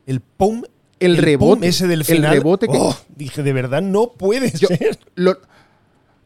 El 0.06 0.22
pum 0.22 0.64
El, 1.00 1.18
rebote. 1.18 1.68
ese 1.68 1.88
del 1.88 2.04
el 2.08 2.24
rebote 2.24 2.68
que- 2.68 2.78
oh, 2.78 2.96
dije, 3.16 3.44
de 3.44 3.54
verdad, 3.54 3.82
no 3.82 4.12
puede 4.14 4.52
Yo- 4.52 4.68
ser. 4.68 5.00
Lo, 5.16 5.38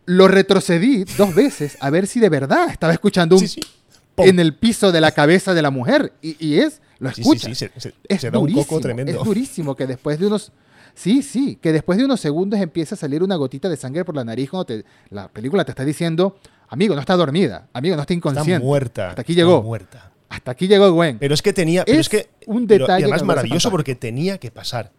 lo 0.05 0.27
retrocedí 0.27 1.05
dos 1.17 1.33
veces 1.33 1.77
a 1.79 1.89
ver 1.89 2.07
si 2.07 2.19
de 2.19 2.29
verdad 2.29 2.69
estaba 2.69 2.93
escuchando 2.93 3.35
un 3.35 3.41
Sí, 3.41 3.47
sí. 3.47 3.61
En 4.17 4.39
el 4.39 4.53
piso 4.55 4.91
de 4.91 5.01
la 5.01 5.11
cabeza 5.11 5.53
de 5.55 5.61
la 5.63 5.71
mujer. 5.71 6.13
Y, 6.21 6.35
y 6.45 6.59
es, 6.59 6.81
lo 6.99 7.11
Sí, 7.11 7.23
sí, 7.23 7.55
sí, 7.55 7.55
se, 7.77 7.93
es 8.07 8.21
se 8.21 8.31
da 8.31 8.39
un 8.39 8.51
coco 8.53 8.79
tremendo. 8.79 9.11
Es 9.11 9.23
durísimo 9.23 9.75
que 9.75 9.87
después 9.87 10.19
de 10.19 10.27
unos. 10.27 10.51
Sí, 10.95 11.23
sí, 11.23 11.57
que 11.61 11.71
después 11.71 11.97
de 11.97 12.05
unos 12.05 12.19
segundos 12.19 12.59
empieza 12.59 12.93
a 12.95 12.97
salir 12.97 13.23
una 13.23 13.35
gotita 13.35 13.67
de 13.67 13.77
sangre 13.77 14.05
por 14.05 14.15
la 14.15 14.23
nariz 14.23 14.49
cuando 14.51 14.65
te- 14.65 14.85
la 15.09 15.27
película 15.27 15.65
te 15.65 15.71
está 15.71 15.83
diciendo, 15.83 16.37
amigo, 16.69 16.93
no 16.93 17.01
está 17.01 17.15
dormida, 17.15 17.67
amigo, 17.73 17.95
no 17.95 18.01
está 18.03 18.13
Está 18.13 18.29
inconsciente. 18.29 18.63
muerta. 18.63 19.09
Hasta 19.09 19.21
aquí 19.23 19.31
está 19.33 19.41
llegó. 19.41 19.63
muerta. 19.63 20.11
Hasta 20.29 20.51
aquí 20.51 20.67
llegó 20.67 20.91
Gwen. 20.91 21.17
Pero 21.19 21.33
es 21.33 21.41
que 21.41 21.51
tenía. 21.53 21.83
pero 21.85 21.99
Es 21.99 22.05
es 22.07 22.09
que, 22.09 22.29
un 22.47 22.67
detalle 22.67 23.01
Y 23.01 23.03
además 23.03 23.23
maravilloso 23.23 23.71
porque 23.71 23.95
tenía 23.95 24.37
que 24.37 24.51
pasar. 24.51 24.91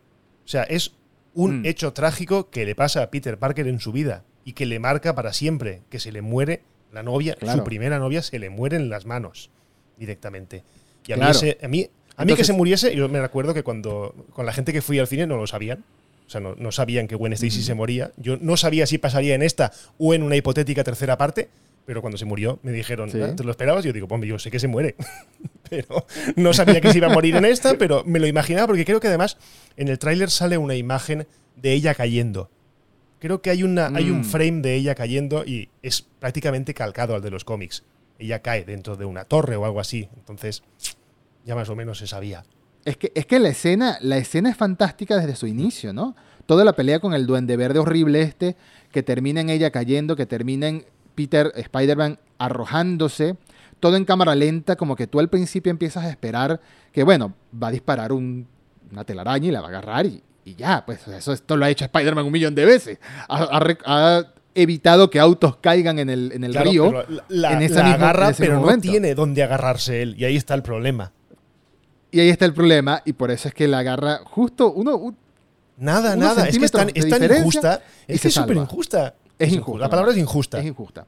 O 0.45 0.49
sea, 0.49 0.65
es 0.65 0.93
un 1.33 1.61
Mm. 1.63 1.67
hecho 1.67 1.93
trágico 1.93 2.51
que 2.51 2.65
le 2.65 2.75
pasa 2.75 3.03
a 3.03 3.11
Peter 3.11 3.39
Parker 3.39 3.67
en 3.69 3.79
su 3.81 3.91
vida 3.93 4.25
y 4.45 4.53
que 4.53 4.67
le 4.67 4.79
marca 4.81 5.15
para 5.15 5.33
siempre. 5.33 5.83
Que 5.91 5.99
se 6.01 6.11
le 6.13 6.23
muere 6.23 6.63
la 6.93 7.03
novia, 7.05 7.35
Claro. 7.35 7.59
su 7.59 7.65
primera 7.65 7.99
novia, 7.99 8.23
se 8.23 8.39
le 8.39 8.51
muere 8.51 8.77
en 8.77 8.89
las 8.91 9.07
manos 9.07 9.51
directamente. 9.97 10.63
Y 11.07 11.13
a 11.13 11.17
mí, 11.17 11.27
ese- 11.29 11.59
a 11.63 11.69
mí, 11.69 11.89
a 12.17 12.25
mí 12.25 12.35
que 12.35 12.45
se 12.45 12.53
muriese, 12.53 12.95
yo 12.95 13.09
me 13.09 13.21
recuerdo 13.21 13.55
que 13.55 13.63
cuando 13.63 14.15
con 14.33 14.47
la 14.47 14.53
gente 14.53 14.73
que 14.73 14.83
fui 14.83 14.99
al 14.99 15.07
cine 15.07 15.27
no 15.27 15.37
lo 15.37 15.47
sabían. 15.47 15.85
O 16.27 16.31
sea, 16.31 16.41
no, 16.41 16.55
no 16.57 16.73
sabían 16.73 17.07
que 17.07 17.17
Gwen 17.17 17.35
Stacy 17.35 17.63
se 17.63 17.75
moría. 17.75 18.11
Yo 18.17 18.39
no 18.41 18.57
sabía 18.57 18.87
si 18.87 18.97
pasaría 18.97 19.35
en 19.35 19.43
esta 19.43 19.73
o 19.99 20.15
en 20.15 20.23
una 20.23 20.37
hipotética 20.37 20.83
tercera 20.83 21.19
parte, 21.19 21.51
pero 21.85 22.01
cuando 22.01 22.17
se 22.17 22.25
murió 22.25 22.59
me 22.63 22.73
dijeron, 22.73 23.11
Sí. 23.11 23.21
"Ah, 23.21 23.37
¿te 23.37 23.45
lo 23.45 23.51
esperabas? 23.51 23.85
Yo 23.85 23.93
digo, 23.93 24.07
hombre, 24.11 24.31
yo 24.31 24.39
sé 24.39 24.51
que 24.51 24.59
se 24.59 24.67
muere. 24.67 24.95
pero 25.69 26.07
no 26.37 26.55
sabía 26.55 26.81
que 26.81 26.91
se 26.93 26.99
iba 26.99 27.09
a 27.09 27.11
morir 27.13 27.37
en 27.37 27.45
esta, 27.45 27.75
pero 27.77 28.05
me 28.07 28.19
lo 28.21 28.27
imaginaba 28.27 28.67
porque 28.69 28.87
creo 28.87 29.01
que 29.01 29.09
además 29.09 29.37
en 29.77 29.89
el 29.89 29.99
tráiler 29.99 30.31
sale 30.31 30.57
una 30.57 30.75
imagen 30.77 31.27
de 31.57 31.73
ella 31.75 31.95
cayendo. 31.95 32.49
Creo 33.19 33.43
que 33.43 33.51
hay, 33.51 33.63
una, 33.63 33.89
hay 33.95 34.11
un 34.11 34.21
Mm. 34.21 34.25
frame 34.25 34.61
de 34.63 34.75
ella 34.77 34.95
cayendo 34.95 35.45
y 35.45 35.69
es 35.83 36.03
prácticamente 36.21 36.73
calcado 36.75 37.15
al 37.15 37.23
de 37.23 37.31
los 37.31 37.45
cómics. 37.45 37.83
Ella 38.19 38.41
cae 38.41 38.65
dentro 38.65 38.97
de 38.97 39.05
una 39.05 39.25
torre 39.25 39.57
o 39.57 39.65
algo 39.65 39.81
así. 39.81 40.09
Entonces, 40.17 40.63
ya 41.45 41.55
más 41.55 41.69
o 41.69 41.77
menos 41.77 41.99
se 41.99 42.07
sabía. 42.07 42.45
Es 42.85 42.97
que, 42.97 43.13
es 43.15 43.27
que 43.27 43.39
la 43.39 43.49
escena, 43.49 43.99
la 44.01 44.19
escena 44.19 44.51
es 44.51 44.57
fantástica 44.57 45.17
desde 45.17 45.37
su 45.37 45.47
inicio, 45.47 45.93
¿no? 45.93 46.15
Toda 46.47 46.65
la 46.65 46.75
pelea 46.75 47.01
con 47.01 47.15
el 47.15 47.27
duende 47.27 47.57
verde 47.57 47.79
horrible 47.79 48.21
este, 48.23 48.57
que 48.93 49.03
termina 49.03 49.41
en 49.41 49.49
ella 49.51 49.71
cayendo, 49.71 50.17
que 50.17 50.27
termina 50.27 50.69
en 50.69 50.85
Peter 51.15 51.51
Spider-Man 51.57 52.19
arrojándose, 52.39 53.37
todo 53.81 53.97
en 53.97 54.05
cámara 54.05 54.35
lenta, 54.35 54.77
como 54.77 54.97
que 54.97 55.07
tú 55.07 55.21
al 55.21 55.29
principio 55.31 55.71
empiezas 55.71 56.05
a 56.05 56.11
esperar 56.11 56.61
que, 56.93 57.03
bueno, 57.05 57.35
va 57.61 57.69
a 57.69 57.71
disparar 57.71 58.13
un- 58.13 58.47
una 58.93 59.05
telaraña 59.05 59.49
y 59.49 59.51
la 59.51 59.61
va 59.61 59.67
a 59.67 59.71
agarrar 59.71 60.07
y, 60.07 60.23
ya, 60.57 60.85
pues 60.85 61.09
eso 61.09 61.33
esto 61.33 61.57
lo 61.57 61.65
ha 61.65 61.71
hecho 61.71 61.85
Spider-Man 61.87 62.27
un 62.27 62.33
millón 62.33 62.55
de 62.55 62.65
veces. 62.67 62.99
Ha 63.29 64.25
evitado 64.55 65.11
que 65.11 65.19
autos 65.21 65.57
caigan 65.57 65.99
en 65.99 66.11
el, 66.11 66.33
en 66.33 66.45
el 66.45 66.53
Claro, 66.53 66.71
río. 66.71 67.05
la, 67.29 67.53
en 67.53 67.63
esa 67.63 67.83
la 67.83 67.89
misma- 67.89 67.95
agarra, 67.95 68.25
en 68.27 68.31
ese 68.33 68.43
pero 68.45 68.61
no 68.61 68.79
tiene 68.79 69.15
dónde 69.15 69.43
agarrarse 69.43 70.03
él. 70.03 70.15
Y 70.19 70.25
ahí 70.25 70.37
está 70.37 70.55
el 70.55 70.63
problema. 70.63 71.13
Y 72.11 72.21
ahí 72.21 72.29
está 72.29 72.45
el 72.45 72.55
problema, 72.55 73.03
y 73.05 73.13
por 73.15 73.31
eso 73.33 73.49
es 73.49 73.55
que 73.55 73.67
la 73.67 73.79
agarra 73.81 74.21
justo 74.25 74.73
uno, 74.73 74.97
un- 74.97 75.17
Nada, 75.77 76.15
Unos 76.15 76.37
nada. 76.37 76.49
Es 76.49 76.57
que 76.57 76.65
es 76.67 76.71
tan, 76.71 76.89
es 76.95 77.09
tan 77.09 77.21
injusta. 77.25 77.83
Es 78.07 78.21
que 78.21 78.29
es 78.29 78.35
súper 78.35 78.57
injusta. 78.57 79.15
Es 79.37 79.51
inju- 79.51 79.57
injusta, 79.57 79.81
La 79.81 79.91
palabra 79.91 80.13
es 80.13 80.19
injusta. 80.19 80.61
es 80.61 80.67
injusta. 80.67 81.07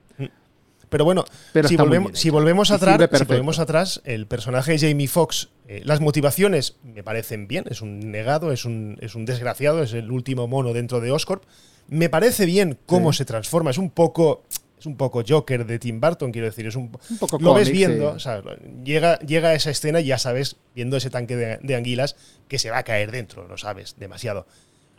Pero 0.89 1.05
bueno, 1.05 1.25
Pero 1.53 1.69
si, 1.69 1.77
volvemos, 1.77 2.19
si 2.19 2.31
volvemos 2.31 2.71
atrás, 2.73 2.99
si 3.13 3.25
volvemos 3.25 3.59
atrás, 3.61 4.01
el 4.05 4.27
personaje 4.27 4.73
de 4.77 4.89
Jamie 4.89 5.07
Foxx, 5.09 5.49
eh, 5.69 5.83
las 5.85 6.01
motivaciones 6.01 6.77
me 6.83 7.05
parecen 7.05 7.47
bien. 7.47 7.65
Es 7.69 7.81
un 7.83 8.11
negado, 8.11 8.51
es 8.53 8.65
un, 8.65 8.97
es 9.01 9.15
un 9.15 9.25
desgraciado, 9.25 9.83
es 9.85 9.93
el 9.95 10.11
último 10.11 10.49
mono 10.49 10.73
dentro 10.73 11.01
de 11.01 11.11
Oscorp. 11.13 11.45
Me 11.89 12.09
parece 12.09 12.47
bien 12.47 12.79
cómo 12.87 13.13
Sí. 13.13 13.19
se 13.19 13.25
transforma. 13.25 13.71
Es 13.71 13.79
un 13.79 13.91
poco. 13.91 14.45
Es 14.79 14.85
un 14.85 14.97
poco 14.97 15.23
Joker 15.27 15.65
de 15.67 15.79
Tim 15.79 16.01
Burton, 16.01 16.31
quiero 16.33 16.47
decir. 16.49 16.67
Es 16.67 16.77
un, 16.77 16.91
Un 17.11 17.19
poco 17.19 17.39
lo 17.41 17.55
ves 17.55 17.71
viendo, 17.71 18.11
sí. 18.11 18.17
o 18.17 18.21
sea, 18.21 18.43
llega, 18.85 19.19
llega 19.21 19.49
a 19.49 19.55
esa 19.55 19.71
escena 19.71 20.01
y 20.01 20.07
ya 20.07 20.19
sabes, 20.19 20.57
viendo 20.75 20.99
ese 20.99 21.09
tanque 21.09 21.35
de, 21.35 21.59
de 21.63 21.75
anguilas, 21.75 22.15
que 22.47 22.59
se 22.59 22.71
va 22.71 22.79
a 22.79 22.83
caer 22.83 23.11
dentro, 23.11 23.49
lo 23.49 23.57
sabes, 23.57 23.97
demasiado. 23.99 24.47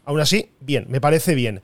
Aún 0.04 0.20
así, 0.20 0.50
bien, 0.62 0.88
me 0.90 1.00
parece 1.00 1.36
bien. 1.36 1.62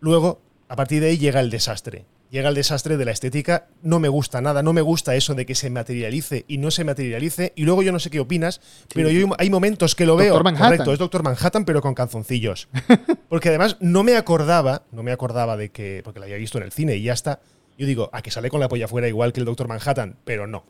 Luego, 0.00 0.40
a 0.68 0.74
partir 0.74 1.00
de 1.00 1.08
ahí 1.10 1.18
llega 1.18 1.38
el 1.40 1.50
desastre. 1.50 2.04
Llega 2.36 2.50
el 2.50 2.54
desastre 2.54 2.98
de 2.98 3.06
la 3.06 3.12
estética. 3.12 3.68
No 3.80 3.98
me 3.98 4.10
gusta 4.10 4.42
nada, 4.42 4.62
no 4.62 4.74
me 4.74 4.82
gusta 4.82 5.14
eso 5.14 5.34
de 5.34 5.46
que 5.46 5.54
se 5.54 5.70
materialice 5.70 6.44
y 6.46 6.58
no 6.58 6.70
se 6.70 6.84
materialice. 6.84 7.54
Y 7.56 7.62
luego 7.62 7.82
yo 7.82 7.92
no 7.92 7.98
sé 7.98 8.10
qué 8.10 8.20
opinas, 8.20 8.60
pero 8.92 9.08
yo 9.08 9.28
hay 9.38 9.48
momentos 9.48 9.94
que 9.94 10.04
lo 10.04 10.16
veo. 10.16 10.34
Doctor 10.34 10.44
Manhattan. 10.44 10.68
Correcto, 10.68 10.92
es 10.92 10.98
Doctor 10.98 11.22
Manhattan, 11.22 11.64
pero 11.64 11.80
con 11.80 11.94
calzoncillos. 11.94 12.68
Porque 13.30 13.48
además 13.48 13.78
no 13.80 14.02
me 14.02 14.16
acordaba, 14.16 14.82
no 14.92 15.02
me 15.02 15.12
acordaba 15.12 15.56
de 15.56 15.70
que, 15.70 16.02
porque 16.04 16.20
la 16.20 16.26
había 16.26 16.36
visto 16.36 16.58
en 16.58 16.64
el 16.64 16.72
cine 16.72 16.96
y 16.96 17.04
ya 17.04 17.14
está. 17.14 17.40
Yo 17.78 17.86
digo, 17.86 18.10
a 18.12 18.20
que 18.20 18.30
sale 18.30 18.50
con 18.50 18.60
la 18.60 18.68
polla 18.68 18.86
fuera 18.86 19.08
igual 19.08 19.32
que 19.32 19.40
el 19.40 19.46
Doctor 19.46 19.66
Manhattan, 19.66 20.16
pero 20.26 20.46
no. 20.46 20.66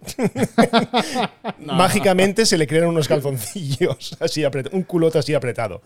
Mágicamente 1.58 2.46
se 2.46 2.58
le 2.58 2.68
crean 2.68 2.86
unos 2.86 3.08
calzoncillos, 3.08 4.16
así 4.20 4.44
un 4.70 4.84
culote 4.84 5.18
así 5.18 5.34
apretado. 5.34 5.82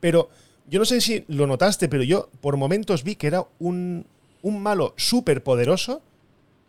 Pero 0.00 0.30
yo 0.66 0.78
no 0.78 0.86
sé 0.86 1.02
si 1.02 1.26
lo 1.28 1.46
notaste, 1.46 1.90
pero 1.90 2.04
yo 2.04 2.30
por 2.40 2.56
momentos 2.56 3.04
vi 3.04 3.16
que 3.16 3.26
era 3.26 3.44
un, 3.58 4.06
un 4.42 4.62
malo 4.62 4.94
súper 4.96 5.42
poderoso 5.42 6.02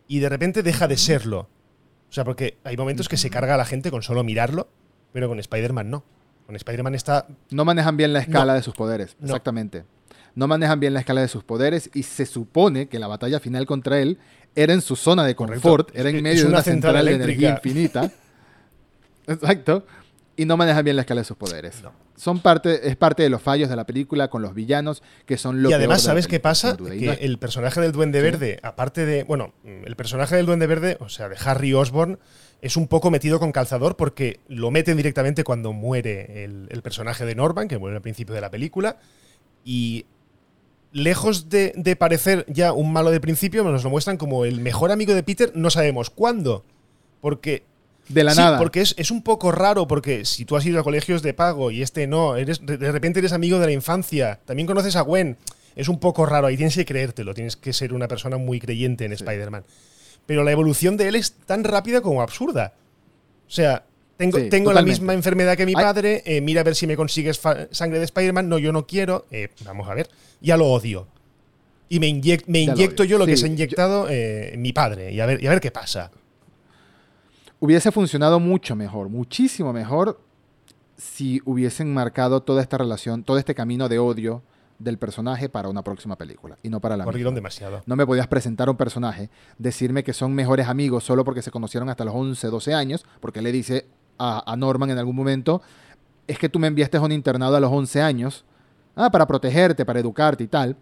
y 0.07 0.19
de 0.19 0.29
repente 0.29 0.63
deja 0.63 0.87
de 0.87 0.97
serlo. 0.97 1.47
O 2.09 2.13
sea, 2.13 2.23
porque 2.25 2.57
hay 2.63 2.75
momentos 2.75 3.07
que 3.07 3.17
se 3.17 3.29
carga 3.29 3.53
a 3.55 3.57
la 3.57 3.65
gente 3.65 3.91
con 3.91 4.03
solo 4.03 4.23
mirarlo, 4.23 4.67
pero 5.13 5.29
con 5.29 5.39
Spider-Man 5.39 5.89
no. 5.89 6.03
Con 6.45 6.55
Spider-Man 6.55 6.95
está 6.95 7.27
No 7.49 7.63
manejan 7.63 7.95
bien 7.95 8.11
la 8.13 8.19
escala 8.19 8.53
No. 8.53 8.57
de 8.57 8.63
sus 8.63 8.73
poderes. 8.73 9.15
No. 9.19 9.27
Exactamente. 9.27 9.85
No 10.35 10.47
manejan 10.47 10.79
bien 10.79 10.93
la 10.93 10.99
escala 11.01 11.21
de 11.21 11.27
sus 11.27 11.43
poderes 11.43 11.89
y 11.93 12.03
se 12.03 12.25
supone 12.25 12.87
que 12.87 12.99
la 12.99 13.07
batalla 13.07 13.39
final 13.39 13.65
contra 13.65 13.99
él 13.99 14.17
era 14.55 14.73
en 14.73 14.81
su 14.81 14.95
zona 14.95 15.23
de 15.25 15.35
Correcto. 15.35 15.61
confort, 15.61 15.95
era 15.95 16.09
en 16.09 16.21
medio 16.21 16.43
de 16.43 16.49
una 16.49 16.61
central, 16.61 16.95
central 16.95 17.05
de 17.05 17.23
energía 17.23 17.49
infinita. 17.51 18.11
Exacto. 19.27 19.85
Y 20.41 20.45
no 20.45 20.57
manejan 20.57 20.83
bien 20.83 20.95
la 20.95 21.03
escala 21.03 21.21
de 21.21 21.25
sus 21.25 21.37
poderes. 21.37 21.83
No. 21.83 21.91
Son 22.15 22.39
parte, 22.39 22.87
es 22.87 22.95
parte 22.95 23.21
de 23.21 23.29
los 23.29 23.41
fallos 23.41 23.69
de 23.69 23.75
la 23.75 23.85
película 23.85 24.29
con 24.29 24.41
los 24.41 24.53
villanos, 24.55 25.03
que 25.25 25.37
son 25.37 25.61
lo 25.61 25.69
y 25.69 25.73
además, 25.73 25.97
peor 25.97 26.01
de 26.01 26.07
la 26.07 26.11
¿sabes 26.11 26.27
qué 26.27 26.39
pasa? 26.39 26.77
Que 26.77 26.83
no 26.83 27.11
es- 27.11 27.19
el 27.21 27.37
personaje 27.37 27.79
del 27.81 27.91
Duende 27.91 28.19
Sí. 28.19 28.23
Verde, 28.23 28.59
aparte 28.63 29.05
de. 29.05 29.23
Bueno, 29.23 29.53
el 29.63 29.95
personaje 29.95 30.35
del 30.35 30.45
Duende 30.45 30.65
Verde, 30.67 30.97
o 30.99 31.09
sea, 31.09 31.29
de 31.29 31.37
Harry 31.45 31.73
Osborn, 31.73 32.17
es 32.61 32.75
un 32.77 32.87
poco 32.87 33.11
metido 33.11 33.39
con 33.39 33.51
calzador 33.51 33.97
porque 33.97 34.39
lo 34.47 34.71
meten 34.71 34.97
directamente 34.97 35.43
cuando 35.43 35.73
muere 35.73 36.43
el, 36.43 36.67
el 36.71 36.81
personaje 36.81 37.25
de 37.25 37.35
Norman, 37.35 37.67
que 37.67 37.77
muere 37.77 37.95
al 37.97 38.01
principio 38.01 38.33
de 38.35 38.41
la 38.41 38.49
película. 38.49 38.97
Y 39.63 40.05
lejos 40.91 41.49
de, 41.49 41.73
de 41.75 41.95
parecer 41.95 42.45
ya 42.47 42.73
un 42.73 42.91
malo 42.91 43.11
de 43.11 43.19
principio, 43.19 43.63
nos 43.63 43.83
lo 43.83 43.89
muestran 43.89 44.17
como 44.17 44.45
el 44.45 44.59
mejor 44.59 44.91
amigo 44.91 45.13
de 45.13 45.23
Peter, 45.23 45.51
no 45.55 45.69
sabemos 45.69 46.09
cuándo. 46.09 46.65
Porque 47.21 47.63
de 48.13 48.23
la 48.23 48.31
sí, 48.33 48.39
nada. 48.39 48.57
porque 48.57 48.81
es, 48.81 48.93
es 48.97 49.11
un 49.11 49.21
poco 49.23 49.51
raro, 49.51 49.87
porque 49.87 50.25
si 50.25 50.45
tú 50.45 50.55
has 50.55 50.65
ido 50.65 50.79
a 50.79 50.83
colegios 50.83 51.21
de 51.21 51.33
pago 51.33 51.71
y 51.71 51.81
este 51.81 52.07
no, 52.07 52.35
eres, 52.35 52.65
de 52.65 52.91
repente 52.91 53.19
eres 53.19 53.33
amigo 53.33 53.59
de 53.59 53.65
la 53.67 53.71
infancia, 53.71 54.39
también 54.45 54.67
conoces 54.67 54.95
a 54.95 55.01
Gwen, 55.01 55.37
es 55.75 55.87
un 55.87 55.99
poco 55.99 56.25
raro, 56.25 56.47
ahí 56.47 56.57
tienes 56.57 56.75
que 56.75 56.85
creértelo, 56.85 57.33
tienes 57.33 57.55
que 57.55 57.73
ser 57.73 57.93
una 57.93 58.07
persona 58.07 58.37
muy 58.37 58.59
creyente 58.59 59.05
en 59.05 59.11
Sí. 59.17 59.23
Spider-Man. 59.23 59.63
Pero 60.25 60.43
la 60.43 60.51
evolución 60.51 60.97
de 60.97 61.07
él 61.07 61.15
es 61.15 61.33
tan 61.45 61.63
rápida 61.63 62.01
como 62.01 62.21
absurda. 62.21 62.73
O 63.47 63.51
sea, 63.51 63.83
tengo, 64.17 64.37
Sí, 64.37 64.49
tengo 64.49 64.71
la 64.71 64.81
misma 64.83 65.13
enfermedad 65.13 65.57
que 65.57 65.65
mi 65.65 65.73
padre, 65.73 66.21
eh, 66.25 66.41
mira 66.41 66.61
a 66.61 66.63
ver 66.63 66.75
si 66.75 66.85
me 66.87 66.95
consigues 66.95 67.41
sangre 67.71 67.97
de 67.99 68.05
Spider-Man, 68.05 68.47
no, 68.47 68.59
yo 68.59 68.71
no 68.71 68.85
quiero, 68.85 69.25
eh, 69.31 69.47
vamos 69.65 69.89
a 69.89 69.95
ver, 69.95 70.09
ya 70.41 70.57
lo 70.57 70.67
odio. 70.67 71.07
Y 71.89 71.99
me, 71.99 72.07
inyec- 72.07 72.43
me 72.47 72.65
Ya 72.65 72.67
lo 72.73 72.77
inyecto 72.77 73.03
yo 73.03 73.17
lo 73.17 73.25
que 73.25 73.35
se 73.35 73.45
ha 73.45 73.49
inyectado 73.49 74.07
eh, 74.09 74.53
mi 74.57 74.71
padre, 74.73 75.11
y 75.11 75.19
a, 75.19 75.25
ver, 75.25 75.43
y 75.43 75.47
a 75.47 75.49
ver 75.49 75.59
qué 75.59 75.71
pasa. 75.71 76.11
Hubiese 77.61 77.91
funcionado 77.91 78.39
mucho 78.39 78.75
mejor, 78.75 79.07
muchísimo 79.07 79.71
mejor, 79.71 80.19
si 80.97 81.41
hubiesen 81.45 81.93
marcado 81.93 82.41
toda 82.41 82.61
esta 82.61 82.77
relación, 82.77 83.23
todo 83.23 83.37
este 83.37 83.55
camino 83.55 83.87
de 83.87 83.99
odio 83.99 84.41
del 84.79 84.97
personaje 84.97 85.47
para 85.47 85.69
una 85.69 85.83
próxima 85.83 86.15
película 86.15 86.57
y 86.63 86.69
no 86.69 86.79
para 86.81 86.97
la 86.97 87.03
Corrieron 87.05 87.35
demasiado. 87.35 87.83
No 87.85 87.95
me 87.95 88.05
podías 88.05 88.27
presentar 88.27 88.67
a 88.67 88.71
un 88.71 88.77
personaje, 88.77 89.29
decirme 89.59 90.03
que 90.03 90.11
son 90.11 90.33
mejores 90.33 90.67
amigos 90.67 91.03
solo 91.03 91.23
porque 91.23 91.43
se 91.43 91.51
conocieron 91.51 91.87
hasta 91.89 92.03
los 92.03 92.15
11, 92.15 92.47
12 92.47 92.73
años, 92.73 93.05
porque 93.19 93.43
le 93.43 93.51
dice 93.51 93.85
a, 94.17 94.51
a 94.51 94.55
Norman 94.55 94.89
en 94.89 94.97
algún 94.97 95.15
momento, 95.15 95.61
es 96.27 96.39
que 96.39 96.49
tú 96.49 96.57
me 96.57 96.67
enviaste 96.67 96.97
a 96.97 97.01
un 97.01 97.11
internado 97.11 97.55
a 97.55 97.59
los 97.59 97.71
11 97.71 98.01
años, 98.01 98.43
ah, 98.95 99.11
para 99.11 99.27
protegerte, 99.27 99.85
para 99.85 99.99
educarte 99.99 100.43
y 100.43 100.47
tal. 100.47 100.75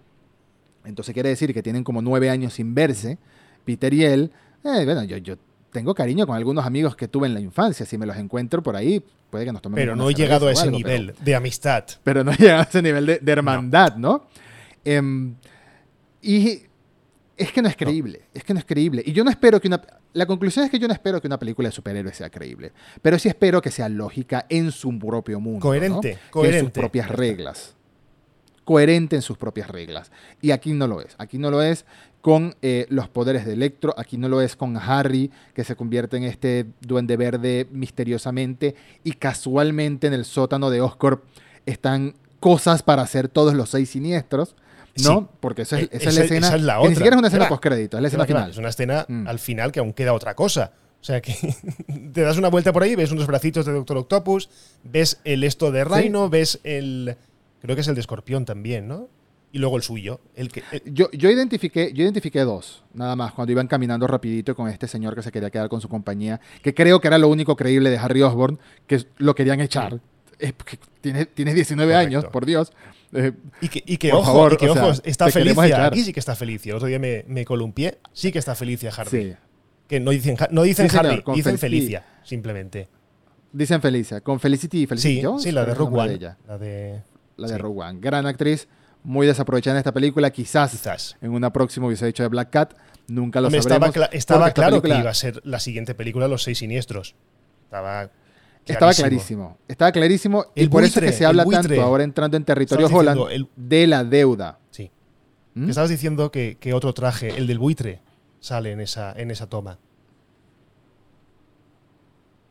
Entonces 0.86 1.14
quiere 1.14 1.28
decir 1.28 1.54
que 1.54 1.62
tienen 1.62 1.84
como 1.84 2.02
9 2.02 2.30
años 2.30 2.54
sin 2.54 2.74
verse, 2.74 3.18
Peter 3.66 3.94
y 3.94 4.06
él. 4.06 4.32
Eh, 4.64 4.86
bueno, 4.86 5.04
yo, 5.04 5.18
yo 5.18 5.36
tengo 5.72 5.94
cariño 5.94 6.26
con 6.28 6.36
algunos 6.36 6.66
amigos 6.66 6.96
que 6.96 7.08
tuve 7.08 7.28
en 7.28 7.34
la 7.34 7.40
infancia, 7.40 7.86
si 7.86 7.98
me 7.98 8.06
los 8.06 8.18
encuentro 8.18 8.62
por 8.64 8.76
ahí, 8.76 9.04
puede 9.30 9.46
que 9.46 9.52
nos 9.52 9.62
tomemos 9.62 9.80
Pero 9.82 9.96
no 9.96 10.10
he 10.10 10.14
llegado 10.14 10.48
a 10.48 10.52
ese 10.52 10.64
algo, 10.64 10.78
pero- 10.82 10.90
nivel 10.90 11.16
de 11.22 11.36
amistad. 11.36 11.84
pero 12.04 12.24
no 12.24 12.32
llega 12.34 12.60
a 12.62 12.64
ese 12.64 12.82
nivel 12.82 13.06
de, 13.06 13.20
de 13.20 13.32
hermandad, 13.32 13.96
¿no? 13.98 14.26
Em, 14.84 15.36
y 16.22 16.64
es 17.38 17.52
que 17.52 17.62
no 17.62 17.70
es 17.70 17.76
creíble, 17.76 18.24
es 18.34 18.44
que 18.44 18.54
no 18.54 18.60
es 18.60 18.66
creíble. 18.66 19.02
Y 19.06 19.14
yo 19.14 19.24
no 19.24 19.30
espero 19.30 19.62
que 19.62 19.68
una... 19.68 19.82
la 20.14 20.26
conclusión 20.26 20.66
es 20.66 20.72
que 20.72 20.80
yo 20.80 20.88
no 20.88 20.94
espero 20.94 21.22
que 21.22 21.28
una 21.28 21.40
película 21.40 21.70
de 21.70 21.72
superhéroes 21.74 22.18
sea 22.18 22.30
creíble, 22.30 22.74
pero 23.02 23.18
sí 23.20 23.30
espero 23.30 23.62
que 23.62 23.72
sea 23.72 23.88
lógica 23.90 24.46
en 24.50 24.72
su 24.72 24.98
propio 25.00 25.40
mundo. 25.40 25.62
Coherente, 25.62 26.14
¿no? 26.14 26.32
coherente. 26.32 26.60
En 26.60 26.66
sus 26.66 26.72
propias 26.74 27.10
reglas. 27.10 27.76
Coherente 28.66 29.16
en 29.16 29.22
sus 29.24 29.38
propias 29.38 29.68
reglas. 29.70 30.12
Y 30.42 30.52
aquí 30.52 30.74
no 30.74 30.86
lo 30.88 31.02
es. 31.02 31.16
Aquí 31.18 31.38
no 31.38 31.50
lo 31.50 31.62
es 31.62 31.86
con 32.22 32.56
eh, 32.62 32.86
los 32.90 33.08
poderes 33.08 33.46
de 33.46 33.54
Electro, 33.54 33.94
aquí 33.98 34.18
no 34.18 34.28
lo 34.28 34.42
es 34.42 34.56
con 34.56 34.76
Harry, 34.78 35.32
que 35.54 35.64
se 35.64 35.76
convierte 35.76 36.18
en 36.18 36.24
este 36.26 36.66
duende 36.82 37.16
verde 37.18 37.68
misteriosamente, 37.72 38.76
y 39.04 39.14
casualmente 39.14 40.08
en 40.08 40.14
el 40.14 40.26
sótano 40.26 40.70
de 40.70 40.82
Oscorp 40.82 41.24
están 41.66 42.16
cosas 42.40 42.84
para 42.84 43.02
hacer 43.02 43.28
todos 43.30 43.54
los 43.54 43.70
seis 43.70 43.90
siniestros. 43.90 44.56
¿no? 45.04 45.20
Sí. 45.22 45.28
Porque 45.40 45.62
esa 45.62 45.78
es, 45.80 45.84
Eh, 45.86 45.90
esa 45.94 46.10
es 46.10 46.16
la 46.16 46.24
escena. 46.26 46.48
esa 46.48 46.56
es 46.58 46.64
la 46.64 46.80
otra. 46.80 46.90
ni 46.90 46.96
siquiera 46.96 47.16
es 47.16 47.20
una 47.20 47.28
escena 47.30 47.48
postcrédito, 47.48 47.98
es 47.98 48.02
la 48.02 48.08
escena 48.08 48.26
final. 48.26 48.50
Es 48.50 48.58
una 48.58 48.70
escena 48.70 49.06
Mm. 49.08 49.28
al 49.28 49.40
final 49.40 49.72
que 49.72 49.80
aún 49.80 49.94
queda 49.94 50.14
otra 50.14 50.36
cosa. 50.36 50.74
O 51.02 51.04
sea 51.06 51.22
que 51.22 51.34
te 52.14 52.22
das 52.22 52.38
una 52.38 52.50
vuelta 52.50 52.74
por 52.74 52.84
ahí, 52.84 52.96
ves 52.96 53.12
unos 53.12 53.28
bracitos 53.28 53.66
de 53.66 53.72
Doctor 53.72 53.96
Octopus, 53.98 54.50
ves 54.84 55.22
el 55.24 55.46
esto 55.46 55.72
de 55.72 55.86
Rhino, 55.86 56.30
ves 56.30 56.60
el. 56.66 57.16
Creo 57.62 57.76
que 57.76 57.82
es 57.82 57.88
el 57.88 57.96
de 57.96 58.02
Escorpión 58.02 58.44
también, 58.44 58.88
¿no? 58.90 59.08
Y 59.52 59.58
luego 59.60 59.78
el 59.78 59.84
suyo. 59.84 60.20
El 60.36 60.52
que, 60.52 60.64
el- 60.72 60.94
Yo, 60.94 61.10
yo, 61.12 61.30
identifiqué, 61.30 61.92
yo 61.94 62.04
identifiqué 62.04 62.42
dos, 62.42 62.84
nada 62.94 63.16
más, 63.16 63.34
cuando 63.34 63.52
iban 63.52 63.68
caminando 63.68 64.06
rapidito 64.06 64.56
con 64.56 64.70
este 64.70 64.88
señor 64.88 65.16
que 65.16 65.24
se 65.24 65.32
quería 65.32 65.50
quedar 65.50 65.70
con 65.70 65.82
su 65.82 65.90
compañía, 65.90 66.40
que 66.62 66.74
creo 66.76 67.00
que 67.02 67.08
era 67.08 67.18
lo 67.18 67.28
único 67.30 67.56
creíble 67.56 67.90
de 67.90 67.98
Harry 67.98 68.22
Osborn, 68.22 68.60
que 68.86 69.04
lo 69.18 69.34
querían 69.34 69.60
echar. 69.60 70.00
Es 70.38 70.54
porque 70.54 70.78
tiene, 71.02 71.26
tiene 71.26 71.54
19 71.54 71.92
Correcto. 71.92 72.08
años, 72.20 72.26
por 72.32 72.46
Dios. 72.46 72.72
Eh, 73.12 73.32
y 73.60 73.68
que, 73.70 73.84
y 73.86 73.98
que 73.98 74.10
Por 74.12 74.20
ojo, 74.20 74.26
favor, 74.28 74.54
y 74.54 74.58
que 74.58 74.72
sea, 74.72 74.94
está 75.04 75.30
Felicia. 75.30 75.86
Aquí 75.88 76.04
sí 76.04 76.14
que 76.14 76.20
está 76.20 76.36
Felicia. 76.36 76.70
El 76.70 76.76
otro 76.76 76.88
día 76.88 77.00
me, 77.00 77.26
me 77.28 77.44
columpié. 77.44 77.98
Sí 78.14 78.32
que 78.32 78.38
está 78.40 78.54
Felicia 78.56 78.92
Harvey. 78.96 79.32
sí. 79.32 79.36
Que 79.88 80.00
no 80.00 80.12
dicen, 80.12 80.38
no 80.52 80.62
dicen 80.62 80.88
Sí, 80.88 80.96
señor, 80.96 81.24
con 81.24 81.34
dicen 81.34 81.56
Fel- 81.56 81.60
Felicia, 81.60 82.06
simplemente. 82.24 82.88
Dicen 83.52 83.82
Felicia, 83.82 84.22
con 84.22 84.40
Felicity, 84.40 84.86
Felicity 84.86 85.16
Sí, 85.16 85.22
Jones, 85.24 85.42
sí, 85.42 85.52
la 85.52 85.66
de 85.66 85.74
Rogue 85.74 85.98
One. 86.00 86.14
ella, 86.14 86.38
La 86.48 86.60
de. 86.60 87.02
la 87.38 87.48
de 87.48 87.54
sí. 87.56 87.60
Rogue 87.60 87.82
One. 87.82 88.00
Gran 88.00 88.28
actriz, 88.28 88.68
muy 89.04 89.26
desaprovechada 89.28 89.76
en 89.76 89.80
esta 89.80 89.94
película, 89.94 90.30
quizás, 90.32 90.72
Quizás. 90.72 91.18
en 91.22 91.32
una 91.32 91.52
próxima 91.54 91.88
hubiese 91.88 92.08
hecho 92.08 92.24
de 92.24 92.30
Black 92.30 92.50
Cat, 92.50 92.74
nunca 93.08 93.40
lo 93.42 93.48
Hombre, 93.48 93.62
sabremos. 93.62 93.88
estaba, 93.90 94.08
cla- 94.08 94.14
estaba 94.14 94.52
claro 94.52 94.72
película- 94.82 94.96
que 94.96 95.02
iba 95.02 95.10
a 95.10 95.14
ser 95.14 95.42
la 95.46 95.60
siguiente 95.60 95.96
película 95.96 96.28
Los 96.28 96.44
Seis 96.44 96.58
Siniestros. 96.60 97.16
Estaba. 97.66 98.10
Estaba 98.66 98.94
clarísimo. 98.94 99.58
Estaba 99.68 99.92
clarísimo. 99.92 100.46
y 100.54 100.68
por 100.68 100.84
eso 100.84 101.00
es 101.00 101.06
que 101.08 101.12
se 101.18 101.26
habla 101.26 101.44
buitre. 101.44 101.76
tanto 101.76 101.82
ahora 101.82 102.04
entrando 102.04 102.38
en 102.38 102.44
territorio 102.46 102.86
Holland 102.88 103.20
diciendo 103.20 103.50
de 103.56 103.88
la 103.88 104.04
deuda. 104.04 104.60
Sí. 104.70 104.92
¿Mm? 105.56 105.70
Estabas 105.70 105.90
diciendo 105.90 106.30
que, 106.32 106.58
que 106.60 106.74
otro 106.74 106.94
traje, 106.94 107.30
el 107.36 107.48
del 107.48 107.58
buitre, 107.58 108.00
sale 108.40 108.72
en 108.72 108.80
esa, 108.82 109.12
en 109.14 109.32
esa 109.32 109.48
toma. 109.48 109.80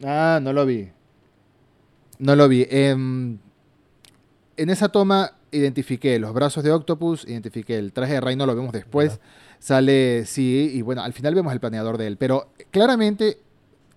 Ah, 0.05 0.39
no 0.43 0.53
lo 0.53 0.65
vi. 0.67 0.91
No 2.19 2.35
lo 2.37 2.49
vi. 2.49 2.67
Em, 2.71 3.39
en 4.57 4.71
esa 4.71 4.89
toma 4.89 5.35
identifiqué 5.51 6.19
los 6.19 6.33
brazos 6.33 6.65
de 6.65 6.73
Octopus, 6.73 7.25
identifiqué 7.25 7.79
el 7.79 7.93
traje 7.93 8.15
de 8.15 8.21
Reino, 8.21 8.47
lo 8.47 8.55
vemos 8.55 8.73
después. 8.73 9.13
¿Verdad? 9.13 9.25
Sale, 9.59 10.25
sí, 10.25 10.71
y 10.75 10.83
bueno, 10.83 11.03
al 11.03 11.13
final 11.13 11.35
vemos 11.35 11.53
el 11.53 11.61
planeador 11.61 11.99
de 11.99 12.07
él. 12.07 12.17
Pero 12.17 12.53
claramente 12.71 13.39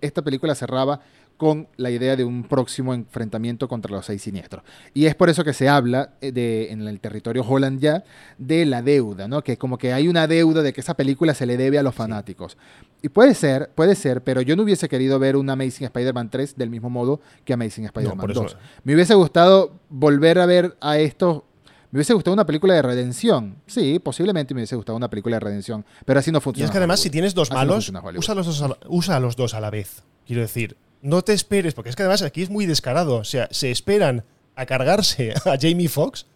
esta 0.00 0.22
película 0.22 0.54
cerraba 0.54 1.00
con 1.42 1.66
la 1.76 1.90
idea 1.90 2.14
de 2.14 2.22
un 2.22 2.44
próximo 2.44 2.94
enfrentamiento 2.94 3.66
contra 3.66 3.90
los 3.90 4.06
seis 4.06 4.22
siniestros. 4.22 4.62
Y 4.94 5.06
es 5.06 5.16
por 5.16 5.28
eso 5.28 5.42
que 5.42 5.52
se 5.52 5.68
habla 5.68 6.10
eh, 6.20 6.30
de, 6.30 6.70
en 6.70 6.86
el 6.86 7.00
territorio 7.00 7.42
Holland 7.42 7.80
ya 7.80 8.04
de 8.38 8.64
la 8.64 8.80
deuda, 8.80 9.26
¿no? 9.26 9.42
Que 9.42 9.56
como 9.56 9.76
que 9.76 9.92
hay 9.92 10.06
una 10.06 10.28
deuda 10.28 10.62
de 10.62 10.72
que 10.72 10.80
esa 10.80 10.94
película 10.94 11.34
se 11.34 11.44
le 11.44 11.56
debe 11.56 11.80
a 11.80 11.82
los 11.82 11.96
fanáticos. 11.96 12.56
Y 13.02 13.08
puede 13.08 13.34
ser, 13.34 13.70
puede 13.74 13.96
ser, 13.96 14.22
pero 14.22 14.40
yo 14.40 14.54
no 14.54 14.62
hubiese 14.62 14.88
querido 14.88 15.18
ver 15.18 15.34
un 15.34 15.50
Amazing 15.50 15.86
Spider-Man 15.86 16.30
3 16.30 16.56
del 16.56 16.70
mismo 16.70 16.90
modo 16.90 17.20
que 17.44 17.54
Amazing 17.54 17.86
Spider-Man 17.86 18.30
eso- 18.30 18.42
2. 18.42 18.56
Me 18.84 18.94
hubiese 18.94 19.14
gustado 19.14 19.72
volver 19.90 20.38
a 20.38 20.46
ver 20.46 20.76
a 20.80 20.98
estos. 20.98 21.42
Me 21.90 21.96
hubiese 21.98 22.14
gustado 22.14 22.34
una 22.34 22.46
película 22.46 22.74
de 22.74 22.82
redención. 22.82 23.56
Sí, 23.66 23.98
posiblemente 23.98 24.54
me 24.54 24.60
hubiese 24.60 24.76
gustado 24.76 24.96
una 24.96 25.10
película 25.10 25.36
de 25.36 25.40
redención. 25.40 25.84
Pero 26.06 26.20
así 26.20 26.30
no 26.30 26.38
Y 26.38 26.40
funciona. 26.40 26.66
es 26.66 26.70
que 26.70 26.78
además, 26.78 27.00
Hollywood. 27.00 27.02
si 27.02 27.10
tienes 27.10 27.34
dos 27.34 27.50
no 27.50 27.56
malos, 27.56 27.90
usa, 28.16 28.34
los 28.36 28.46
dos 28.46 28.62
a, 28.62 28.68
la- 28.68 28.78
usa 28.88 29.16
a 29.16 29.20
los 29.20 29.34
dos 29.34 29.54
a 29.54 29.60
la 29.60 29.70
vez. 29.70 30.04
Quiero 30.24 30.40
decir, 30.42 30.76
no 31.02 31.22
te 31.22 31.32
esperes, 31.32 31.74
porque 31.74 31.90
es 31.90 31.96
que 31.96 32.02
además 32.02 32.22
aquí 32.22 32.42
es 32.42 32.50
muy 32.50 32.64
descarado. 32.64 33.16
O 33.16 33.24
sea, 33.24 33.48
se 33.50 33.70
esperan 33.70 34.24
a 34.54 34.64
cargarse 34.66 35.34
a 35.44 35.56
Jamie 35.60 35.88
Foxx 35.88 36.26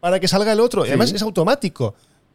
para 0.00 0.20
que 0.20 0.28
salga 0.28 0.52
el 0.52 0.60
otro. 0.60 0.84
Y 0.84 0.88
además 0.88 1.12
es 1.12 1.22
automático. 1.22 1.94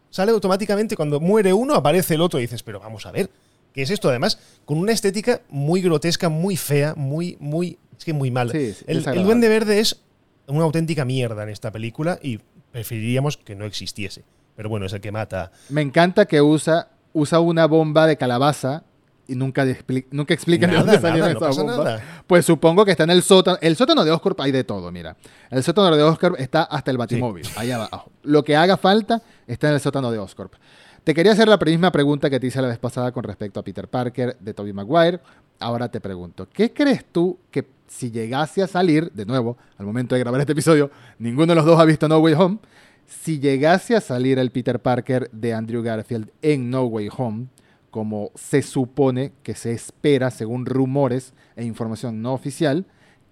Sale 0.10 0.32
automáticamente 0.32 0.95
cuando 0.95 1.20
muere 1.20 1.54
uno, 1.54 1.76
aparece 1.76 2.16
el 2.16 2.22
otro 2.22 2.39
y 2.39 2.43
dices, 2.43 2.64
pero 2.64 2.80
vamos 2.80 3.06
a 3.06 3.12
ver, 3.12 3.30
¿qué 3.74 3.84
es 3.84 3.89
esto? 3.89 4.10
Además, 4.10 4.39
con 4.66 4.78
una 4.78 4.91
estética 4.91 5.41
muy 5.49 5.82
grotesca, 5.82 6.28
muy 6.28 6.58
fea, 6.58 6.95
muy, 6.95 7.38
muy, 7.39 7.78
es 7.97 8.04
que 8.04 8.14
muy 8.14 8.32
mal. 8.32 8.52
Sí, 8.52 8.74
sí, 8.74 8.84
el, 8.88 9.08
el. 9.08 9.24
Duende 9.24 9.47
Verde 9.47 9.80
es 9.80 10.02
una 10.47 10.64
auténtica 10.64 11.06
mierda 11.06 11.43
en 11.43 11.49
esta 11.49 11.72
película 11.72 12.20
y 12.22 12.39
preferiríamos 12.72 13.38
que 13.38 13.56
no 13.56 13.66
existiese. 13.66 14.24
Pero 14.56 14.68
bueno, 14.70 14.86
es 14.86 14.93
el 14.93 15.02
que 15.02 15.12
mata. 15.12 15.52
Me 15.70 15.82
encanta 15.82 16.26
que 16.26 16.41
usa, 16.41 16.89
usa 17.14 17.39
una 17.39 17.66
bomba 17.68 18.06
de 18.06 18.18
calabaza 18.18 18.84
y 19.28 19.36
nunca, 19.36 19.65
expli- 19.65 20.05
nunca 20.11 20.34
explica 20.34 20.67
de 20.67 20.74
Nada, 20.74 20.84
dónde 20.97 21.19
nada, 21.19 21.34
no 21.34 21.65
nada. 21.84 22.24
Pues 22.28 22.45
supongo 22.45 22.84
que 22.86 22.91
está 22.91 23.03
en 23.03 23.11
el 23.11 23.24
sótano. 23.24 23.57
El 23.61 23.76
sótano 23.76 24.03
de 24.03 24.11
Oscorp 24.11 24.39
hay 24.41 24.51
de 24.51 24.63
todo, 24.63 24.91
mira. 24.91 25.15
El 25.49 25.63
sótano 25.63 25.95
de 25.95 26.03
Oscorp 26.03 26.39
está 26.39 26.63
hasta 26.63 26.91
el 26.91 26.97
batimóvil, 26.97 27.45
allá 27.55 27.76
abajo. 27.76 28.11
Lo 28.24 28.43
que 28.43 28.55
haga 28.55 28.78
falta 28.78 29.22
está 29.47 29.69
en 29.69 29.76
el 29.76 29.80
sótano 29.80 30.11
de 30.11 30.19
Oscorp. 30.19 30.53
Te 31.03 31.13
quería 31.15 31.32
hacer 31.32 31.47
la 31.47 31.57
misma 31.57 31.91
pregunta 31.91 32.30
que 32.30 32.39
te 32.39 32.47
hice 32.47 32.61
la 32.61 32.67
vez 32.67 32.78
pasada 32.78 33.11
con 33.11 33.24
respecto 33.24 33.59
a 33.59 33.63
Peter 33.63 33.88
Parker 33.88 34.38
de 34.39 34.53
Tobey 34.53 34.72
Maguire. 34.74 35.19
Ahora 35.59 35.89
te 35.89 35.99
pregunto, 35.99 36.47
¿qué 36.51 36.72
crees 36.74 37.05
tú 37.11 37.39
que 37.49 37.67
si 37.88 38.11
llegase 38.11 38.61
a 38.61 38.67
salir, 38.67 39.11
de 39.11 39.26
nuevo, 39.26 39.57
al 39.78 39.86
momento 39.86 40.15
de 40.15 40.19
grabar 40.22 40.39
este 40.39 40.53
episodio, 40.53 40.91
ninguno 41.19 41.47
de 41.47 41.55
los 41.55 41.65
dos 41.65 41.80
ha 41.80 41.86
visto 41.86 42.07
No 42.07 42.19
Way 42.19 42.34
Home, 42.36 42.57
si 43.05 43.39
llegase 43.39 43.95
a 43.95 44.01
salir 44.01 44.39
el 44.39 44.51
Peter 44.51 44.80
Parker 44.80 45.30
de 45.32 45.53
Andrew 45.53 45.82
Garfield 45.84 46.30
en 46.41 46.69
No 46.69 46.84
Way 46.86 47.09
Home, 47.17 47.47
como 47.92 48.32
se 48.36 48.62
supone 48.64 49.34
que 49.44 49.54
se 49.54 49.72
espera 49.74 50.32
según 50.32 50.66
rumores 50.66 51.34
e 51.56 51.64
información 51.66 52.22
no 52.22 52.34
oficial, 52.34 52.86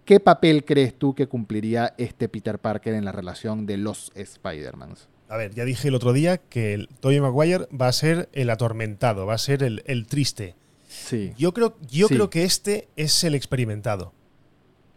¿qué 0.06 0.20
papel 0.20 0.66
crees 0.66 0.94
tú 0.94 1.16
que 1.16 1.28
cumpliría 1.28 1.94
este 1.98 2.30
Peter 2.30 2.60
Parker 2.60 2.94
en 2.94 3.06
la 3.06 3.12
relación 3.12 3.66
de 3.66 3.78
los 3.78 4.12
Spider-Mans? 4.16 5.08
A 5.30 5.38
ver, 5.38 5.54
ya 5.54 5.64
dije 5.66 5.88
el 5.88 5.96
otro 5.96 6.12
día 6.14 6.38
que 6.38 6.74
el 6.74 6.90
Tobey 7.00 7.22
Maguire 7.22 7.68
va 7.80 7.88
a 7.88 7.94
ser 7.94 8.30
el 8.34 8.50
atormentado, 8.50 9.26
va 9.26 9.36
a 9.36 9.38
ser 9.38 9.64
el, 9.64 9.84
el 9.86 10.08
triste. 10.08 10.56
Sí. 10.88 11.34
Yo 11.38 11.54
creo, 11.54 11.78
yo 11.90 12.08
Sí. 12.08 12.16
creo 12.16 12.30
que 12.32 12.44
este 12.44 12.88
es 12.96 13.24
el 13.24 13.36
experimentado. 13.36 14.12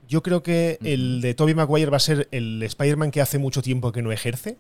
Yo 0.09 0.23
creo 0.23 0.43
que 0.43 0.79
el 0.83 1.21
de 1.21 1.35
Tobey 1.35 1.55
Maguire 1.55 1.91
va 1.91 1.99
a 1.99 2.01
ser 2.01 2.29
el 2.33 2.63
Spider-Man 2.63 3.11
que 3.11 3.21
hace 3.21 3.39
mucho 3.39 3.63
tiempo 3.63 3.93
que 3.93 4.03
no 4.03 4.11
ejerce. 4.11 4.57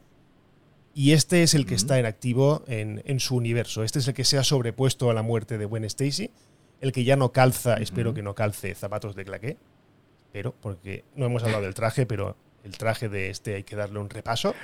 Y 0.94 1.12
este 1.12 1.42
es 1.42 1.54
el 1.54 1.64
que 1.66 1.74
está 1.74 1.98
en 1.98 2.06
activo 2.06 2.64
en, 2.66 3.02
en 3.06 3.18
su 3.20 3.36
universo. 3.36 3.82
Este 3.82 3.98
es 3.98 4.08
el 4.08 4.14
que 4.14 4.24
se 4.24 4.38
ha 4.38 4.44
sobrepuesto 4.44 5.10
a 5.10 5.14
la 5.14 5.22
muerte 5.22 5.56
de 5.58 5.64
Gwen 5.64 5.84
Stacy. 5.84 6.30
El 6.80 6.92
que 6.92 7.04
ya 7.04 7.16
no 7.16 7.32
calza, 7.32 7.76
espero 7.76 8.12
que 8.12 8.22
no 8.22 8.34
calce 8.34 8.74
zapatos 8.74 9.14
de 9.14 9.24
claqué. 9.24 9.56
Pero, 10.32 10.54
porque 10.60 11.04
no 11.14 11.26
hemos 11.26 11.42
hablado 11.44 11.62
del 11.62 11.74
traje, 11.74 12.06
pero 12.06 12.36
el 12.64 12.76
traje 12.78 13.08
de 13.08 13.30
este 13.30 13.54
hay 13.54 13.62
que 13.64 13.76
darle 13.76 13.98
un 13.98 14.08
repaso. 14.10 14.54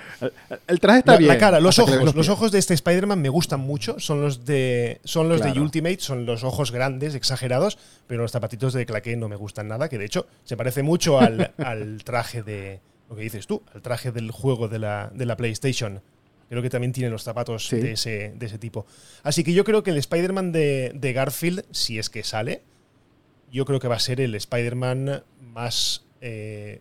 El 0.67 0.81
traje 0.81 1.01
está 1.01 1.13
La, 1.13 1.19
bien. 1.19 1.29
la 1.29 1.39
cara, 1.39 1.61
los 1.61 1.79
ojos. 1.79 2.15
Los 2.15 2.29
ojos 2.29 2.53
de 2.53 2.59
este 2.59 2.75
Spider-Man 2.75 3.21
me 3.21 3.29
gustan 3.29 3.61
mucho. 3.61 3.99
Son 3.99 4.21
los 4.21 4.45
de 4.45 5.01
son 5.05 5.29
los 5.29 5.41
de. 5.41 5.59
Ultimate, 5.61 6.01
son 6.01 6.27
los 6.27 6.45
ojos 6.45 6.73
grandes, 6.73 7.15
exagerados, 7.15 7.79
pero 8.07 8.23
los 8.23 8.33
zapatitos 8.33 8.73
de 8.73 8.87
claqué 8.87 9.17
no 9.17 9.29
me 9.29 9.37
gustan 9.37 9.69
nada, 9.69 9.89
que 9.89 9.99
de 9.99 10.05
hecho 10.05 10.27
se 10.45 10.57
parece 10.57 10.83
mucho 10.83 11.19
al, 11.19 11.53
al 11.59 12.03
traje 12.05 12.43
de 12.43 12.81
lo 13.09 13.17
que 13.17 13.23
dices 13.23 13.47
tú, 13.47 13.63
al 13.75 13.83
traje 13.83 14.13
del 14.13 14.31
juego 14.31 14.69
de 14.69 14.79
la, 14.79 15.11
de 15.15 15.27
la 15.27 15.37
PlayStation. 15.37 16.01
Creo 16.49 16.63
que 16.63 16.71
también 16.71 16.93
tiene 16.93 17.11
los 17.11 17.23
zapatos 17.23 17.67
Sí. 17.69 17.77
de, 17.77 17.93
ese, 17.93 18.33
de 18.37 18.47
ese 18.47 18.59
tipo. 18.59 18.87
Así 19.23 19.45
que 19.45 19.53
yo 19.53 19.65
creo 19.65 19.83
que 19.83 19.91
el 19.91 19.99
Spider-Man 19.99 20.53
de, 20.53 20.93
de 20.95 21.13
Garfield, 21.13 21.65
si 21.71 21.99
es 21.99 22.09
que 22.11 22.23
sale, 22.25 22.63
yo 23.53 23.65
creo 23.65 23.81
que 23.81 23.89
va 23.89 23.97
a 23.97 24.01
ser 24.01 24.21
el 24.21 24.35
Spider-Man 24.35 25.23
más 25.53 26.05
eh, 26.21 26.81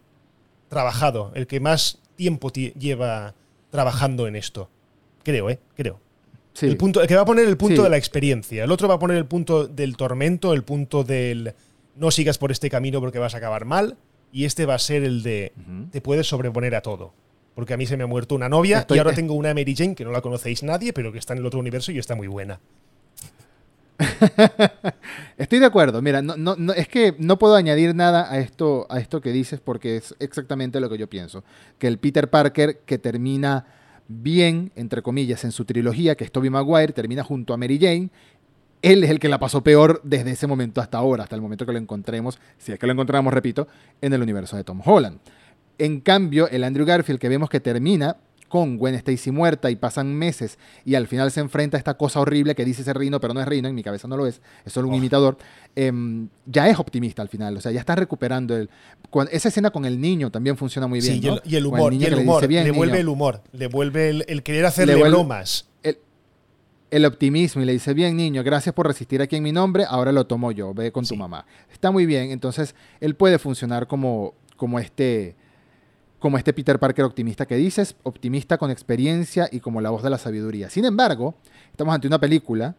trabajado, 0.69 1.31
el 1.35 1.47
que 1.47 1.59
más 1.59 1.99
tiempo 2.15 2.51
ti- 2.51 2.73
lleva 2.77 3.35
trabajando 3.69 4.27
en 4.27 4.35
esto. 4.35 4.69
Creo, 5.23 5.49
¿eh? 5.49 5.59
Creo. 5.75 5.99
Sí. 6.53 6.65
El, 6.65 6.77
punto, 6.77 7.01
el 7.01 7.07
que 7.07 7.15
va 7.15 7.21
a 7.21 7.25
poner 7.25 7.47
el 7.47 7.57
punto 7.57 7.77
Sí. 7.77 7.83
de 7.83 7.89
la 7.89 7.97
experiencia. 7.97 8.63
El 8.63 8.71
otro 8.71 8.87
va 8.87 8.95
a 8.95 8.99
poner 8.99 9.17
el 9.17 9.25
punto 9.25 9.67
del 9.67 9.95
tormento, 9.97 10.53
el 10.53 10.63
punto 10.63 11.03
del 11.03 11.53
no 11.95 12.09
sigas 12.11 12.37
por 12.37 12.51
este 12.51 12.69
camino 12.69 12.99
porque 12.99 13.19
vas 13.19 13.33
a 13.35 13.37
acabar 13.37 13.65
mal. 13.65 13.97
Y 14.31 14.45
este 14.45 14.65
va 14.65 14.75
a 14.75 14.79
ser 14.79 15.03
el 15.03 15.23
de 15.23 15.53
te 15.91 16.01
puedes 16.01 16.27
sobreponer 16.27 16.75
a 16.75 16.81
todo. 16.81 17.13
Porque 17.57 17.73
a 17.73 17.77
mí 17.77 17.87
se 17.87 17.97
me 17.97 18.03
ha 18.03 18.07
muerto 18.07 18.35
una 18.35 18.47
novia 18.47 18.81
Estoy- 18.81 18.97
y 18.97 18.99
ahora 18.99 19.09
es- 19.09 19.15
tengo 19.15 19.33
una 19.33 19.51
Mary 19.51 19.73
Jane 19.75 19.95
que 19.95 20.05
no 20.05 20.11
la 20.11 20.21
conocéis 20.21 20.61
nadie, 20.61 20.93
pero 20.93 21.11
que 21.11 21.17
está 21.17 21.33
en 21.33 21.39
el 21.39 21.45
otro 21.47 21.59
universo 21.59 21.91
y 21.91 21.97
está 21.97 22.13
muy 22.13 22.27
buena. 22.27 22.59
Estoy 25.37 25.57
de 25.57 25.65
acuerdo. 25.65 26.01
Mira, 26.03 26.21
no, 26.21 26.37
no, 26.37 26.55
no- 26.55 26.73
es 26.73 26.87
que 26.87 27.15
no 27.17 27.39
puedo 27.39 27.55
añadir 27.55 27.95
nada 27.95 28.31
a 28.31 28.37
esto, 28.37 28.85
a 28.91 28.99
esto 28.99 29.21
que 29.21 29.31
dices 29.31 29.59
porque 29.59 29.97
es 29.97 30.15
exactamente 30.19 30.79
lo 30.79 30.87
que 30.87 30.99
yo 30.99 31.07
pienso. 31.09 31.43
Que 31.79 31.87
el 31.87 31.97
Peter 31.97 32.29
Parker 32.29 32.79
que 32.85 32.99
termina 32.99 33.65
bien, 34.07 34.71
entre 34.75 35.01
comillas, 35.01 35.43
en 35.43 35.51
su 35.51 35.65
trilogía, 35.65 36.15
que 36.15 36.25
es 36.25 36.31
Tobey 36.31 36.51
Maguire, 36.51 36.93
termina 36.93 37.23
junto 37.23 37.55
a 37.55 37.57
Mary 37.57 37.79
Jane, 37.79 38.09
él 38.83 39.03
es 39.03 39.09
el 39.09 39.17
que 39.19 39.29
la 39.29 39.39
pasó 39.39 39.63
peor 39.63 39.99
desde 40.03 40.29
ese 40.31 40.45
momento 40.45 40.79
hasta 40.79 40.99
ahora, 40.99 41.23
hasta 41.23 41.35
el 41.35 41.41
momento 41.41 41.65
que 41.65 41.71
lo 41.73 41.79
encontremos, 41.79 42.39
si 42.59 42.71
es 42.71 42.77
que 42.77 42.85
lo 42.85 42.93
encontramos, 42.93 43.33
repito, 43.33 43.67
en 43.99 44.13
el 44.13 44.21
universo 44.21 44.55
de 44.55 44.63
Tom 44.63 44.79
Holland. 44.85 45.19
En 45.77 46.01
cambio, 46.01 46.47
el 46.49 46.63
Andrew 46.63 46.85
Garfield 46.85 47.19
que 47.19 47.29
vemos 47.29 47.49
que 47.49 47.59
termina 47.59 48.17
con 48.47 48.77
Gwen 48.77 48.95
Stacy 48.95 49.29
muerta 49.31 49.69
y 49.69 49.75
pasan 49.75 50.13
meses 50.13 50.57
y 50.85 50.95
al 50.95 51.07
final 51.07 51.31
se 51.31 51.41
enfrenta 51.41 51.75
a 51.75 51.79
esta 51.79 51.95
cosa 51.97 52.21
horrible 52.21 52.55
que 52.55 52.63
dice 52.63 52.81
ese 52.81 52.93
Rino, 52.93 53.19
pero 53.19 53.33
no 53.33 53.41
es 53.41 53.45
Rino, 53.47 53.67
en 53.67 53.75
mi 53.75 53.83
cabeza 53.83 54.07
no 54.07 54.15
lo 54.15 54.25
es, 54.25 54.41
es 54.65 54.71
solo 54.71 54.87
un 54.87 54.93
Oh. 54.93 54.97
imitador, 54.97 55.37
em, 55.75 56.29
ya 56.45 56.69
es 56.69 56.79
optimista 56.79 57.21
al 57.21 57.27
final, 57.27 57.57
o 57.57 57.61
sea, 57.61 57.73
ya 57.73 57.81
está 57.81 57.95
recuperando 57.95 58.55
el... 58.55 58.69
esa 59.31 59.49
escena 59.49 59.69
con 59.71 59.83
el 59.83 59.99
niño 59.99 60.31
también 60.31 60.55
funciona 60.55 60.87
muy 60.87 61.01
bien. 61.01 61.13
Sí, 61.15 61.19
y 61.21 61.29
¿no? 61.29 61.33
el, 61.35 61.41
y 61.43 61.55
el 61.57 61.63
Con 61.65 61.73
humor, 61.73 61.93
y 61.93 62.03
el 62.05 62.15
le 62.15 62.21
humor, 62.21 62.35
dice, 62.37 62.47
"Bien, 62.47 62.63
le 62.63 62.69
niño". 62.69 62.77
vuelve 62.77 62.99
el 63.01 63.07
humor, 63.09 63.41
le 63.51 63.67
vuelve 63.67 64.09
el, 64.09 64.25
el 64.29 64.43
querer 64.43 64.65
hacerle 64.65 64.95
vuelve- 64.95 65.09
bromas. 65.09 65.67
el, 65.83 65.97
el 66.89 67.03
optimismo 67.05 67.61
y 67.61 67.65
le 67.65 67.73
dice, 67.73 67.93
bien 67.93 68.15
niño, 68.15 68.43
gracias 68.45 68.73
por 68.73 68.87
resistir 68.87 69.21
aquí 69.21 69.35
en 69.35 69.43
mi 69.43 69.51
nombre, 69.51 69.83
ahora 69.85 70.13
lo 70.13 70.25
tomo 70.25 70.53
yo, 70.53 70.73
ve 70.73 70.93
con 70.93 71.05
tu 71.05 71.17
mamá. 71.17 71.45
Está 71.69 71.91
muy 71.91 72.05
bien, 72.05 72.31
entonces 72.31 72.75
él 73.01 73.13
puede 73.17 73.39
funcionar 73.39 73.87
como, 73.87 74.35
como, 74.55 74.79
este, 74.79 75.35
como 76.19 76.37
este 76.37 76.53
Peter 76.53 76.79
Parker 76.79 77.05
optimista 77.05 77.45
que 77.45 77.55
dices, 77.55 77.95
optimista 78.03 78.57
con 78.57 78.71
experiencia 78.71 79.47
y 79.51 79.59
como 79.59 79.81
la 79.81 79.89
voz 79.89 80.03
de 80.03 80.09
la 80.09 80.17
sabiduría. 80.17 80.69
Sin 80.69 80.85
embargo, 80.85 81.35
estamos 81.71 81.93
ante 81.93 82.07
una 82.07 82.19
película, 82.19 82.75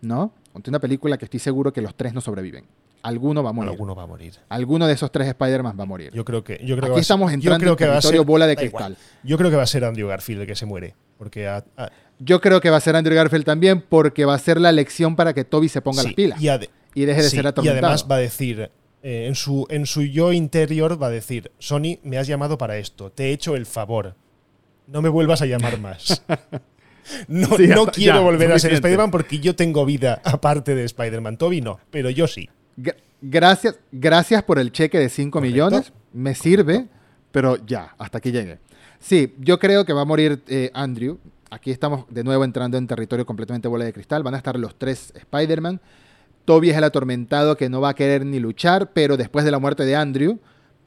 ¿no? 0.00 0.32
Ante 0.54 0.70
una 0.70 0.78
película 0.80 1.16
que 1.16 1.24
estoy 1.24 1.40
seguro 1.40 1.72
que 1.72 1.80
los 1.80 1.94
tres 1.94 2.12
no 2.14 2.20
sobreviven. 2.20 2.66
Alguno 3.02 3.42
va 3.42 3.50
a 3.50 3.52
morir. 3.52 3.70
Alguno 3.72 3.94
va 3.94 4.04
a 4.04 4.06
morir. 4.06 4.34
Alguno 4.48 4.86
de 4.86 4.94
esos 4.94 5.10
tres 5.12 5.28
Spider-Man 5.28 5.76
va 5.78 5.82
a 5.82 5.86
morir. 5.86 6.10
Yo 6.14 6.24
creo 6.24 6.42
que, 6.42 6.54
yo 6.64 6.74
creo 6.74 6.76
que 6.76 6.84
Aquí 6.86 6.90
va 6.92 6.96
a 6.96 7.00
estamos 7.00 7.28
ser, 7.30 7.34
entrando 7.34 7.58
yo 7.66 7.76
creo 7.76 7.88
en 7.90 8.00
que 8.00 8.02
ser, 8.02 8.20
bola 8.22 8.46
de 8.46 8.56
cristal. 8.56 8.96
Yo 9.22 9.36
creo 9.36 9.50
que 9.50 9.56
va 9.56 9.62
a 9.62 9.66
ser 9.66 9.84
Andrew 9.84 10.08
Garfield 10.08 10.42
el 10.42 10.46
que 10.46 10.54
se 10.56 10.64
muere. 10.64 10.94
Porque 11.18 11.46
a- 11.46 11.64
a- 11.76 11.90
Yo 12.18 12.40
creo 12.40 12.60
que 12.60 12.70
va 12.70 12.78
a 12.78 12.80
ser 12.80 12.96
Andrew 12.96 13.14
Garfield 13.16 13.44
también 13.44 13.82
porque 13.86 14.24
va 14.24 14.34
a 14.34 14.38
ser 14.38 14.58
la 14.60 14.72
lección 14.72 15.16
para 15.16 15.34
que 15.34 15.44
Toby 15.44 15.68
se 15.68 15.82
ponga 15.82 16.00
sí, 16.02 16.08
las 16.08 16.14
pilas 16.14 16.40
y 16.40 16.48
y 17.00 17.04
deje 17.06 17.22
de 17.22 17.28
sí, 17.28 17.36
ser 17.36 17.44
y 17.44 17.48
atormentado. 17.48 17.86
además 17.86 18.06
va 18.10 18.14
a 18.16 18.18
decir, 18.20 18.70
eh, 19.04 19.26
en, 19.28 19.36
su, 19.36 19.66
en 19.70 19.86
su 19.86 20.02
yo 20.02 20.32
interior 20.32 21.00
va 21.00 21.06
a 21.06 21.10
decir, 21.10 21.52
Sony, 21.60 21.98
me 22.02 22.18
has 22.18 22.26
llamado 22.26 22.58
para 22.58 22.76
esto, 22.78 23.12
te 23.12 23.26
he 23.26 23.32
hecho 23.32 23.54
el 23.54 23.66
favor, 23.66 24.16
no 24.88 25.00
me 25.02 25.08
vuelvas 25.08 25.40
a 25.42 25.46
llamar 25.46 25.78
más. 25.78 26.24
No, 27.28 27.48
Sí, 27.58 27.66
no 27.66 27.84
ya, 27.84 27.92
quiero 27.92 28.14
ya, 28.16 28.20
volver 28.20 28.50
a 28.50 28.58
ser. 28.58 28.72
Spider-Man 28.72 29.10
porque 29.10 29.38
yo 29.38 29.54
tengo 29.54 29.84
vida 29.84 30.22
aparte 30.24 30.74
de 30.74 30.84
Spider-Man. 30.84 31.36
Toby 31.36 31.60
no, 31.60 31.78
pero 31.90 32.08
yo 32.08 32.26
sí. 32.26 32.48
Gra- 32.78 32.96
Gracias, 33.20 33.78
gracias 33.92 34.42
por 34.42 34.58
el 34.58 34.72
cheque 34.72 34.98
de 34.98 35.10
5 35.10 35.30
Correcto. 35.30 35.52
millones. 35.52 35.92
Me 36.14 36.34
sirve, 36.34 36.86
pero 37.30 37.58
ya, 37.66 37.94
hasta 37.98 38.16
aquí 38.18 38.32
llegue. 38.32 38.58
Sí, 39.00 39.34
yo 39.38 39.58
creo 39.58 39.84
que 39.84 39.92
va 39.92 40.00
a 40.00 40.04
morir 40.06 40.42
eh, 40.48 40.70
Andrew. 40.72 41.18
Aquí 41.50 41.70
estamos 41.70 42.06
de 42.08 42.24
nuevo 42.24 42.42
entrando 42.42 42.78
en 42.78 42.86
territorio 42.86 43.26
completamente 43.26 43.68
bola 43.68 43.84
de 43.84 43.92
cristal. 43.92 44.22
Van 44.22 44.32
a 44.34 44.38
estar 44.38 44.58
los 44.58 44.74
tres 44.78 45.12
Spider-Man. 45.14 45.82
Toby 46.44 46.70
es 46.70 46.76
el 46.76 46.84
atormentado 46.84 47.56
que 47.56 47.68
no 47.68 47.80
va 47.80 47.90
a 47.90 47.94
querer 47.94 48.24
ni 48.24 48.38
luchar, 48.38 48.92
pero 48.92 49.16
después 49.16 49.44
de 49.44 49.50
la 49.50 49.58
muerte 49.58 49.84
de 49.84 49.96
Andrew, 49.96 50.38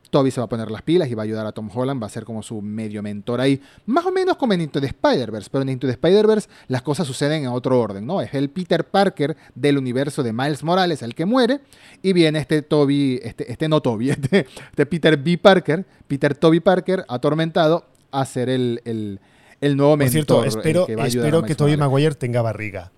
Toby 0.10 0.32
se 0.32 0.40
va 0.40 0.46
a 0.46 0.50
poner 0.50 0.72
las 0.72 0.82
pilas 0.82 1.10
y 1.10 1.16
va 1.16 1.24
a 1.24 1.26
ayudar 1.26 1.46
a 1.46 1.52
Tom 1.52 1.70
Holland, 1.74 2.02
va 2.02 2.08
a 2.08 2.10
ser 2.10 2.24
como 2.24 2.42
su 2.44 2.62
medio 2.62 3.04
mentor 3.04 3.42
ahí, 3.42 3.62
más 3.86 4.06
o 4.06 4.12
menos 4.12 4.38
como 4.38 4.54
en 4.54 4.62
Into 4.62 4.80
the 4.80 4.88
Spider-Verse, 4.88 5.50
pero 5.52 5.64
en 5.64 5.70
Into 5.70 5.88
the 5.88 5.94
Spider-Verse 5.94 6.50
las 6.68 6.82
cosas 6.82 7.08
suceden 7.08 7.44
en 7.44 7.50
otro 7.50 7.80
orden, 7.80 8.06
¿no? 8.06 8.22
Es 8.22 8.34
el 8.34 8.50
Peter 8.50 8.86
Parker 8.86 9.36
del 9.56 9.78
universo 9.78 10.24
de 10.24 10.34
Miles 10.34 10.64
Morales 10.64 11.02
el 11.02 11.16
que 11.16 11.26
muere 11.26 11.60
y 12.02 12.14
viene 12.14 12.40
este 12.40 12.62
Toby, 12.62 13.20
este, 13.24 13.52
este 13.52 13.68
no 13.68 13.82
Toby, 13.82 14.10
este, 14.12 14.48
este 14.70 14.86
Peter 14.86 15.18
B. 15.18 15.38
Parker, 15.38 15.86
Peter 16.08 16.36
Toby 16.36 16.60
Parker, 16.60 17.06
atormentado, 17.08 17.86
a 18.12 18.26
ser 18.26 18.50
el, 18.50 18.82
el, 18.86 19.20
el 19.60 19.76
nuevo 19.76 19.94
Por 19.94 20.00
mentor. 20.00 20.12
cierto, 20.14 20.42
el 20.44 20.48
espero, 20.48 20.86
que 20.86 20.94
espero 20.94 21.44
que 21.44 21.56
Toby. 21.56 21.76
Maguire 21.76 22.16
tenga 22.16 22.42
barriga. 22.42 22.92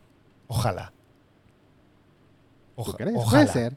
Ojalá. 0.47 0.93
Ojalá. 2.82 3.12
Puede 3.12 3.48
ser. 3.48 3.74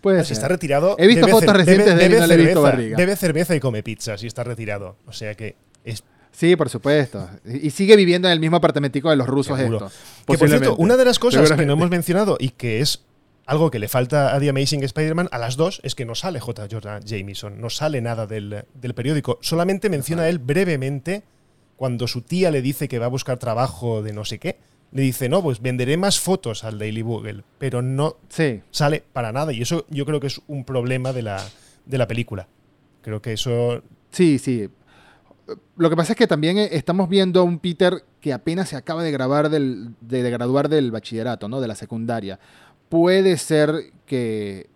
Puede 0.00 0.20
Ah, 0.20 0.24
Si 0.24 0.28
ser. 0.28 0.36
está 0.36 0.48
retirado. 0.48 0.94
He 0.98 1.06
visto 1.06 1.26
fotos 1.28 1.54
recientes 1.56 1.96
de 1.96 2.06
él 2.06 2.14
y 2.14 2.26
le 2.26 2.34
he 2.34 2.36
visto 2.36 2.62
barriga. 2.62 2.96
Bebe 2.96 3.16
cerveza 3.16 3.54
y 3.56 3.60
come 3.60 3.82
pizza 3.82 4.16
si 4.18 4.26
está 4.26 4.44
retirado. 4.44 4.96
O 5.06 5.12
sea 5.12 5.34
que 5.34 5.56
es 5.84 6.02
Sí, 6.32 6.54
por 6.54 6.68
supuesto. 6.68 7.30
Y 7.46 7.70
sigue 7.70 7.96
viviendo 7.96 8.28
en 8.28 8.32
el 8.32 8.40
mismo 8.40 8.58
apartamentico 8.58 9.08
de 9.08 9.16
los 9.16 9.26
rusos. 9.26 9.58
Que 9.58 10.36
por 10.36 10.48
cierto, 10.48 10.76
una 10.76 10.96
de 10.98 11.04
las 11.06 11.18
cosas 11.18 11.50
que 11.52 11.64
no 11.64 11.72
hemos 11.72 11.88
mencionado 11.88 12.36
y 12.38 12.50
que 12.50 12.80
es 12.80 13.04
algo 13.46 13.70
que 13.70 13.78
le 13.78 13.88
falta 13.88 14.34
a 14.34 14.38
The 14.40 14.50
Amazing 14.50 14.82
Spider-Man 14.82 15.28
a 15.32 15.38
las 15.38 15.56
dos 15.56 15.80
es 15.82 15.94
que 15.94 16.04
no 16.04 16.14
sale 16.14 16.38
J. 16.40 16.66
Jonah 16.70 17.00
Jameson, 17.00 17.58
no 17.58 17.70
sale 17.70 18.02
nada 18.02 18.26
del, 18.26 18.64
del 18.74 18.92
periódico. 18.94 19.38
Solamente 19.40 19.88
menciona 19.88 20.28
él 20.28 20.38
brevemente 20.38 21.22
cuando 21.76 22.06
su 22.06 22.20
tía 22.20 22.50
le 22.50 22.60
dice 22.60 22.86
que 22.86 22.98
va 22.98 23.06
a 23.06 23.08
buscar 23.08 23.38
trabajo 23.38 24.02
de 24.02 24.12
no 24.12 24.24
sé 24.26 24.38
qué. 24.38 24.58
Le 24.96 25.02
dice, 25.02 25.28
no, 25.28 25.42
pues 25.42 25.60
venderé 25.60 25.98
más 25.98 26.18
fotos 26.18 26.64
al 26.64 26.78
Daily 26.78 27.02
Bugle, 27.02 27.44
pero 27.58 27.82
no 27.82 28.16
Sí, 28.30 28.62
sale 28.70 29.04
para 29.12 29.30
nada. 29.30 29.52
Y 29.52 29.60
eso 29.60 29.84
yo 29.90 30.06
creo 30.06 30.20
que 30.20 30.28
es 30.28 30.40
un 30.46 30.64
problema 30.64 31.12
de 31.12 31.20
la, 31.20 31.44
de 31.84 31.98
la 31.98 32.08
película. 32.08 32.48
Creo 33.02 33.20
que 33.20 33.34
eso 33.34 33.82
sí, 34.10 34.38
sí. 34.38 34.70
Lo 35.76 35.90
que 35.90 35.96
pasa 35.96 36.14
es 36.14 36.16
que 36.18 36.26
también 36.26 36.56
eh, 36.56 36.70
estamos 36.72 37.10
viendo 37.10 37.40
a 37.40 37.42
un 37.42 37.58
Peter 37.58 38.04
que 38.22 38.32
apenas 38.32 38.70
se 38.70 38.76
acaba 38.76 39.02
de 39.02 39.10
grabar 39.12 39.50
del, 39.50 39.90
de, 40.00 40.22
de 40.22 40.30
graduar 40.30 40.70
del 40.70 40.90
bachillerato, 40.90 41.46
¿no? 41.46 41.60
De 41.60 41.68
la 41.68 41.74
secundaria. 41.74 42.40
Puede 42.88 43.36
ser 43.36 43.92
que 44.06 44.70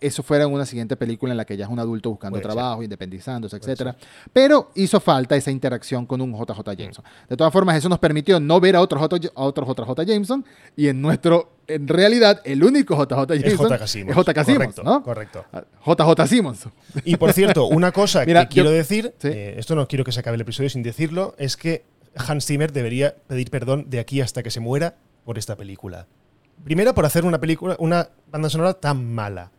eso 0.00 0.22
fuera 0.22 0.44
en 0.44 0.52
una 0.52 0.64
siguiente 0.66 0.96
película 0.96 1.32
en 1.32 1.36
la 1.36 1.44
que 1.44 1.56
ya 1.56 1.64
es 1.66 1.70
un 1.70 1.78
adulto 1.78 2.10
buscando 2.10 2.34
Puede 2.38 2.44
ser. 2.44 2.52
trabajo, 2.54 2.82
independizándose, 2.82 3.56
etcétera. 3.56 3.96
Pero 4.32 4.70
hizo 4.74 4.98
falta 5.00 5.36
esa 5.36 5.50
interacción 5.50 6.06
con 6.06 6.20
un 6.20 6.32
JJ 6.32 6.60
Mm. 6.60 6.76
Jameson. 6.76 7.04
De 7.28 7.36
todas 7.36 7.52
formas, 7.52 7.76
eso 7.76 7.88
nos 7.88 7.98
permitió 7.98 8.40
no 8.40 8.60
ver 8.60 8.76
a 8.76 8.80
otro, 8.80 8.98
J, 8.98 9.16
a 9.34 9.42
otro 9.42 9.66
JJ 9.66 10.04
Jameson 10.06 10.44
y 10.76 10.88
en 10.88 11.00
nuestro, 11.02 11.52
en 11.66 11.86
realidad, 11.88 12.40
el 12.44 12.64
único 12.64 12.94
JJ 12.94 13.26
Jameson 13.28 13.50
es 13.52 13.58
J.K. 13.58 13.86
Simmons. 13.86 14.10
es 14.10 14.16
J.K. 14.16 14.44
Simmons, 14.44 14.74
correcto, 14.76 14.82
¿no? 14.82 15.02
correcto. 15.02 15.44
JJ 15.86 16.26
Simmons. 16.28 16.68
Y 17.04 17.16
por 17.16 17.32
cierto, 17.32 17.66
una 17.66 17.92
cosa 17.92 18.24
Mira, 18.26 18.48
que 18.48 18.54
quiero 18.54 18.70
decir, 18.70 19.14
sí. 19.18 19.28
eh, 19.28 19.54
esto 19.58 19.74
no 19.74 19.86
quiero 19.86 20.04
que 20.04 20.12
se 20.12 20.20
acabe 20.20 20.34
el 20.36 20.40
episodio 20.40 20.70
sin 20.70 20.82
decirlo, 20.82 21.34
es 21.38 21.56
que 21.56 21.84
Hans 22.16 22.46
Zimmer 22.46 22.72
debería 22.72 23.14
pedir 23.26 23.50
perdón 23.50 23.86
de 23.88 24.00
aquí 24.00 24.20
hasta 24.20 24.42
que 24.42 24.50
se 24.50 24.60
muera 24.60 24.96
por 25.24 25.38
esta 25.38 25.56
película. 25.56 26.06
Primero 26.64 26.94
por 26.94 27.06
hacer 27.06 27.24
una 27.24 27.38
película, 27.40 27.76
una 27.78 28.08
banda 28.30 28.50
sonora 28.50 28.74
tan 28.74 29.14
mala, 29.14 29.50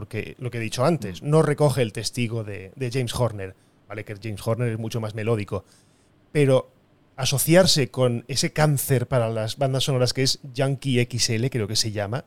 porque 0.00 0.34
lo 0.38 0.50
que 0.50 0.56
he 0.56 0.62
dicho 0.62 0.86
antes, 0.86 1.22
no 1.22 1.42
recoge 1.42 1.82
el 1.82 1.92
testigo 1.92 2.42
de, 2.42 2.72
de 2.74 2.90
James 2.90 3.14
Horner, 3.14 3.54
vale 3.86 4.02
que 4.02 4.16
James 4.16 4.40
Horner 4.46 4.72
es 4.72 4.78
mucho 4.78 4.98
más 4.98 5.14
melódico, 5.14 5.66
pero 6.32 6.70
asociarse 7.16 7.90
con 7.90 8.24
ese 8.26 8.54
cáncer 8.54 9.08
para 9.08 9.28
las 9.28 9.58
bandas 9.58 9.84
sonoras 9.84 10.14
que 10.14 10.22
es 10.22 10.40
Yankee 10.54 11.06
XL, 11.06 11.48
creo 11.50 11.68
que 11.68 11.76
se 11.76 11.92
llama, 11.92 12.24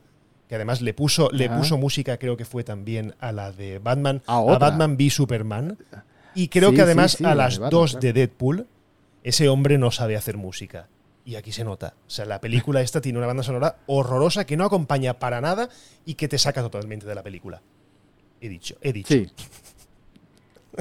que 0.48 0.54
además 0.54 0.82
le 0.82 0.94
puso, 0.94 1.30
le 1.32 1.50
puso 1.50 1.76
música, 1.76 2.16
creo 2.16 2.36
que 2.36 2.44
fue 2.44 2.62
también 2.62 3.16
a 3.18 3.32
la 3.32 3.50
de 3.50 3.80
Batman, 3.80 4.22
A 4.28 4.36
a. 4.38 4.58
Batman 4.58 4.92
v 4.92 5.10
Superman, 5.10 5.76
y 6.32 6.46
creo 6.46 6.70
Sí, 6.70 6.76
que 6.76 6.82
además 6.82 7.10
sí, 7.10 7.16
sí, 7.18 7.24
a 7.24 7.30
de 7.30 7.34
las 7.34 7.54
Batman, 7.54 7.70
dos 7.70 7.90
claro. 7.90 8.02
de 8.02 8.12
Deadpool, 8.12 8.66
ese 9.24 9.48
hombre 9.48 9.78
no 9.78 9.90
sabe 9.90 10.14
hacer 10.14 10.36
música. 10.36 10.86
Y 11.24 11.36
aquí 11.36 11.52
se 11.52 11.64
nota. 11.64 11.94
O 12.06 12.10
sea, 12.10 12.24
la 12.26 12.40
película 12.40 12.82
esta 12.82 13.00
tiene 13.00 13.18
una 13.18 13.26
banda 13.26 13.42
sonora 13.42 13.76
horrorosa 13.86 14.44
que 14.44 14.56
no 14.56 14.64
acompaña 14.64 15.14
para 15.18 15.40
nada 15.40 15.68
y 16.04 16.14
que 16.14 16.28
te 16.28 16.36
saca 16.38 16.60
totalmente 16.62 17.06
de 17.06 17.14
la 17.14 17.22
película. 17.22 17.62
He 18.40 18.48
dicho, 18.48 18.76
he 18.82 18.92
dicho. 18.92 19.14
Sí. 19.14 19.30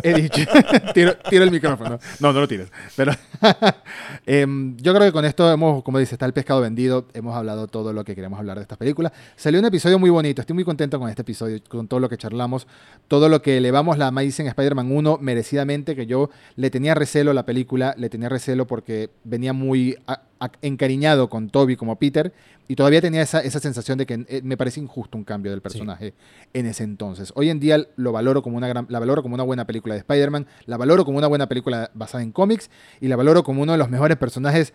He 0.01 0.13
dicho. 0.15 0.41
tiro, 0.93 1.15
tiro 1.29 1.43
el 1.43 1.51
micrófono. 1.51 1.99
No, 2.19 2.33
no 2.33 2.39
lo 2.41 2.47
tires. 2.47 2.67
Pero 2.95 3.11
em, 4.25 4.75
yo 4.77 4.93
creo 4.93 5.05
que 5.05 5.11
con 5.11 5.23
esto 5.23 5.49
hemos, 5.51 5.83
como 5.83 5.99
dice, 5.99 6.15
está 6.15 6.25
el 6.25 6.33
pescado 6.33 6.61
vendido. 6.61 7.05
Hemos 7.13 7.35
hablado 7.35 7.67
todo 7.67 7.93
lo 7.93 8.03
que 8.03 8.15
queremos 8.15 8.39
hablar 8.39 8.57
de 8.57 8.63
esta 8.63 8.75
película. 8.75 9.13
Salió 9.35 9.59
un 9.59 9.65
episodio 9.65 9.99
muy 9.99 10.09
bonito. 10.09 10.41
Estoy 10.41 10.55
muy 10.55 10.63
contento 10.65 10.99
con 10.99 11.09
este 11.09 11.21
episodio, 11.21 11.59
con 11.69 11.87
todo 11.87 11.99
lo 11.99 12.09
que 12.09 12.17
charlamos, 12.17 12.67
todo 13.07 13.29
lo 13.29 13.41
que 13.41 13.57
elevamos 13.57 13.97
la 13.97 14.07
Amazing 14.07 14.47
Spider-Man 14.47 14.91
1 14.91 15.19
merecidamente, 15.21 15.95
que 15.95 16.05
yo 16.07 16.29
le 16.55 16.69
tenía 16.71 16.95
recelo 16.95 17.31
a 17.31 17.33
la 17.35 17.45
película, 17.45 17.93
le 17.97 18.09
tenía 18.09 18.29
recelo 18.29 18.65
porque 18.65 19.09
venía 19.23 19.53
muy 19.53 19.95
a- 20.07 20.21
encariñado 20.61 21.29
con 21.29 21.49
Toby 21.49 21.75
como 21.75 21.97
Peter 21.97 22.33
y 22.67 22.75
todavía 22.75 23.01
tenía 23.01 23.21
esa, 23.21 23.39
esa 23.41 23.59
sensación 23.59 23.97
de 23.97 24.05
que 24.05 24.25
eh, 24.27 24.41
me 24.43 24.57
parece 24.57 24.79
injusto 24.79 25.17
un 25.17 25.23
cambio 25.23 25.51
del 25.51 25.61
personaje 25.61 26.13
en 26.53 26.65
ese 26.65 26.83
entonces. 26.83 27.31
Hoy 27.35 27.49
en 27.49 27.59
día 27.59 27.85
lo 27.95 28.11
valoro 28.11 28.41
como 28.41 28.57
una 28.57 28.67
gran, 28.67 28.85
la 28.89 28.99
valoro 28.99 29.21
como 29.21 29.35
una 29.35 29.43
buena 29.43 29.65
película 29.65 29.93
de 29.95 29.99
Spider-Man, 29.99 30.47
la 30.65 30.77
valoro 30.77 31.05
como 31.05 31.17
una 31.17 31.27
buena 31.27 31.47
película 31.47 31.91
basada 31.93 32.23
en 32.23 32.31
cómics 32.31 32.69
y 33.01 33.07
la 33.07 33.15
valoro 33.15 33.43
como 33.43 33.61
uno 33.61 33.71
de 33.73 33.77
los 33.77 33.89
mejores 33.89 34.17
personajes 34.17 34.73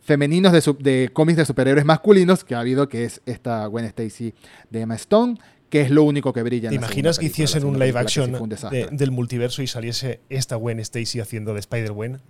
femeninos 0.00 0.52
de, 0.52 0.60
su- 0.60 0.76
de 0.78 1.10
cómics 1.12 1.36
de 1.38 1.44
superhéroes 1.44 1.84
masculinos 1.84 2.44
que 2.44 2.54
ha 2.54 2.60
habido, 2.60 2.88
que 2.88 3.04
es 3.04 3.22
esta 3.26 3.66
Gwen 3.66 3.84
Stacy 3.86 4.34
de 4.70 4.80
Emma 4.82 4.94
Stone, 4.94 5.36
que 5.68 5.80
es 5.80 5.90
lo 5.90 6.04
único 6.04 6.32
que 6.32 6.42
brilla. 6.44 6.68
en 6.68 6.70
¿Te 6.70 6.76
imaginas 6.76 7.18
que 7.18 7.26
hiciesen 7.26 7.64
un 7.64 7.74
live 7.80 7.98
action 7.98 8.30
de- 8.70 8.86
del 8.92 9.10
multiverso 9.10 9.62
y 9.62 9.66
saliese 9.66 10.20
esta 10.28 10.54
Gwen 10.56 10.78
Stacy 10.78 11.18
haciendo 11.20 11.54
de 11.54 11.60
Spider-Gwen? 11.60 12.20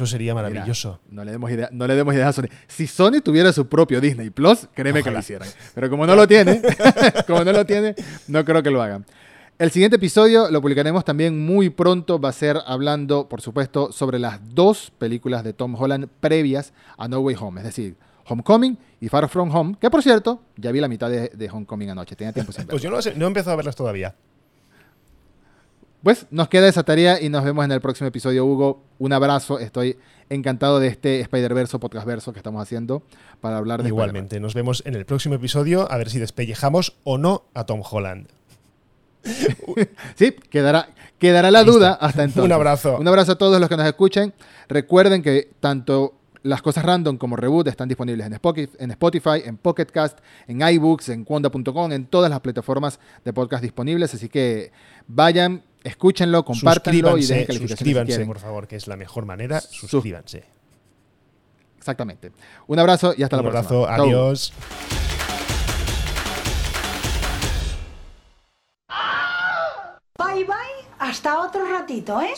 Eso 0.00 0.06
sería 0.06 0.32
Mira, 0.32 0.48
maravilloso. 0.48 0.98
no 1.10 1.22
le 1.26 1.30
demos 1.30 1.50
idea, 1.50 1.68
no 1.72 1.86
le 1.86 1.94
demos 1.94 2.14
idea 2.14 2.28
a 2.28 2.32
Sony. 2.32 2.46
Si 2.66 2.86
Sony 2.86 3.20
tuviera 3.22 3.52
su 3.52 3.68
propio 3.68 4.00
Disney 4.00 4.30
Plus, 4.30 4.66
créeme 4.72 5.02
que 5.02 5.10
lo 5.10 5.18
hicieran. 5.18 5.46
Pero 5.74 5.90
como 5.90 6.06
no 6.06 6.16
lo 6.16 6.26
tiene, 6.26 6.62
como 7.26 7.44
no 7.44 7.52
lo 7.52 7.66
tiene, 7.66 7.94
no 8.26 8.42
creo 8.42 8.62
que 8.62 8.70
lo 8.70 8.80
hagan. 8.80 9.04
El 9.58 9.70
siguiente 9.70 9.96
episodio 9.96 10.50
lo 10.50 10.62
publicaremos 10.62 11.04
también 11.04 11.38
muy 11.38 11.68
pronto. 11.68 12.18
Va 12.18 12.30
a 12.30 12.32
ser 12.32 12.56
hablando, 12.64 13.28
por 13.28 13.42
supuesto, 13.42 13.92
sobre 13.92 14.18
las 14.18 14.40
dos 14.54 14.90
películas 14.96 15.44
de 15.44 15.52
Tom 15.52 15.74
Holland 15.74 16.08
previas 16.20 16.72
a 16.96 17.06
No 17.06 17.20
Way 17.20 17.36
Home. 17.38 17.60
Es 17.60 17.66
decir, 17.66 17.96
Homecoming 18.26 18.78
y 19.02 19.08
Far 19.10 19.28
From 19.28 19.54
Home, 19.54 19.76
que 19.78 19.90
por 19.90 20.02
cierto, 20.02 20.40
ya 20.56 20.72
vi 20.72 20.80
la 20.80 20.88
mitad 20.88 21.10
de, 21.10 21.28
de 21.28 21.50
Homecoming 21.50 21.90
anoche, 21.90 22.16
tenía 22.16 22.32
tiempo 22.32 22.52
sin. 22.52 22.66
Pues 22.68 22.80
yo 22.80 22.88
no, 22.88 22.96
no 23.16 23.24
he 23.26 23.28
empezado 23.28 23.52
a 23.52 23.56
verlas 23.56 23.76
todavía. 23.76 24.14
Pues 26.02 26.26
nos 26.30 26.48
queda 26.48 26.66
esa 26.66 26.82
tarea 26.82 27.20
y 27.20 27.28
nos 27.28 27.44
vemos 27.44 27.62
en 27.62 27.72
el 27.72 27.80
próximo 27.82 28.08
episodio, 28.08 28.46
Hugo. 28.46 28.82
Un 28.98 29.12
abrazo, 29.12 29.58
estoy 29.58 29.98
encantado 30.30 30.80
de 30.80 30.88
este 30.88 31.20
Spider-Verso, 31.20 31.78
podcast 31.78 32.06
verso 32.06 32.32
que 32.32 32.38
estamos 32.38 32.62
haciendo 32.62 33.02
para 33.42 33.58
hablar 33.58 33.82
de 33.82 33.88
Igualmente, 33.88 34.40
nos 34.40 34.54
vemos 34.54 34.82
en 34.86 34.94
el 34.94 35.04
próximo 35.04 35.34
episodio 35.34 35.92
a 35.92 35.98
ver 35.98 36.08
si 36.08 36.18
despellejamos 36.18 36.96
o 37.04 37.18
no 37.18 37.44
a 37.52 37.66
Tom 37.66 37.82
Holland. 37.88 38.28
sí, 40.14 40.32
quedará, 40.48 40.88
quedará 41.18 41.50
la 41.50 41.64
duda 41.64 41.92
hasta 42.00 42.22
entonces. 42.24 42.44
Un 42.44 42.52
abrazo. 42.52 42.96
Un 42.98 43.06
abrazo 43.06 43.32
a 43.32 43.38
todos 43.38 43.60
los 43.60 43.68
que 43.68 43.76
nos 43.76 43.86
escuchen. 43.86 44.32
Recuerden 44.68 45.22
que 45.22 45.50
tanto 45.60 46.14
las 46.42 46.62
cosas 46.62 46.82
random 46.84 47.18
como 47.18 47.36
Reboot 47.36 47.66
están 47.68 47.88
disponibles 47.88 48.26
en 48.26 48.32
Spotify, 48.32 48.70
en, 48.78 48.90
Spotify, 48.90 49.42
en 50.46 50.62
iBooks, 50.62 51.10
en 51.10 51.24
Quanda.com, 51.26 51.92
en 51.92 52.06
todas 52.06 52.30
las 52.30 52.40
plataformas 52.40 52.98
de 53.22 53.34
podcast 53.34 53.62
disponibles. 53.62 54.14
Así 54.14 54.30
que 54.30 54.72
vayan, 55.06 55.62
escúchenlo, 55.84 56.44
compártanlo 56.44 57.18
y 57.18 57.26
dejen 57.26 57.68
Suscríbanse, 57.68 58.24
por 58.26 58.38
favor, 58.38 58.66
que 58.68 58.76
es 58.76 58.86
la 58.86 58.96
mejor 58.96 59.26
manera. 59.26 59.60
Suscríbanse. 59.60 60.44
Exactamente. 61.78 62.32
Un 62.66 62.78
abrazo 62.78 63.14
y 63.16 63.22
hasta 63.22 63.36
la 63.36 63.42
próxima. 63.42 63.78
Un 63.78 63.84
abrazo, 63.86 64.04
adiós. 64.04 64.52
Bye 70.18 70.44
bye, 70.44 70.54
hasta 70.98 71.40
otro 71.40 71.64
ratito, 71.64 72.20
¿eh? 72.20 72.34